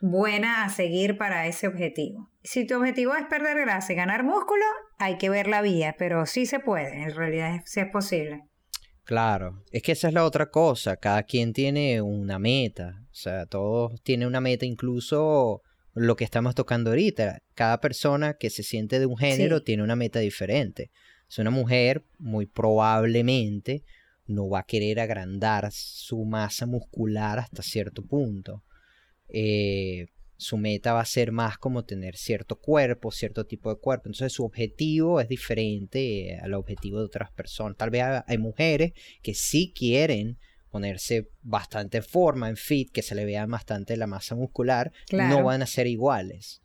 buena 0.00 0.64
a 0.64 0.68
seguir 0.68 1.18
para 1.18 1.46
ese 1.46 1.66
objetivo. 1.66 2.30
Si 2.42 2.66
tu 2.66 2.76
objetivo 2.76 3.14
es 3.14 3.26
perder 3.26 3.58
grasa 3.58 3.92
y 3.92 3.96
ganar 3.96 4.24
músculo, 4.24 4.64
hay 4.98 5.18
que 5.18 5.28
ver 5.28 5.46
la 5.46 5.60
vía, 5.60 5.96
pero 5.98 6.24
sí 6.26 6.46
se 6.46 6.60
puede, 6.60 7.02
en 7.02 7.14
realidad 7.14 7.60
sí 7.66 7.80
es 7.80 7.88
posible. 7.90 8.44
Claro, 9.04 9.64
es 9.72 9.82
que 9.82 9.92
esa 9.92 10.08
es 10.08 10.14
la 10.14 10.24
otra 10.24 10.50
cosa, 10.50 10.96
cada 10.96 11.24
quien 11.24 11.52
tiene 11.52 12.00
una 12.00 12.38
meta, 12.38 13.02
o 13.10 13.14
sea, 13.14 13.46
todos 13.46 14.00
tienen 14.02 14.28
una 14.28 14.40
meta, 14.40 14.64
incluso 14.66 15.62
lo 15.94 16.16
que 16.16 16.24
estamos 16.24 16.54
tocando 16.54 16.90
ahorita, 16.90 17.42
cada 17.54 17.80
persona 17.80 18.34
que 18.34 18.50
se 18.50 18.62
siente 18.62 19.00
de 19.00 19.06
un 19.06 19.16
género 19.16 19.62
tiene 19.62 19.82
una 19.82 19.96
meta 19.96 20.20
diferente. 20.20 20.90
Si 21.26 21.40
una 21.40 21.50
mujer, 21.50 22.04
muy 22.18 22.46
probablemente, 22.46 23.84
no 24.30 24.48
va 24.48 24.60
a 24.60 24.66
querer 24.66 25.00
agrandar 25.00 25.70
su 25.72 26.24
masa 26.24 26.66
muscular 26.66 27.38
hasta 27.38 27.62
cierto 27.62 28.02
punto. 28.02 28.64
Eh, 29.28 30.08
su 30.36 30.56
meta 30.56 30.94
va 30.94 31.00
a 31.00 31.06
ser 31.06 31.32
más 31.32 31.58
como 31.58 31.84
tener 31.84 32.16
cierto 32.16 32.58
cuerpo, 32.58 33.10
cierto 33.10 33.44
tipo 33.44 33.68
de 33.68 33.78
cuerpo. 33.78 34.08
Entonces 34.08 34.32
su 34.32 34.44
objetivo 34.44 35.20
es 35.20 35.28
diferente 35.28 36.38
al 36.40 36.54
objetivo 36.54 36.98
de 36.98 37.04
otras 37.04 37.30
personas. 37.32 37.76
Tal 37.76 37.90
vez 37.90 38.04
hay 38.26 38.38
mujeres 38.38 38.92
que 39.22 39.34
sí 39.34 39.72
quieren 39.76 40.38
ponerse 40.70 41.28
bastante 41.42 41.98
en 41.98 42.04
forma, 42.04 42.48
en 42.48 42.56
fit, 42.56 42.90
que 42.90 43.02
se 43.02 43.14
le 43.14 43.24
vea 43.24 43.44
bastante 43.46 43.96
la 43.96 44.06
masa 44.06 44.34
muscular, 44.34 44.92
no 45.12 45.42
van 45.42 45.62
a 45.62 45.66
ser 45.66 45.86
iguales. 45.86 46.62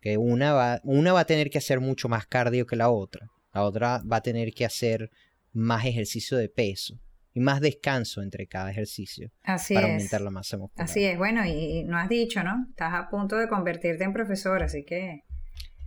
Que 0.00 0.16
una 0.16 0.52
va, 0.52 0.80
una 0.84 1.12
va 1.12 1.20
a 1.20 1.26
tener 1.26 1.50
que 1.50 1.58
hacer 1.58 1.80
mucho 1.80 2.08
más 2.08 2.26
cardio 2.26 2.66
que 2.66 2.76
la 2.76 2.90
otra. 2.90 3.28
La 3.52 3.64
otra 3.64 4.02
va 4.10 4.16
a 4.16 4.22
tener 4.22 4.52
que 4.54 4.64
hacer 4.64 5.10
más 5.52 5.84
ejercicio 5.84 6.38
de 6.38 6.48
peso 6.48 6.98
y 7.34 7.40
más 7.40 7.60
descanso 7.60 8.22
entre 8.22 8.46
cada 8.46 8.70
ejercicio 8.70 9.30
así 9.42 9.74
para 9.74 9.86
aumentar 9.86 10.20
la 10.20 10.30
masa 10.30 10.58
muscular. 10.58 10.84
Así 10.84 11.04
es, 11.04 11.16
bueno, 11.16 11.44
y 11.46 11.84
no 11.84 11.98
has 11.98 12.08
dicho, 12.08 12.42
¿no? 12.42 12.66
Estás 12.70 12.92
a 12.94 13.08
punto 13.08 13.36
de 13.36 13.48
convertirte 13.48 14.04
en 14.04 14.12
profesor, 14.12 14.62
así 14.62 14.84
que... 14.84 15.22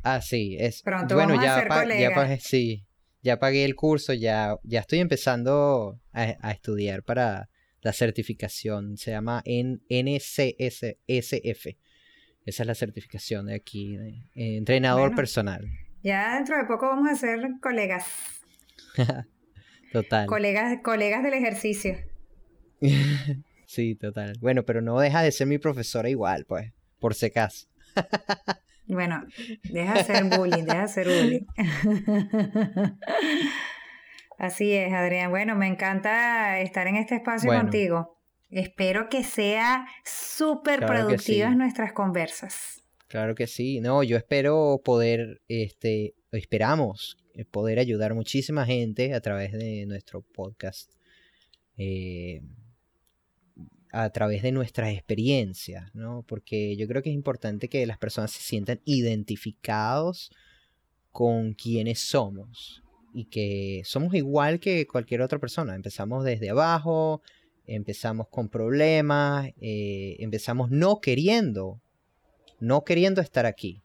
Ah, 0.03 0.21
sí, 0.21 0.57
es... 0.59 0.81
Pronto 0.81 1.15
bueno, 1.15 1.29
vamos 1.29 1.45
ya, 1.45 1.57
a 1.57 1.59
ser 1.59 1.99
ya 1.99 2.37
sí, 2.39 2.85
ya 3.21 3.39
pagué 3.39 3.65
el 3.65 3.75
curso, 3.75 4.13
ya, 4.13 4.55
ya 4.63 4.81
estoy 4.81 4.99
empezando 4.99 5.99
a, 6.13 6.51
estudiar 6.51 7.03
para 7.03 7.49
la 7.81 7.93
certificación, 7.93 8.97
se 8.97 9.11
llama 9.11 9.43
NCSF. 9.45 10.95
Esa 12.45 12.63
es 12.63 12.67
la 12.67 12.75
certificación 12.75 13.47
de 13.47 13.55
aquí, 13.55 13.97
entrenador 14.35 15.15
personal. 15.15 15.67
Ya 16.03 16.35
dentro 16.35 16.55
de 16.57 16.65
poco 16.65 16.87
vamos 16.87 17.09
a 17.09 17.15
ser 17.15 17.39
colegas. 17.61 18.05
Total. 19.91 20.27
Colegas, 20.27 20.79
colegas 20.83 21.23
del 21.23 21.33
ejercicio. 21.33 21.97
sí, 23.65 23.95
total. 23.95 24.33
Bueno, 24.41 24.63
pero 24.63 24.81
no 24.81 24.99
deja 24.99 25.21
de 25.21 25.31
ser 25.31 25.47
mi 25.47 25.57
profesora 25.57 26.09
igual, 26.09 26.45
pues, 26.45 26.71
por 26.99 27.13
si 27.13 27.27
acaso. 27.27 27.67
bueno, 28.87 29.25
deja 29.63 29.93
de 29.93 30.03
ser 30.03 30.23
bullying, 30.25 30.63
deja 30.63 30.81
de 30.81 30.87
ser 30.87 31.07
bullying. 31.07 31.45
Así 34.37 34.73
es, 34.73 34.91
Adrián. 34.93 35.31
Bueno, 35.31 35.55
me 35.55 35.67
encanta 35.67 36.59
estar 36.59 36.87
en 36.87 36.97
este 36.97 37.15
espacio 37.15 37.51
contigo. 37.51 38.17
Espero 38.49 39.09
que 39.09 39.23
sea 39.23 39.87
súper 40.03 40.85
productivas 40.85 41.55
nuestras 41.55 41.93
conversas. 41.93 42.83
Claro 43.07 43.33
que 43.35 43.47
sí. 43.47 43.79
No, 43.79 44.03
yo 44.03 44.17
espero 44.17 44.81
poder, 44.83 45.41
este, 45.47 46.15
esperamos 46.31 47.17
poder 47.51 47.79
ayudar 47.79 48.13
muchísima 48.13 48.65
gente 48.65 49.13
a 49.13 49.21
través 49.21 49.51
de 49.51 49.85
nuestro 49.85 50.21
podcast. 50.21 50.91
eh, 51.77 52.41
a 53.95 54.09
través 54.09 54.43
de 54.43 54.51
nuestras 54.51 54.91
experiencias, 54.91 55.89
¿no? 55.95 56.25
Porque 56.27 56.75
yo 56.75 56.85
creo 56.85 57.01
que 57.01 57.09
es 57.09 57.15
importante 57.15 57.69
que 57.69 57.85
las 57.85 57.97
personas 57.97 58.31
se 58.31 58.41
sientan 58.41 58.81
identificados 58.83 60.31
con 61.11 61.53
quienes 61.53 61.99
somos 61.99 62.83
y 63.13 63.23
que 63.23 63.83
somos 63.85 64.13
igual 64.13 64.59
que 64.59 64.85
cualquier 64.85 65.21
otra 65.21 65.39
persona. 65.39 65.75
Empezamos 65.75 66.25
desde 66.25 66.49
abajo, 66.49 67.21
empezamos 67.65 68.27
con 68.27 68.49
problemas, 68.49 69.51
eh, 69.61 70.17
empezamos 70.19 70.71
no 70.71 70.99
queriendo, 70.99 71.79
no 72.59 72.83
queriendo 72.83 73.21
estar 73.21 73.45
aquí. 73.45 73.84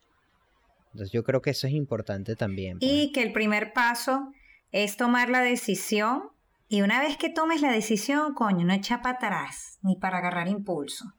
Entonces 0.93 1.12
yo 1.12 1.22
creo 1.24 1.43
que 1.43 1.51
eso 1.51 1.66
es 1.66 1.72
importante 1.72 2.36
también. 2.36 2.78
Y 2.80 3.07
pues. 3.07 3.14
que 3.14 3.22
el 3.22 3.32
primer 3.32 3.72
paso 3.72 4.32
es 4.72 4.97
tomar 4.97 5.30
la 5.30 5.41
decisión 5.41 6.30
y 6.68 6.82
una 6.82 7.01
vez 7.01 7.16
que 7.16 7.30
tomes 7.30 7.62
la 7.62 7.72
decisión, 7.72 8.34
coño, 8.34 8.64
no 8.64 8.72
echa 8.72 9.03
para 9.03 9.16
atrás 9.16 9.78
ni 9.82 9.97
para 9.97 10.18
agarrar 10.18 10.49
impulso. 10.49 11.14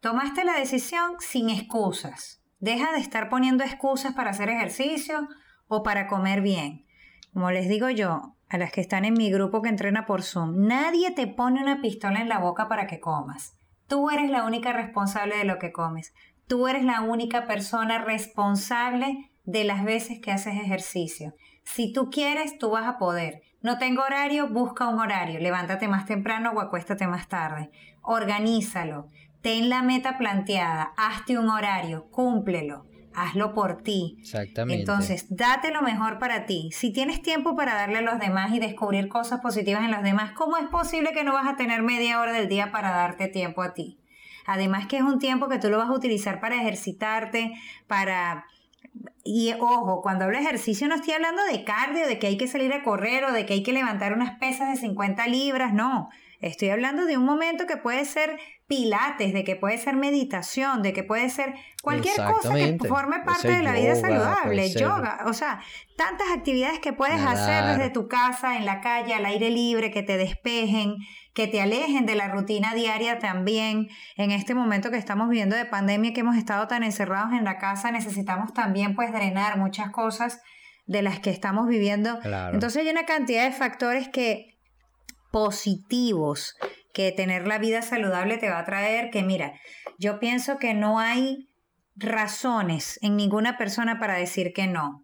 Tomaste 0.00 0.44
la 0.44 0.58
decisión 0.58 1.16
sin 1.20 1.50
excusas. 1.50 2.42
Deja 2.58 2.92
de 2.92 2.98
estar 2.98 3.28
poniendo 3.28 3.64
excusas 3.64 4.14
para 4.14 4.30
hacer 4.30 4.48
ejercicio 4.48 5.28
o 5.68 5.82
para 5.82 6.06
comer 6.06 6.40
bien. 6.40 6.86
Como 7.32 7.50
les 7.50 7.68
digo 7.68 7.90
yo, 7.90 8.36
a 8.48 8.58
las 8.58 8.72
que 8.72 8.80
están 8.80 9.04
en 9.04 9.14
mi 9.14 9.30
grupo 9.30 9.62
que 9.62 9.68
entrena 9.68 10.06
por 10.06 10.22
Zoom, 10.22 10.66
nadie 10.66 11.10
te 11.10 11.26
pone 11.26 11.60
una 11.60 11.80
pistola 11.80 12.20
en 12.20 12.28
la 12.28 12.38
boca 12.38 12.68
para 12.68 12.86
que 12.86 13.00
comas. 13.00 13.56
Tú 13.86 14.10
eres 14.10 14.30
la 14.30 14.44
única 14.44 14.72
responsable 14.72 15.36
de 15.36 15.44
lo 15.44 15.58
que 15.58 15.72
comes. 15.72 16.12
Tú 16.46 16.68
eres 16.68 16.84
la 16.84 17.02
única 17.02 17.46
persona 17.46 17.98
responsable 17.98 19.30
de 19.44 19.64
las 19.64 19.84
veces 19.84 20.20
que 20.20 20.32
haces 20.32 20.54
ejercicio. 20.54 21.34
Si 21.64 21.92
tú 21.92 22.10
quieres, 22.10 22.58
tú 22.58 22.70
vas 22.70 22.86
a 22.86 22.98
poder. 22.98 23.42
No 23.62 23.78
tengo 23.78 24.02
horario, 24.02 24.48
busca 24.48 24.88
un 24.88 25.00
horario. 25.00 25.40
Levántate 25.40 25.88
más 25.88 26.06
temprano 26.06 26.52
o 26.52 26.60
acuéstate 26.60 27.06
más 27.06 27.28
tarde. 27.28 27.70
Organízalo. 28.02 29.08
Ten 29.42 29.68
la 29.68 29.82
meta 29.82 30.18
planteada. 30.18 30.92
Hazte 30.96 31.38
un 31.38 31.48
horario. 31.48 32.08
Cúmplelo 32.10 32.86
hazlo 33.16 33.54
por 33.54 33.82
ti. 33.82 34.18
Exactamente. 34.20 34.80
Entonces, 34.80 35.26
date 35.30 35.72
lo 35.72 35.82
mejor 35.82 36.18
para 36.18 36.46
ti. 36.46 36.70
Si 36.72 36.92
tienes 36.92 37.22
tiempo 37.22 37.56
para 37.56 37.74
darle 37.74 37.98
a 37.98 38.02
los 38.02 38.20
demás 38.20 38.54
y 38.54 38.60
descubrir 38.60 39.08
cosas 39.08 39.40
positivas 39.40 39.84
en 39.84 39.90
los 39.90 40.02
demás, 40.02 40.32
¿cómo 40.32 40.58
es 40.58 40.68
posible 40.68 41.12
que 41.12 41.24
no 41.24 41.32
vas 41.32 41.48
a 41.48 41.56
tener 41.56 41.82
media 41.82 42.20
hora 42.20 42.32
del 42.32 42.48
día 42.48 42.70
para 42.70 42.90
darte 42.90 43.28
tiempo 43.28 43.62
a 43.62 43.72
ti? 43.72 43.98
Además 44.46 44.86
que 44.86 44.98
es 44.98 45.02
un 45.02 45.18
tiempo 45.18 45.48
que 45.48 45.58
tú 45.58 45.68
lo 45.68 45.78
vas 45.78 45.88
a 45.88 45.94
utilizar 45.94 46.40
para 46.40 46.56
ejercitarte, 46.56 47.52
para... 47.86 48.46
Y 49.24 49.52
ojo, 49.58 50.00
cuando 50.02 50.24
hablo 50.24 50.38
de 50.38 50.44
ejercicio 50.44 50.88
no 50.88 50.94
estoy 50.94 51.14
hablando 51.14 51.44
de 51.44 51.64
cardio, 51.64 52.06
de 52.06 52.18
que 52.18 52.28
hay 52.28 52.36
que 52.36 52.46
salir 52.46 52.72
a 52.72 52.82
correr 52.82 53.24
o 53.24 53.32
de 53.32 53.44
que 53.44 53.54
hay 53.54 53.62
que 53.62 53.72
levantar 53.72 54.12
unas 54.12 54.38
pesas 54.38 54.70
de 54.70 54.76
50 54.76 55.26
libras, 55.26 55.74
no. 55.74 56.08
Estoy 56.40 56.70
hablando 56.70 57.06
de 57.06 57.16
un 57.16 57.24
momento 57.24 57.66
que 57.66 57.76
puede 57.76 58.04
ser 58.04 58.38
pilates, 58.66 59.32
de 59.32 59.44
que 59.44 59.56
puede 59.56 59.78
ser 59.78 59.96
meditación, 59.96 60.82
de 60.82 60.92
que 60.92 61.04
puede 61.04 61.30
ser 61.30 61.54
cualquier 61.82 62.16
cosa 62.16 62.54
que 62.54 62.78
forme 62.88 63.20
parte 63.20 63.48
de 63.48 63.62
la 63.62 63.72
vida 63.72 63.94
saludable, 63.94 64.70
yoga, 64.70 65.20
o 65.26 65.32
sea, 65.32 65.60
tantas 65.96 66.26
actividades 66.36 66.80
que 66.80 66.92
puedes 66.92 67.20
hacer 67.20 67.76
desde 67.76 67.90
tu 67.90 68.08
casa, 68.08 68.56
en 68.56 68.64
la 68.64 68.80
calle, 68.80 69.14
al 69.14 69.24
aire 69.24 69.50
libre, 69.50 69.90
que 69.90 70.02
te 70.02 70.16
despejen, 70.16 70.96
que 71.32 71.46
te 71.46 71.60
alejen 71.60 72.06
de 72.06 72.16
la 72.16 72.28
rutina 72.28 72.74
diaria 72.74 73.18
también. 73.18 73.88
En 74.16 74.30
este 74.30 74.54
momento 74.54 74.90
que 74.90 74.96
estamos 74.96 75.28
viviendo 75.28 75.54
de 75.54 75.64
pandemia, 75.64 76.12
que 76.12 76.20
hemos 76.20 76.36
estado 76.36 76.66
tan 76.66 76.82
encerrados 76.82 77.32
en 77.32 77.44
la 77.44 77.58
casa, 77.58 77.92
necesitamos 77.92 78.52
también 78.52 78.96
pues 78.96 79.12
drenar 79.12 79.58
muchas 79.58 79.90
cosas 79.90 80.40
de 80.86 81.02
las 81.02 81.20
que 81.20 81.30
estamos 81.30 81.68
viviendo. 81.68 82.18
Entonces 82.52 82.82
hay 82.82 82.88
una 82.88 83.06
cantidad 83.06 83.44
de 83.44 83.52
factores 83.52 84.08
que 84.08 84.55
positivos 85.30 86.56
que 86.92 87.12
tener 87.12 87.46
la 87.46 87.58
vida 87.58 87.82
saludable 87.82 88.38
te 88.38 88.48
va 88.48 88.60
a 88.60 88.64
traer, 88.64 89.10
que 89.10 89.22
mira, 89.22 89.52
yo 89.98 90.18
pienso 90.18 90.58
que 90.58 90.74
no 90.74 90.98
hay 90.98 91.48
razones 91.94 92.98
en 93.02 93.16
ninguna 93.16 93.58
persona 93.58 93.98
para 93.98 94.14
decir 94.14 94.52
que 94.54 94.66
no, 94.66 95.02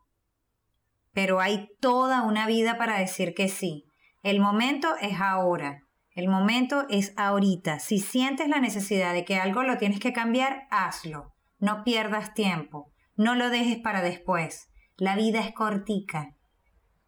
pero 1.13 1.41
hay 1.41 1.69
toda 1.81 2.23
una 2.23 2.47
vida 2.47 2.79
para 2.79 2.99
decir 2.99 3.35
que 3.35 3.49
sí. 3.49 3.85
El 4.23 4.41
momento 4.41 4.95
es 5.01 5.21
ahora, 5.21 5.81
el 6.15 6.29
momento 6.29 6.87
es 6.91 7.13
ahorita. 7.17 7.79
Si 7.79 7.99
sientes 7.99 8.49
la 8.49 8.61
necesidad 8.61 9.15
de 9.15 9.25
que 9.25 9.37
algo 9.37 9.63
lo 9.63 9.79
tienes 9.79 9.99
que 9.99 10.13
cambiar, 10.13 10.67
hazlo. 10.71 11.33
No 11.59 11.85
pierdas 11.85 12.35
tiempo, 12.35 12.93
no 13.17 13.35
lo 13.35 13.51
dejes 13.51 13.79
para 13.79 14.03
después. 14.03 14.69
La 14.97 15.17
vida 15.17 15.41
es 15.41 15.53
cortica 15.53 16.37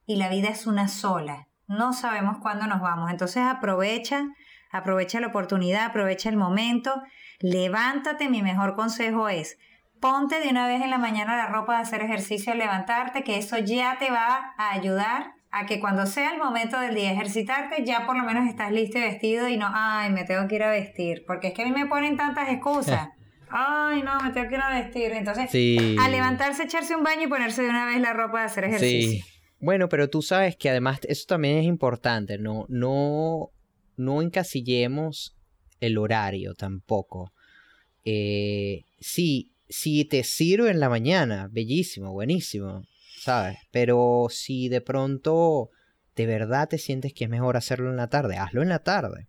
y 0.06 0.16
la 0.16 0.28
vida 0.28 0.48
es 0.48 0.66
una 0.66 0.88
sola. 0.88 1.48
No 1.66 1.92
sabemos 1.92 2.38
cuándo 2.38 2.66
nos 2.66 2.80
vamos, 2.80 3.10
entonces 3.10 3.42
aprovecha 3.42 4.26
aprovecha 4.74 5.20
la 5.20 5.28
oportunidad, 5.28 5.84
aprovecha 5.84 6.28
el 6.28 6.36
momento, 6.36 7.02
levántate, 7.38 8.28
mi 8.28 8.42
mejor 8.42 8.74
consejo 8.74 9.28
es, 9.28 9.56
ponte 10.00 10.40
de 10.40 10.48
una 10.48 10.66
vez 10.66 10.82
en 10.82 10.90
la 10.90 10.98
mañana 10.98 11.36
la 11.36 11.46
ropa 11.46 11.76
de 11.76 11.82
hacer 11.82 12.02
ejercicio, 12.02 12.54
levantarte, 12.54 13.22
que 13.22 13.38
eso 13.38 13.56
ya 13.58 13.96
te 13.98 14.10
va 14.10 14.54
a 14.58 14.72
ayudar 14.72 15.34
a 15.52 15.66
que 15.66 15.78
cuando 15.78 16.06
sea 16.06 16.32
el 16.32 16.38
momento 16.38 16.80
del 16.80 16.96
día 16.96 17.12
ejercitarte, 17.12 17.84
ya 17.84 18.04
por 18.04 18.16
lo 18.16 18.24
menos 18.24 18.48
estás 18.48 18.72
listo 18.72 18.98
y 18.98 19.02
vestido 19.02 19.48
y 19.48 19.56
no, 19.56 19.70
ay, 19.72 20.10
me 20.10 20.24
tengo 20.24 20.48
que 20.48 20.56
ir 20.56 20.64
a 20.64 20.70
vestir, 20.70 21.22
porque 21.24 21.48
es 21.48 21.54
que 21.54 21.62
a 21.62 21.66
mí 21.66 21.70
me 21.70 21.86
ponen 21.86 22.16
tantas 22.16 22.48
excusas. 22.48 23.10
Ay, 23.56 24.02
no, 24.02 24.18
me 24.18 24.30
tengo 24.30 24.48
que 24.48 24.56
ir 24.56 24.60
a 24.60 24.70
vestir. 24.70 25.12
Entonces, 25.12 25.48
a 26.00 26.08
levantarse, 26.08 26.64
echarse 26.64 26.96
un 26.96 27.04
baño 27.04 27.22
y 27.22 27.26
ponerse 27.28 27.62
de 27.62 27.68
una 27.68 27.86
vez 27.86 28.00
la 28.00 28.12
ropa 28.12 28.40
de 28.40 28.46
hacer 28.46 28.64
ejercicio. 28.64 29.22
Sí. 29.22 29.33
Bueno, 29.64 29.88
pero 29.88 30.10
tú 30.10 30.20
sabes 30.20 30.56
que 30.56 30.68
además 30.68 31.00
eso 31.04 31.24
también 31.26 31.56
es 31.56 31.64
importante, 31.64 32.36
no, 32.36 32.66
no 32.68 33.50
no 33.96 34.20
encasillemos 34.20 35.34
el 35.80 35.96
horario 35.96 36.52
tampoco. 36.52 37.32
Eh, 38.04 38.82
sí, 39.00 39.52
si 39.66 40.04
te 40.04 40.22
sirve 40.22 40.70
en 40.70 40.80
la 40.80 40.90
mañana, 40.90 41.48
bellísimo, 41.50 42.12
buenísimo, 42.12 42.82
¿sabes? 43.18 43.56
Pero 43.70 44.26
si 44.28 44.68
de 44.68 44.82
pronto 44.82 45.70
de 46.14 46.26
verdad 46.26 46.68
te 46.68 46.76
sientes 46.76 47.14
que 47.14 47.24
es 47.24 47.30
mejor 47.30 47.56
hacerlo 47.56 47.88
en 47.88 47.96
la 47.96 48.08
tarde, 48.10 48.36
hazlo 48.36 48.60
en 48.60 48.68
la 48.68 48.80
tarde. 48.80 49.28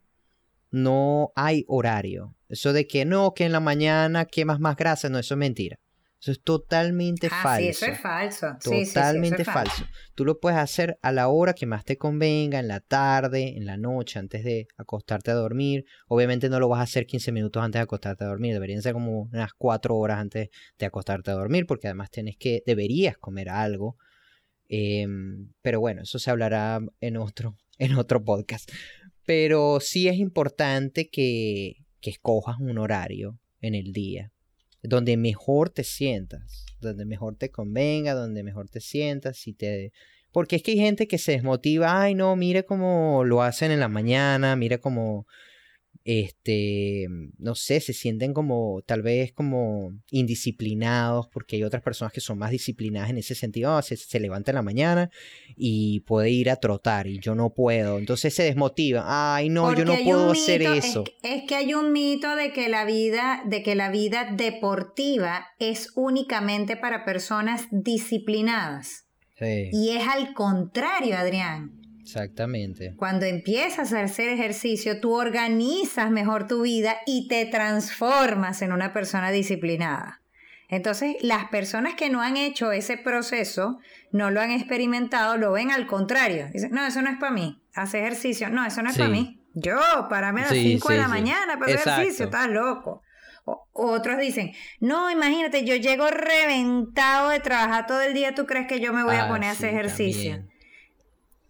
No 0.70 1.32
hay 1.36 1.64
horario. 1.70 2.36
Eso 2.50 2.74
de 2.74 2.88
que 2.88 3.06
no, 3.06 3.34
que 3.34 3.46
en 3.46 3.54
la 3.54 3.62
mañana 3.62 4.26
quemas 4.26 4.60
más 4.60 4.76
grasa, 4.76 5.08
no, 5.08 5.18
eso 5.18 5.36
es 5.36 5.38
mentira. 5.38 5.80
Eso 6.22 6.32
es 6.32 6.42
totalmente 6.42 7.30
falso. 7.30 7.48
Ah, 7.48 7.58
sí, 7.58 7.68
eso 7.68 7.86
es 7.86 8.00
falso. 8.00 8.48
Totalmente 8.64 9.44
falso. 9.46 9.86
Tú 10.16 10.26
lo 10.26 10.40
puedes 10.40 10.58
hacer 10.58 10.98
a 11.02 11.12
la 11.12 11.28
hora 11.28 11.54
que 11.54 11.66
más 11.66 11.86
te 11.86 11.98
convenga, 11.98 12.60
en 12.60 12.68
la 12.68 12.80
tarde, 12.80 13.56
en 13.56 13.66
la 13.66 13.78
noche, 13.78 14.18
antes 14.18 14.44
de 14.44 14.68
acostarte 14.78 15.32
a 15.32 15.36
dormir. 15.36 15.86
Obviamente 16.08 16.50
no 16.50 16.60
lo 16.60 16.68
vas 16.68 16.80
a 16.80 16.84
hacer 16.84 17.06
15 17.06 17.32
minutos 17.32 17.62
antes 17.62 17.80
de 17.80 17.84
acostarte 17.84 18.24
a 18.24 18.28
dormir. 18.28 18.54
Deberían 18.54 18.82
ser 18.82 18.94
como 18.94 19.30
unas 19.32 19.54
4 19.54 19.96
horas 19.96 20.20
antes 20.20 20.50
de 20.80 20.86
acostarte 20.86 21.32
a 21.32 21.36
dormir, 21.36 21.66
porque 21.68 21.88
además 21.88 22.10
tienes 22.10 22.38
que, 22.38 22.64
deberías 22.66 23.18
comer 23.18 23.50
algo. 23.50 23.98
Em, 24.68 25.52
pero 25.62 25.80
bueno, 25.80 26.02
eso 26.04 26.18
se 26.18 26.32
hablará 26.32 26.80
en 27.02 27.18
otro, 27.18 27.56
en 27.78 27.96
otro 27.96 28.24
podcast. 28.24 28.72
Pero 29.26 29.80
sí 29.80 30.08
es 30.08 30.18
importante 30.18 31.10
que, 31.10 31.86
que 32.00 32.10
escojas 32.10 32.58
un 32.60 32.78
horario 32.78 33.38
en 33.62 33.76
el 33.76 33.92
día 33.92 34.32
donde 34.88 35.18
mejor 35.18 35.70
te 35.70 35.84
sientas, 35.84 36.66
donde 36.82 37.06
mejor 37.06 37.36
te 37.36 37.50
convenga, 37.50 38.14
donde 38.14 38.44
mejor 38.44 38.70
te 38.70 38.82
sientas 38.82 39.48
y 39.48 39.54
te... 39.54 39.92
Porque 40.32 40.58
es 40.58 40.64
que 40.64 40.72
hay 40.72 40.78
gente 40.78 41.08
que 41.08 41.18
se 41.18 41.32
desmotiva, 41.34 42.02
ay 42.02 42.14
no, 42.14 42.36
mire 42.36 42.66
cómo 42.66 43.24
lo 43.24 43.42
hacen 43.42 43.72
en 43.72 43.80
la 43.80 43.88
mañana, 43.88 44.56
mire 44.56 44.80
cómo 44.80 45.28
este, 46.06 47.08
no 47.40 47.56
sé, 47.56 47.80
se 47.80 47.92
sienten 47.92 48.32
como 48.32 48.84
tal 48.86 49.02
vez 49.02 49.34
como 49.34 49.92
indisciplinados, 50.12 51.28
porque 51.28 51.56
hay 51.56 51.64
otras 51.64 51.82
personas 51.82 52.14
que 52.14 52.22
son 52.22 52.38
más 52.38 52.52
disciplinadas 52.52 53.10
en 53.10 53.18
ese 53.18 53.34
sentido, 53.34 53.76
ah, 53.76 53.82
se, 53.82 53.98
se, 53.98 54.20
levanta 54.20 54.52
en 54.52 54.56
la 54.56 54.62
mañana 54.62 55.10
y 55.58 56.02
puede 56.02 56.30
ir 56.30 56.52
a 56.52 56.58
trotar 56.58 57.08
y 57.08 57.20
yo 57.20 57.34
no 57.34 57.56
puedo, 57.56 57.98
entonces 57.98 58.36
se 58.36 58.44
desmotiva, 58.44 59.36
ay 59.36 59.50
no, 59.50 59.76
yo 59.76 59.84
no 59.84 59.96
puedo 60.04 60.32
hacer 60.32 60.62
eso. 60.62 61.06
Es, 61.24 61.44
que 61.48 61.56
hay 61.56 61.74
un 61.74 61.92
mito 61.92 62.36
de 62.36 62.54
que 62.54 62.70
la 62.70 62.86
vida, 62.86 63.42
de 63.48 63.64
que 63.64 63.74
la 63.74 63.90
vida 63.90 64.30
deportiva 64.32 65.48
es 65.58 65.92
únicamente 65.96 66.78
para 66.78 67.04
personas 67.04 67.66
disciplinadas. 67.72 69.06
Y 69.40 69.90
es 69.90 70.08
al 70.08 70.34
contrario, 70.34 71.18
Adrián. 71.18 71.85
Exactamente. 72.06 72.94
Cuando 72.98 73.26
empiezas 73.26 73.92
a 73.92 74.04
hacer 74.04 74.30
ejercicio, 74.30 75.00
tú 75.00 75.16
organizas 75.16 76.12
mejor 76.12 76.48
tu 76.48 76.62
vida 76.62 76.98
y 77.08 77.28
te 77.28 77.44
transformas 77.48 78.62
en 78.62 78.72
una 78.72 78.94
persona 78.94 79.32
disciplinada. 79.32 80.22
Entonces, 80.70 81.16
las 81.22 81.46
personas 81.50 81.96
que 81.96 82.12
no 82.12 82.22
han 82.22 82.38
hecho 82.38 82.72
ese 82.72 82.98
proceso, 82.98 83.80
no 84.12 84.30
lo 84.30 84.40
han 84.40 84.52
experimentado, 84.52 85.38
lo 85.38 85.52
ven 85.52 85.72
al 85.72 85.88
contrario. 85.88 86.48
Dicen, 86.54 86.72
no, 86.72 86.86
eso 86.86 87.02
no 87.02 87.10
es 87.10 87.18
para 87.18 87.32
mí. 87.32 87.60
Hace 87.74 88.00
ejercicio. 88.00 88.52
No, 88.52 88.64
eso 88.64 88.84
no 88.84 88.92
es 88.92 88.98
para 88.98 89.10
mí. 89.10 89.42
Yo, 89.56 89.80
para 90.08 90.32
mí 90.32 90.42
a 90.42 90.44
las 90.44 90.54
5 90.54 90.90
de 90.90 90.98
la 90.98 91.08
mañana 91.08 91.58
para 91.58 91.74
hacer 91.74 91.88
ejercicio, 91.88 92.26
estás 92.26 92.50
loco. 92.50 93.02
otros 93.74 94.20
dicen, 94.20 94.52
no, 94.80 95.10
imagínate, 95.10 95.66
yo 95.66 95.76
llego 95.76 96.08
reventado 96.12 97.30
de 97.30 97.40
trabajar 97.40 97.88
todo 97.88 98.02
el 98.02 98.14
día, 98.14 98.36
¿tú 98.36 98.46
crees 98.46 98.68
que 98.68 98.80
yo 98.80 98.94
me 98.94 99.04
voy 99.04 99.16
a 99.16 99.26
ah, 99.26 99.28
poner 99.28 99.50
a 99.50 99.54
hacer 99.54 99.74
ejercicio? 99.74 100.46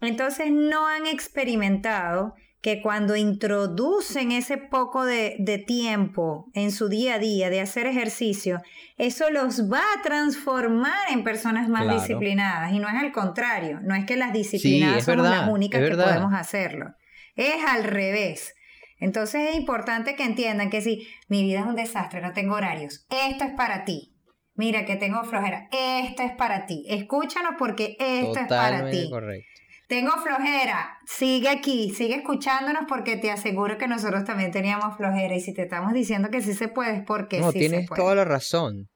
Entonces 0.02 0.52
no 0.52 0.88
han 0.88 1.08
experimentado 1.08 2.36
que 2.66 2.82
cuando 2.82 3.16
introducen 3.16 4.32
ese 4.32 4.58
poco 4.58 5.06
de, 5.06 5.64
tiempo 5.68 6.50
en 6.56 6.72
su 6.72 6.90
día 6.90 7.14
a 7.14 7.20
día 7.20 7.52
de 7.52 7.62
hacer 7.62 7.86
ejercicio, 7.86 8.60
eso 8.98 9.30
los 9.30 9.72
va 9.72 9.82
a 9.82 10.02
transformar 10.02 11.12
en 11.12 11.24
personas 11.24 11.70
más 11.70 11.88
disciplinadas. 11.88 12.74
Y 12.74 12.80
no 12.80 12.88
es 12.88 12.96
al 12.96 13.12
contrario, 13.12 13.82
no 13.84 13.94
es 13.94 14.06
que 14.06 14.16
las 14.16 14.34
disciplinadas 14.34 15.06
son 15.06 15.22
las 15.22 15.48
únicas 15.48 15.80
que 15.80 15.96
podemos 15.96 16.34
hacerlo. 16.34 16.88
Es 17.36 17.64
al 17.68 17.84
revés. 17.84 18.56
Entonces 19.00 19.52
es 19.52 19.58
importante 19.58 20.16
que 20.16 20.24
entiendan 20.24 20.72
que 20.72 20.82
si 20.82 21.08
mi 21.28 21.44
vida 21.44 21.60
es 21.60 21.68
un 21.68 21.76
desastre, 21.76 22.20
no 22.20 22.34
tengo 22.34 22.56
horarios, 22.56 23.06
esto 23.30 23.44
es 23.44 23.52
para 23.52 23.86
ti. 23.86 24.16
Mira 24.56 24.86
que 24.86 24.96
tengo 24.96 25.24
flojera, 25.24 25.68
esto 25.72 26.24
es 26.24 26.32
para 26.32 26.66
ti. 26.66 26.84
Escúchanos 26.88 27.56
porque 27.60 27.96
esto 28.00 28.40
es 28.40 28.48
para 28.48 28.90
ti. 28.90 29.08
Correcto. 29.08 29.55
Tengo 29.88 30.12
flojera, 30.24 30.98
sigue 31.06 31.50
aquí, 31.50 31.94
sigue 31.94 32.16
escuchándonos 32.16 32.86
porque 32.88 33.18
te 33.18 33.30
aseguro 33.30 33.78
que 33.78 33.88
nosotros 33.88 34.24
también 34.24 34.52
teníamos 34.52 34.98
flojera 34.98 35.36
y 35.36 35.42
si 35.42 35.54
te 35.54 35.64
estamos 35.64 35.94
diciendo 35.94 36.30
que 36.30 36.42
sí 36.42 36.54
se 36.54 36.68
puede 36.68 36.98
es 36.98 37.04
porque 37.06 37.40
no, 37.40 37.54
tienes 37.54 37.88
toda 37.90 38.16
la 38.16 38.26
razón. 38.26 38.90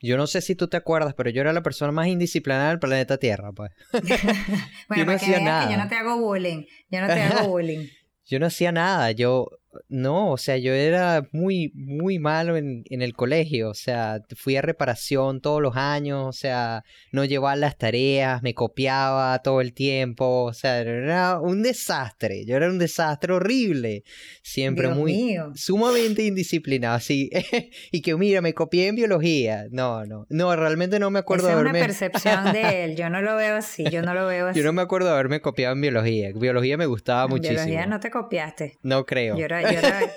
Yo 0.00 0.16
no 0.16 0.26
sé 0.26 0.40
si 0.40 0.56
tú 0.56 0.68
te 0.68 0.76
acuerdas, 0.76 1.14
pero 1.14 1.30
yo 1.30 1.42
era 1.42 1.52
la 1.52 1.62
persona 1.62 1.92
más 1.92 2.08
indisciplinada 2.08 2.70
del 2.70 2.80
planeta 2.80 3.18
Tierra, 3.18 3.52
pues. 3.52 3.70
bueno, 3.92 4.06
yo 4.96 5.04
no 5.04 5.12
hacía 5.12 5.40
nada. 5.40 5.66
Que 5.68 5.74
yo 5.74 5.78
no 5.78 5.88
te 5.88 5.94
hago 5.94 6.18
bullying, 6.18 6.64
yo 6.90 7.00
no 7.00 7.06
te 7.06 7.22
hago 7.22 7.48
bullying. 7.48 7.86
yo 8.24 8.40
no 8.40 8.46
hacía 8.46 8.72
nada, 8.72 9.12
yo 9.12 9.46
no, 9.88 10.32
o 10.32 10.36
sea, 10.36 10.56
yo 10.58 10.72
era 10.72 11.28
muy, 11.32 11.72
muy 11.74 12.18
malo 12.18 12.56
en, 12.56 12.84
en, 12.90 13.02
el 13.02 13.14
colegio, 13.14 13.70
o 13.70 13.74
sea, 13.74 14.20
fui 14.36 14.56
a 14.56 14.62
reparación 14.62 15.40
todos 15.40 15.62
los 15.62 15.76
años, 15.76 16.26
o 16.26 16.32
sea, 16.32 16.84
no 17.10 17.24
llevaba 17.24 17.56
las 17.56 17.78
tareas, 17.78 18.42
me 18.42 18.54
copiaba 18.54 19.38
todo 19.42 19.60
el 19.60 19.72
tiempo, 19.72 20.44
o 20.44 20.52
sea, 20.52 20.80
era 20.80 21.40
un 21.40 21.62
desastre, 21.62 22.44
yo 22.44 22.56
era 22.56 22.68
un 22.68 22.78
desastre 22.78 23.32
horrible, 23.32 24.04
siempre 24.42 24.88
muy, 24.88 25.38
sumamente 25.54 26.24
indisciplinado, 26.24 26.96
así, 26.96 27.30
y 27.92 28.02
que 28.02 28.16
mira, 28.16 28.40
me 28.40 28.54
copié 28.54 28.88
en 28.88 28.96
biología, 28.96 29.66
no, 29.70 30.04
no, 30.04 30.26
no, 30.28 30.56
realmente 30.56 30.98
no 30.98 31.10
me 31.10 31.20
acuerdo 31.20 31.46
de 31.46 31.54
haberme... 31.54 31.78
Es 31.78 31.84
una 31.84 31.86
percepción 31.86 32.52
de 32.52 32.62
él, 32.84 32.96
yo 32.96 33.08
no 33.08 33.22
lo 33.22 33.36
veo 33.36 33.56
así, 33.56 33.84
yo 33.90 34.02
no 34.02 34.14
lo 34.14 34.26
veo 34.26 34.48
así. 34.48 34.58
Yo 34.58 34.64
no 34.66 34.72
me 34.72 34.82
acuerdo 34.82 35.08
de 35.08 35.14
haberme 35.14 35.40
copiado 35.40 35.74
en 35.74 35.80
biología, 35.80 36.30
biología 36.34 36.76
me 36.76 36.86
gustaba 36.86 37.26
muchísimo. 37.26 37.60
En 37.60 37.66
biología 37.66 37.86
no 37.86 38.00
te 38.00 38.10
copiaste. 38.10 38.78
No 38.82 39.06
creo. 39.06 39.36
Yo 39.36 39.44
era, 39.44 39.61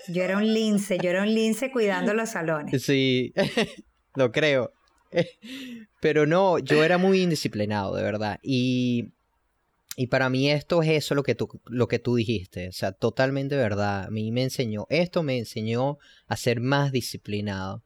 yo 0.07 0.23
era, 0.23 0.37
un 0.37 0.53
lince, 0.53 0.97
yo 1.01 1.09
era 1.09 1.21
un 1.21 1.33
lince 1.33 1.71
cuidando 1.71 2.13
los 2.13 2.29
salones. 2.29 2.83
Sí, 2.83 3.33
lo 4.15 4.31
creo. 4.31 4.73
Pero 6.01 6.25
no, 6.25 6.59
yo 6.59 6.83
era 6.83 6.97
muy 6.97 7.21
indisciplinado, 7.21 7.95
de 7.95 8.03
verdad. 8.03 8.39
Y, 8.43 9.13
y 9.95 10.07
para 10.07 10.29
mí 10.29 10.49
esto 10.49 10.81
es 10.83 10.89
eso 10.89 11.15
lo 11.15 11.23
que, 11.23 11.35
tú, 11.35 11.49
lo 11.65 11.87
que 11.87 11.99
tú 11.99 12.15
dijiste. 12.15 12.67
O 12.67 12.73
sea, 12.73 12.91
totalmente 12.91 13.55
verdad. 13.55 14.05
A 14.05 14.11
mí 14.11 14.31
me 14.31 14.43
enseñó, 14.43 14.85
esto 14.89 15.23
me 15.23 15.37
enseñó 15.37 15.97
a 16.27 16.37
ser 16.37 16.59
más 16.59 16.91
disciplinado. 16.91 17.83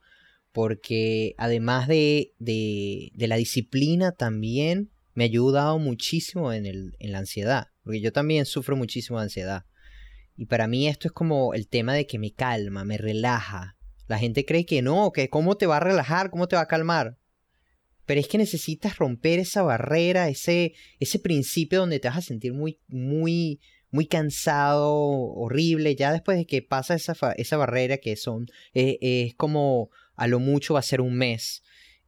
Porque 0.51 1.35
además 1.37 1.87
de, 1.87 2.33
de, 2.39 3.11
de 3.13 3.27
la 3.27 3.35
disciplina 3.35 4.11
también 4.13 4.89
me 5.13 5.25
ha 5.25 5.27
ayudado 5.27 5.77
muchísimo 5.77 6.51
en, 6.51 6.65
el, 6.65 6.95
en 6.99 7.11
la 7.11 7.19
ansiedad. 7.19 7.67
Porque 7.83 8.01
yo 8.01 8.11
también 8.11 8.45
sufro 8.45 8.75
muchísimo 8.75 9.19
de 9.19 9.25
ansiedad. 9.25 9.65
Y 10.39 10.45
para 10.45 10.69
mí 10.69 10.87
esto 10.87 11.09
es 11.09 11.11
como 11.11 11.53
el 11.53 11.67
tema 11.67 11.93
de 11.93 12.07
que 12.07 12.17
me 12.17 12.31
calma, 12.31 12.85
me 12.85 12.97
relaja. 12.97 13.75
La 14.07 14.17
gente 14.17 14.45
cree 14.45 14.65
que 14.65 14.81
no, 14.81 15.11
que 15.11 15.29
cómo 15.29 15.57
te 15.57 15.65
va 15.65 15.75
a 15.75 15.81
relajar, 15.81 16.29
cómo 16.29 16.47
te 16.47 16.55
va 16.55 16.61
a 16.61 16.67
calmar. 16.67 17.17
Pero 18.05 18.21
es 18.21 18.29
que 18.29 18.37
necesitas 18.37 18.97
romper 18.97 19.39
esa 19.39 19.63
barrera, 19.63 20.29
ese, 20.29 20.75
ese 21.01 21.19
principio 21.19 21.81
donde 21.81 21.99
te 21.99 22.07
vas 22.07 22.19
a 22.19 22.21
sentir 22.21 22.53
muy, 22.53 22.79
muy, 22.87 23.59
muy 23.91 24.05
cansado, 24.05 24.95
horrible. 24.95 25.97
Ya 25.97 26.13
después 26.13 26.37
de 26.37 26.45
que 26.45 26.61
pasa 26.61 26.95
esa, 26.95 27.33
esa 27.33 27.57
barrera 27.57 27.97
que 27.97 28.15
son, 28.15 28.47
eh, 28.73 28.97
es 29.01 29.35
como 29.35 29.89
a 30.15 30.27
lo 30.27 30.39
mucho 30.39 30.75
va 30.75 30.79
a 30.79 30.83
ser 30.83 31.01
un 31.01 31.15
mes. 31.15 31.63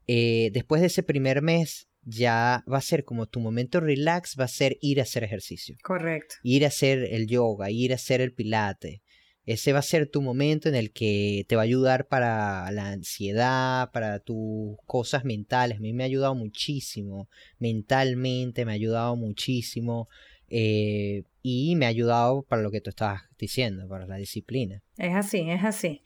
Eh, 0.07 0.51
después 0.53 0.79
de 0.79 0.87
ese 0.87 1.03
primer 1.03 1.41
mes, 1.41 1.89
ya 2.03 2.63
va 2.71 2.77
a 2.77 2.81
ser 2.81 3.03
como 3.03 3.27
tu 3.27 3.39
momento 3.39 3.79
relax, 3.79 4.35
va 4.39 4.45
a 4.45 4.49
ser 4.49 4.77
ir 4.81 4.99
a 4.99 5.03
hacer 5.03 5.23
ejercicio. 5.23 5.75
Correcto. 5.83 6.35
Ir 6.43 6.65
a 6.65 6.69
hacer 6.69 7.03
el 7.11 7.27
yoga, 7.27 7.69
ir 7.69 7.91
a 7.91 7.95
hacer 7.95 8.21
el 8.21 8.33
pilate. 8.33 9.01
Ese 9.43 9.73
va 9.73 9.79
a 9.79 9.83
ser 9.83 10.07
tu 10.07 10.21
momento 10.21 10.69
en 10.69 10.75
el 10.75 10.91
que 10.91 11.45
te 11.47 11.55
va 11.55 11.63
a 11.63 11.65
ayudar 11.65 12.07
para 12.07 12.71
la 12.71 12.89
ansiedad, 12.89 13.89
para 13.91 14.19
tus 14.19 14.77
cosas 14.85 15.25
mentales. 15.25 15.77
A 15.77 15.81
mí 15.81 15.93
me 15.93 16.03
ha 16.03 16.05
ayudado 16.05 16.35
muchísimo, 16.35 17.27
mentalmente 17.57 18.65
me 18.65 18.71
ha 18.71 18.75
ayudado 18.75 19.15
muchísimo 19.15 20.07
eh, 20.47 21.23
y 21.41 21.75
me 21.75 21.85
ha 21.85 21.89
ayudado 21.89 22.43
para 22.43 22.61
lo 22.61 22.69
que 22.69 22.81
tú 22.81 22.91
estabas 22.91 23.23
diciendo, 23.39 23.87
para 23.87 24.05
la 24.05 24.17
disciplina. 24.17 24.83
Es 24.97 25.15
así, 25.15 25.49
es 25.49 25.63
así. 25.63 26.03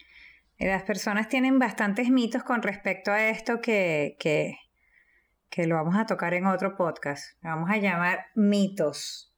Las 0.57 0.83
personas 0.83 1.27
tienen 1.27 1.59
bastantes 1.59 2.09
mitos 2.09 2.43
con 2.43 2.61
respecto 2.61 3.11
a 3.11 3.27
esto 3.27 3.59
que, 3.59 4.15
que 4.17 4.55
que 5.55 5.67
lo 5.67 5.75
vamos 5.75 5.95
a 5.95 6.05
tocar 6.05 6.33
en 6.33 6.47
otro 6.47 6.75
podcast. 6.75 7.41
vamos 7.41 7.69
a 7.71 7.77
llamar 7.77 8.25
mitos, 8.35 9.33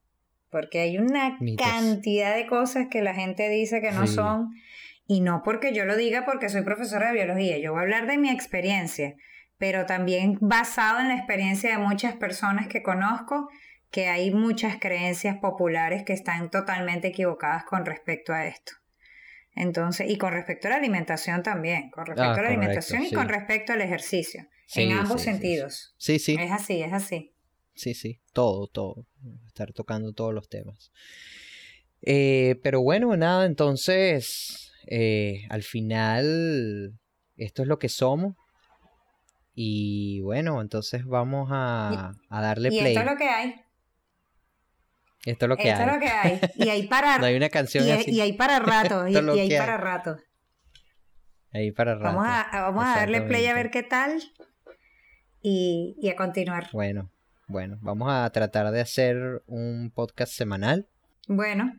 porque 0.49 0.79
hay 0.79 0.97
una 0.97 1.37
cantidad 1.59 2.35
de 2.35 2.47
cosas 2.47 2.87
que 2.89 3.03
la 3.03 3.13
gente 3.13 3.47
dice 3.49 3.81
que 3.81 3.91
no 3.91 4.07
son, 4.07 4.49
y 5.05 5.21
no 5.21 5.43
porque 5.43 5.75
yo 5.75 5.85
lo 5.85 5.95
diga 5.95 6.25
porque 6.25 6.49
soy 6.49 6.63
profesora 6.63 7.09
de 7.09 7.13
biología, 7.13 7.59
yo 7.59 7.73
voy 7.73 7.81
a 7.81 7.83
hablar 7.83 8.07
de 8.07 8.17
mi 8.17 8.31
experiencia, 8.31 9.13
pero 9.59 9.85
también 9.85 10.39
basado 10.41 11.01
en 11.01 11.09
la 11.09 11.17
experiencia 11.17 11.69
de 11.69 11.77
muchas 11.77 12.15
personas 12.15 12.67
que 12.67 12.81
conozco, 12.81 13.47
que 13.91 14.07
hay 14.07 14.31
muchas 14.31 14.77
creencias 14.79 15.37
populares 15.37 16.01
que 16.03 16.13
están 16.13 16.49
totalmente 16.49 17.09
equivocadas 17.09 17.63
con 17.65 17.85
respecto 17.85 18.33
a 18.33 18.47
esto. 18.47 18.73
Entonces, 19.53 20.09
y 20.09 20.17
con 20.17 20.33
respecto 20.33 20.67
a 20.67 20.71
la 20.71 20.77
alimentación 20.77 21.43
también, 21.43 21.91
con 21.91 22.07
respecto 22.07 22.31
ah, 22.31 22.39
a 22.39 22.41
la 22.41 22.47
alimentación 22.47 23.03
y 23.03 23.13
con 23.13 23.29
respecto 23.29 23.73
al 23.73 23.81
ejercicio 23.81 24.47
en 24.75 24.91
ambos 24.91 25.21
sentidos. 25.21 25.93
Sí, 25.97 26.19
sí. 26.19 26.35
Es 26.39 26.51
así, 26.51 26.81
es 26.81 26.93
así. 26.93 27.33
Sí, 27.75 27.93
sí, 27.93 28.19
todo, 28.33 28.67
todo. 28.67 29.05
Estar 29.45 29.71
tocando 29.71 30.13
todos 30.13 30.33
los 30.33 30.49
temas. 30.49 30.91
Eh, 32.01 32.59
pero 32.63 32.81
bueno, 32.81 33.15
nada, 33.15 33.45
entonces, 33.45 34.71
eh, 34.87 35.45
al 35.49 35.63
final, 35.63 36.97
esto 37.37 37.61
es 37.61 37.67
lo 37.67 37.79
que 37.79 37.89
somos. 37.89 38.35
Y 39.53 40.21
bueno, 40.21 40.61
entonces 40.61 41.05
vamos 41.05 41.49
a, 41.51 42.13
a 42.29 42.41
darle 42.41 42.69
y 42.69 42.79
play. 42.79 42.95
Esto 42.95 42.99
es 42.99 43.11
lo 43.11 43.17
que 43.17 43.29
hay. 43.29 43.55
Esto 45.25 45.45
es 45.45 45.49
lo 45.49 45.57
que 45.57 45.63
hay. 45.63 45.69
Esto 45.71 45.83
es 45.83 45.93
lo 45.93 45.99
que 45.99 46.07
hay. 46.09 46.41
Y 46.55 46.69
hay 46.69 46.87
para... 46.87 47.17
no 47.19 47.25
hay 47.25 47.35
una 47.35 47.49
canción 47.49 47.87
y, 47.87 47.91
así. 47.91 48.11
Y 48.11 48.21
hay 48.21 48.33
para 48.33 48.59
rato. 48.59 49.07
y, 49.09 49.15
hay 49.15 49.49
para 49.57 49.77
rato. 49.77 50.17
Ahí 51.51 51.71
para 51.71 51.95
rato. 51.95 52.05
Vamos 52.05 52.25
a, 52.27 52.61
vamos 52.61 52.85
a 52.85 52.99
darle 52.99 53.21
play 53.21 53.45
a 53.47 53.53
ver 53.53 53.71
qué 53.71 53.83
tal 53.83 54.21
y, 55.47 56.09
a 56.09 56.15
continuar. 56.15 56.67
Bueno, 56.73 57.09
bueno, 57.47 57.77
vamos 57.81 58.09
a 58.11 58.29
tratar 58.31 58.71
de 58.71 58.81
hacer 58.81 59.43
un 59.47 59.91
podcast 59.93 60.33
semanal. 60.33 60.87
Bueno, 61.27 61.73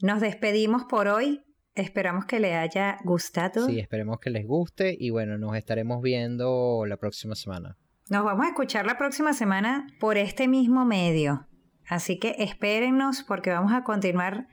nos 0.00 0.20
despedimos 0.20 0.84
por 0.84 1.08
hoy. 1.08 1.42
Esperamos 1.74 2.24
que 2.24 2.40
le 2.40 2.54
haya 2.54 2.96
gustado. 3.04 3.66
Sí, 3.66 3.78
esperemos 3.80 4.18
que 4.18 4.30
les 4.30 4.46
guste 4.46 4.96
y 4.98 5.10
bueno, 5.10 5.36
nos 5.36 5.56
estaremos 5.56 6.00
viendo 6.00 6.84
la 6.86 6.96
próxima 6.96 7.34
semana. 7.34 7.76
Nos 8.08 8.24
vamos 8.24 8.46
a 8.46 8.48
escuchar 8.48 8.86
la 8.86 8.96
próxima 8.96 9.34
semana 9.34 9.86
por 10.00 10.16
este 10.16 10.48
mismo 10.48 10.86
medio. 10.86 11.46
Así 11.86 12.18
que 12.18 12.36
espérennos 12.38 13.24
porque 13.24 13.50
vamos 13.50 13.72
a 13.74 13.84
continuar 13.84 14.48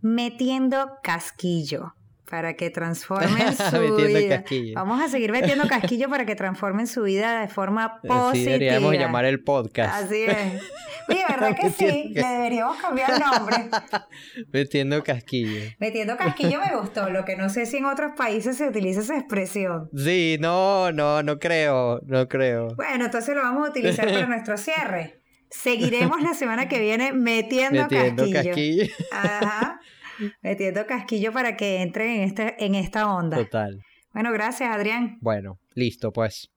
metiendo 0.00 0.98
casquillo 1.02 1.94
para 2.28 2.54
que 2.54 2.70
transformen 2.78 3.54
su 3.54 3.96
vida. 3.96 4.44
Vamos 4.74 5.02
a 5.02 5.08
seguir 5.08 5.32
metiendo 5.32 5.66
casquillo 5.66 6.08
para 6.08 6.26
que 6.26 6.34
transformen 6.34 6.86
su 6.86 7.02
vida 7.02 7.40
de 7.40 7.48
forma 7.48 8.00
positiva. 8.02 8.32
Sí, 8.32 8.44
deberíamos 8.44 8.94
llamar 8.94 9.24
el 9.24 9.42
podcast. 9.42 10.04
Así 10.04 10.24
es. 10.24 10.62
Oye, 11.08 11.24
¿verdad 11.26 11.56
que 11.58 11.70
sí? 11.70 12.10
Le 12.14 12.26
deberíamos 12.26 12.76
cambiar 12.76 13.12
el 13.12 13.20
nombre. 13.20 13.56
Metiendo 14.52 15.02
casquillo. 15.02 15.72
Metiendo 15.78 16.16
casquillo 16.18 16.60
me 16.60 16.76
gustó. 16.76 17.08
Lo 17.08 17.24
que 17.24 17.36
no 17.36 17.48
sé 17.48 17.64
si 17.64 17.78
en 17.78 17.86
otros 17.86 18.12
países 18.16 18.58
se 18.58 18.68
utiliza 18.68 19.00
esa 19.00 19.16
expresión. 19.16 19.88
Sí, 19.96 20.36
no, 20.38 20.92
no, 20.92 21.22
no 21.22 21.38
creo, 21.38 22.00
no 22.04 22.28
creo. 22.28 22.74
Bueno, 22.76 23.06
entonces 23.06 23.34
lo 23.34 23.42
vamos 23.42 23.66
a 23.66 23.70
utilizar 23.70 24.06
para 24.06 24.26
nuestro 24.26 24.58
cierre. 24.58 25.22
Seguiremos 25.50 26.20
la 26.20 26.34
semana 26.34 26.68
que 26.68 26.78
viene 26.78 27.14
metiendo, 27.14 27.84
metiendo 27.84 28.30
casquillo. 28.30 28.84
Ajá 29.10 29.80
metiendo 30.42 30.86
casquillo 30.86 31.32
para 31.32 31.56
que 31.56 31.82
entre 31.82 32.16
en, 32.16 32.22
este, 32.22 32.64
en 32.64 32.74
esta 32.74 33.12
onda. 33.12 33.36
Total. 33.36 33.80
Bueno, 34.12 34.32
gracias, 34.32 34.74
Adrián. 34.74 35.18
Bueno, 35.20 35.58
listo, 35.74 36.12
pues. 36.12 36.50